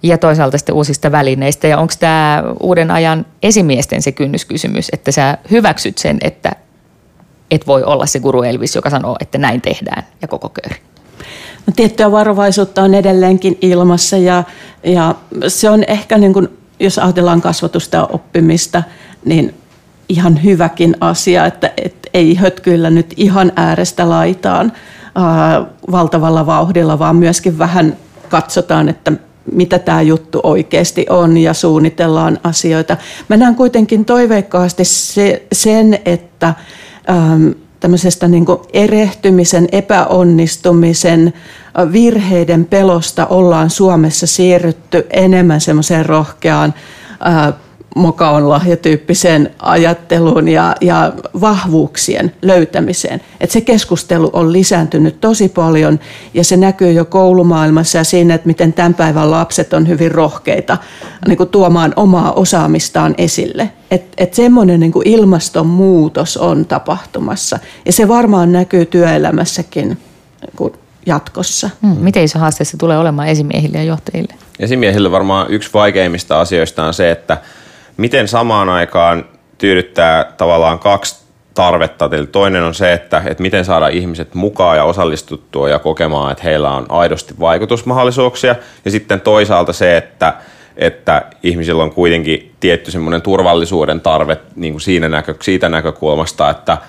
ja 0.03 0.17
toisaalta 0.17 0.57
sitten 0.57 0.75
uusista 0.75 1.11
välineistä. 1.11 1.67
Ja 1.67 1.77
onko 1.77 1.93
tämä 1.99 2.43
uuden 2.59 2.91
ajan 2.91 3.25
esimiesten 3.43 4.01
se 4.01 4.11
kynnyskysymys, 4.11 4.89
että 4.93 5.11
sä 5.11 5.37
hyväksyt 5.51 5.97
sen, 5.97 6.17
että 6.21 6.51
et 7.51 7.67
voi 7.67 7.83
olla 7.83 8.05
se 8.05 8.19
guru 8.19 8.43
Elvis, 8.43 8.75
joka 8.75 8.89
sanoo, 8.89 9.15
että 9.19 9.37
näin 9.37 9.61
tehdään 9.61 10.03
ja 10.21 10.27
koko 10.27 10.49
köyri? 10.49 10.81
No, 11.67 11.73
tiettyä 11.75 12.11
varovaisuutta 12.11 12.81
on 12.83 12.93
edelleenkin 12.93 13.57
ilmassa 13.61 14.17
ja, 14.17 14.43
ja 14.83 15.15
se 15.47 15.69
on 15.69 15.83
ehkä 15.87 16.17
niin 16.17 16.33
kuin, 16.33 16.47
jos 16.79 16.99
ajatellaan 16.99 17.41
kasvatusta 17.41 17.97
ja 17.97 18.05
oppimista, 18.05 18.83
niin 19.25 19.53
ihan 20.09 20.43
hyväkin 20.43 20.95
asia, 21.01 21.45
että, 21.45 21.71
että 21.77 22.09
ei 22.13 22.35
hötkyillä 22.35 22.89
nyt 22.89 23.13
ihan 23.17 23.51
äärestä 23.55 24.09
laitaan 24.09 24.71
ää, 25.15 25.65
valtavalla 25.91 26.45
vauhdilla, 26.45 26.99
vaan 26.99 27.15
myöskin 27.15 27.57
vähän 27.57 27.97
katsotaan, 28.29 28.89
että 28.89 29.11
mitä 29.51 29.79
tämä 29.79 30.01
juttu 30.01 30.39
oikeasti 30.43 31.05
on 31.09 31.37
ja 31.37 31.53
suunnitellaan 31.53 32.39
asioita. 32.43 32.97
Mä 33.29 33.37
näen 33.37 33.55
kuitenkin 33.55 34.05
toiveikkaasti 34.05 34.85
se, 34.85 35.43
sen, 35.51 35.99
että 36.05 36.53
äm, 37.09 37.53
tämmöisestä 37.79 38.27
niin 38.27 38.45
erehtymisen, 38.73 39.67
epäonnistumisen, 39.71 41.33
virheiden 41.91 42.65
pelosta 42.65 43.25
ollaan 43.25 43.69
Suomessa 43.69 44.27
siirrytty 44.27 45.07
enemmän 45.09 45.61
semmoiseen 45.61 46.05
rohkeaan 46.05 46.73
moka 47.95 48.29
on 48.29 48.49
lahjatyyppiseen 48.49 49.49
ajatteluun 49.59 50.47
ja, 50.47 50.75
ja 50.81 51.13
vahvuuksien 51.41 52.31
löytämiseen. 52.41 53.21
Et 53.39 53.51
se 53.51 53.61
keskustelu 53.61 54.29
on 54.33 54.53
lisääntynyt 54.53 55.21
tosi 55.21 55.49
paljon 55.49 55.99
ja 56.33 56.43
se 56.43 56.57
näkyy 56.57 56.91
jo 56.91 57.05
koulumaailmassa 57.05 57.97
ja 57.97 58.03
siinä, 58.03 58.33
että 58.33 58.47
miten 58.47 58.73
tämän 58.73 58.93
päivän 58.93 59.31
lapset 59.31 59.73
on 59.73 59.87
hyvin 59.87 60.11
rohkeita 60.11 60.77
niin 61.27 61.37
kuin 61.37 61.49
tuomaan 61.49 61.93
omaa 61.95 62.31
osaamistaan 62.31 63.15
esille. 63.17 63.69
Että 63.91 64.23
et 64.23 64.33
semmoinen 64.33 64.79
niin 64.79 64.91
kuin 64.91 65.07
ilmastonmuutos 65.07 66.37
on 66.37 66.65
tapahtumassa 66.65 67.59
ja 67.85 67.93
se 67.93 68.07
varmaan 68.07 68.51
näkyy 68.51 68.85
työelämässäkin 68.85 69.87
niin 70.41 70.53
kuin 70.55 70.73
jatkossa. 71.05 71.69
Hmm, 71.81 71.97
miten 71.99 72.23
iso 72.23 72.39
haaste 72.39 72.63
se 72.63 72.77
tulee 72.77 72.97
olemaan 72.97 73.27
esimiehille 73.27 73.77
ja 73.77 73.83
johtajille? 73.83 74.33
Esimiehille 74.59 75.11
varmaan 75.11 75.47
yksi 75.49 75.69
vaikeimmista 75.73 76.41
asioista 76.41 76.83
on 76.83 76.93
se, 76.93 77.11
että– 77.11 77.37
miten 77.97 78.27
samaan 78.27 78.69
aikaan 78.69 79.25
tyydyttää 79.57 80.23
tavallaan 80.37 80.79
kaksi 80.79 81.23
tarvetta. 81.53 82.09
Eli 82.11 82.27
toinen 82.27 82.63
on 82.63 82.73
se, 82.73 82.93
että, 82.93 83.23
että 83.25 83.41
miten 83.43 83.65
saada 83.65 83.87
ihmiset 83.87 84.35
mukaan 84.35 84.77
ja 84.77 84.83
osallistuttua 84.83 85.69
ja 85.69 85.79
kokemaan, 85.79 86.31
että 86.31 86.43
heillä 86.43 86.71
on 86.71 86.85
aidosti 86.89 87.33
vaikutusmahdollisuuksia. 87.39 88.55
Ja 88.85 88.91
sitten 88.91 89.21
toisaalta 89.21 89.73
se, 89.73 89.97
että, 89.97 90.33
että 90.77 91.21
ihmisillä 91.43 91.83
on 91.83 91.93
kuitenkin 91.93 92.55
tietty 92.59 92.91
semmoinen 92.91 93.21
turvallisuuden 93.21 94.01
tarve 94.01 94.37
niin 94.55 94.73
kuin 94.73 94.81
siinä 94.81 95.09
näkö, 95.09 95.35
siitä 95.41 95.69
näkökulmasta, 95.69 96.49
että– 96.49 96.77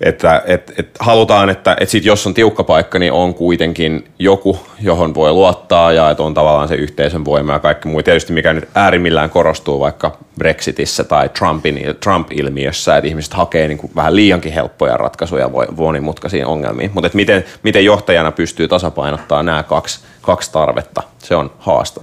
että 0.00 0.42
et, 0.46 0.72
et 0.78 0.90
halutaan, 0.98 1.50
että 1.50 1.76
et 1.80 1.88
sit 1.88 2.04
jos 2.04 2.26
on 2.26 2.34
tiukka 2.34 2.64
paikka, 2.64 2.98
niin 2.98 3.12
on 3.12 3.34
kuitenkin 3.34 4.04
joku, 4.18 4.58
johon 4.80 5.14
voi 5.14 5.32
luottaa 5.32 5.92
ja 5.92 6.10
että 6.10 6.22
on 6.22 6.34
tavallaan 6.34 6.68
se 6.68 6.74
yhteisön 6.74 7.24
voima 7.24 7.52
ja 7.52 7.58
kaikki 7.58 7.88
muu. 7.88 8.02
Tietysti 8.02 8.32
mikä 8.32 8.52
nyt 8.52 8.68
äärimmillään 8.74 9.30
korostuu 9.30 9.80
vaikka 9.80 10.18
Brexitissä 10.38 11.04
tai 11.04 11.28
Trumpin, 11.28 11.80
Trump-ilmiössä, 12.02 12.96
että 12.96 13.08
ihmiset 13.08 13.34
hakee 13.34 13.68
niin 13.68 13.78
kuin 13.78 13.92
vähän 13.96 14.16
liiankin 14.16 14.52
helppoja 14.52 14.96
ratkaisuja 14.96 15.50
monimutkaisiin 15.76 16.46
ongelmiin. 16.46 16.90
Mutta 16.94 17.10
miten, 17.14 17.44
miten 17.62 17.84
johtajana 17.84 18.32
pystyy 18.32 18.68
tasapainottaa 18.68 19.42
nämä 19.42 19.62
kaksi, 19.62 20.00
kaksi 20.22 20.52
tarvetta, 20.52 21.02
se 21.18 21.36
on 21.36 21.50
haaste. 21.58 22.00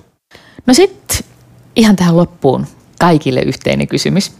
No 0.65 0.73
sitten 0.73 1.17
ihan 1.75 1.95
tähän 1.95 2.17
loppuun 2.17 2.67
kaikille 2.99 3.41
yhteinen 3.41 3.87
kysymys. 3.87 4.31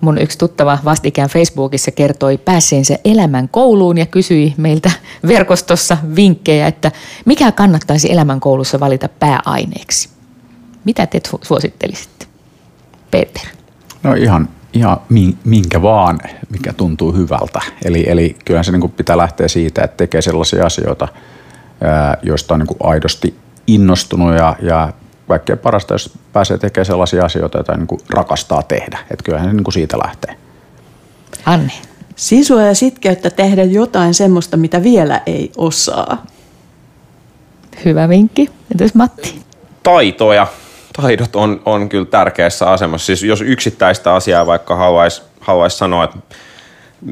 Mun 0.00 0.18
yksi 0.18 0.38
tuttava 0.38 0.78
vastikään 0.84 1.28
Facebookissa 1.28 1.90
kertoi 1.90 2.38
päässeensä 2.38 2.98
elämän 3.04 3.48
kouluun 3.48 3.98
ja 3.98 4.06
kysyi 4.06 4.54
meiltä 4.56 4.90
verkostossa 5.26 5.96
vinkkejä, 6.16 6.66
että 6.66 6.92
mikä 7.24 7.52
kannattaisi 7.52 8.12
elämän 8.12 8.40
koulussa 8.40 8.80
valita 8.80 9.08
pääaineeksi. 9.08 10.08
Mitä 10.84 11.06
te 11.06 11.20
suosittelisitte? 11.42 12.26
Peter. 13.10 13.42
No 14.02 14.14
ihan, 14.14 14.48
ihan 14.72 15.00
minkä 15.44 15.82
vaan, 15.82 16.20
mikä 16.50 16.72
tuntuu 16.72 17.12
hyvältä. 17.12 17.60
Eli, 17.84 18.04
eli 18.06 18.36
kyllähän 18.44 18.64
se 18.64 18.72
niin 18.72 18.90
pitää 18.90 19.16
lähteä 19.16 19.48
siitä, 19.48 19.82
että 19.82 19.96
tekee 19.96 20.22
sellaisia 20.22 20.66
asioita, 20.66 21.08
joista 22.22 22.54
on 22.54 22.60
niin 22.60 22.76
aidosti 22.82 23.34
innostunut 23.66 24.34
ja, 24.34 24.56
ja 24.62 24.92
kaikkein 25.28 25.58
parasta, 25.58 25.94
jos 25.94 26.18
pääsee 26.32 26.58
tekemään 26.58 26.86
sellaisia 26.86 27.24
asioita, 27.24 27.58
joita 27.58 27.76
niin 27.76 27.86
kuin 27.86 28.00
rakastaa 28.10 28.62
tehdä. 28.62 28.98
Että 29.10 29.24
kyllähän 29.24 29.48
se 29.48 29.52
niin 29.52 29.64
kuin 29.64 29.72
siitä 29.72 29.98
lähtee. 29.98 30.36
Anne. 31.46 31.72
Sisua 32.16 32.62
ja 32.62 32.74
sitkeyttä 32.74 33.30
tehdä 33.30 33.64
jotain 33.64 34.14
semmoista, 34.14 34.56
mitä 34.56 34.82
vielä 34.82 35.20
ei 35.26 35.52
osaa. 35.56 36.26
Hyvä 37.84 38.08
vinkki. 38.08 38.50
Entäs 38.72 38.94
Matti? 38.94 39.42
Taitoja. 39.82 40.46
Taidot 41.02 41.36
on, 41.36 41.62
on 41.64 41.88
kyllä 41.88 42.06
tärkeässä 42.06 42.70
asemassa. 42.70 43.06
Siis 43.06 43.22
jos 43.22 43.40
yksittäistä 43.40 44.14
asiaa 44.14 44.46
vaikka 44.46 44.76
haluaisi 44.76 45.22
haluais 45.40 45.78
sanoa, 45.78 46.04
että 46.04 46.18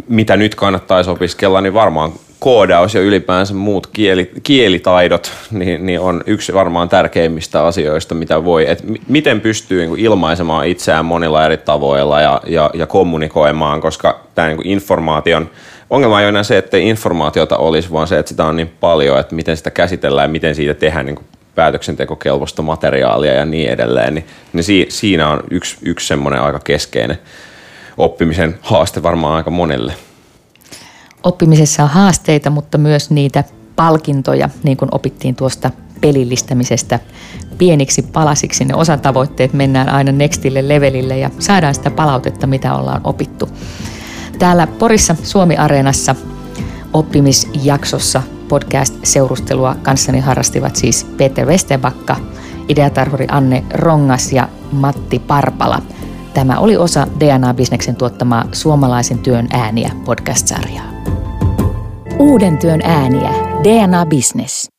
mitä 0.08 0.36
nyt 0.36 0.54
kannattaisi 0.54 1.10
opiskella, 1.10 1.60
niin 1.60 1.74
varmaan 1.74 2.12
koodaus 2.42 2.94
ja 2.94 3.00
ylipäänsä 3.00 3.54
muut 3.54 3.86
kieli, 3.86 4.30
kielitaidot 4.42 5.32
niin, 5.50 5.86
niin 5.86 6.00
on 6.00 6.20
yksi 6.26 6.54
varmaan 6.54 6.88
tärkeimmistä 6.88 7.64
asioista, 7.64 8.14
mitä 8.14 8.44
voi. 8.44 8.70
Et 8.70 8.84
miten 9.08 9.40
pystyy 9.40 9.78
niin 9.78 9.88
kuin 9.88 10.00
ilmaisemaan 10.00 10.66
itseään 10.66 11.04
monilla 11.04 11.44
eri 11.44 11.56
tavoilla 11.56 12.20
ja, 12.20 12.40
ja, 12.46 12.70
ja 12.74 12.86
kommunikoimaan, 12.86 13.80
koska 13.80 14.20
tämä 14.34 14.48
niin 14.48 14.66
informaation 14.66 15.50
ongelma 15.90 16.20
ei 16.20 16.24
ole 16.24 16.28
enää 16.28 16.42
se, 16.42 16.58
että 16.58 16.76
informaatiota 16.76 17.56
olisi, 17.56 17.92
vaan 17.92 18.08
se, 18.08 18.18
että 18.18 18.30
sitä 18.30 18.44
on 18.44 18.56
niin 18.56 18.72
paljon, 18.80 19.20
että 19.20 19.34
miten 19.34 19.56
sitä 19.56 19.70
käsitellään 19.70 20.28
ja 20.28 20.32
miten 20.32 20.54
siitä 20.54 20.74
tehdään 20.74 21.06
niin 21.06 21.16
kuin 21.16 21.26
päätöksentekokelpoista 21.54 22.62
materiaalia 22.62 23.34
ja 23.34 23.44
niin 23.44 23.70
edelleen. 23.70 24.14
Niin, 24.14 24.26
niin 24.52 24.64
si, 24.64 24.86
siinä 24.88 25.28
on 25.28 25.40
yksi, 25.50 25.76
yksi 25.82 26.06
semmoinen 26.06 26.40
aika 26.40 26.60
keskeinen 26.64 27.18
oppimisen 27.96 28.58
haaste 28.60 29.02
varmaan 29.02 29.36
aika 29.36 29.50
monelle 29.50 29.92
oppimisessa 31.22 31.82
on 31.82 31.88
haasteita, 31.88 32.50
mutta 32.50 32.78
myös 32.78 33.10
niitä 33.10 33.44
palkintoja, 33.76 34.48
niin 34.62 34.76
kuin 34.76 34.88
opittiin 34.92 35.34
tuosta 35.34 35.70
pelillistämisestä 36.00 37.00
pieniksi 37.58 38.02
palasiksi. 38.02 38.64
Ne 38.64 38.74
osatavoitteet 38.74 39.52
mennään 39.52 39.88
aina 39.88 40.12
nextille 40.12 40.68
levelille 40.68 41.18
ja 41.18 41.30
saadaan 41.38 41.74
sitä 41.74 41.90
palautetta, 41.90 42.46
mitä 42.46 42.74
ollaan 42.74 43.00
opittu. 43.04 43.48
Täällä 44.38 44.66
Porissa 44.66 45.16
Suomi-areenassa 45.22 46.14
oppimisjaksossa 46.92 48.22
podcast-seurustelua 48.48 49.76
kanssani 49.82 50.20
harrastivat 50.20 50.76
siis 50.76 51.04
Peter 51.04 51.46
Westerbakka, 51.46 52.16
ideatarhuri 52.68 53.26
Anne 53.30 53.64
Rongas 53.74 54.32
ja 54.32 54.48
Matti 54.72 55.18
Parpala. 55.18 55.82
Tämä 56.34 56.58
oli 56.58 56.76
osa 56.76 57.06
DNA-bisneksen 57.20 57.96
tuottamaa 57.96 58.44
Suomalaisen 58.52 59.18
työn 59.18 59.48
ääniä 59.52 59.90
podcast-sarjaa. 60.04 60.91
Uuden 62.18 62.58
työn 62.58 62.80
ääniä. 62.84 63.30
DNA 63.64 64.06
Business. 64.06 64.71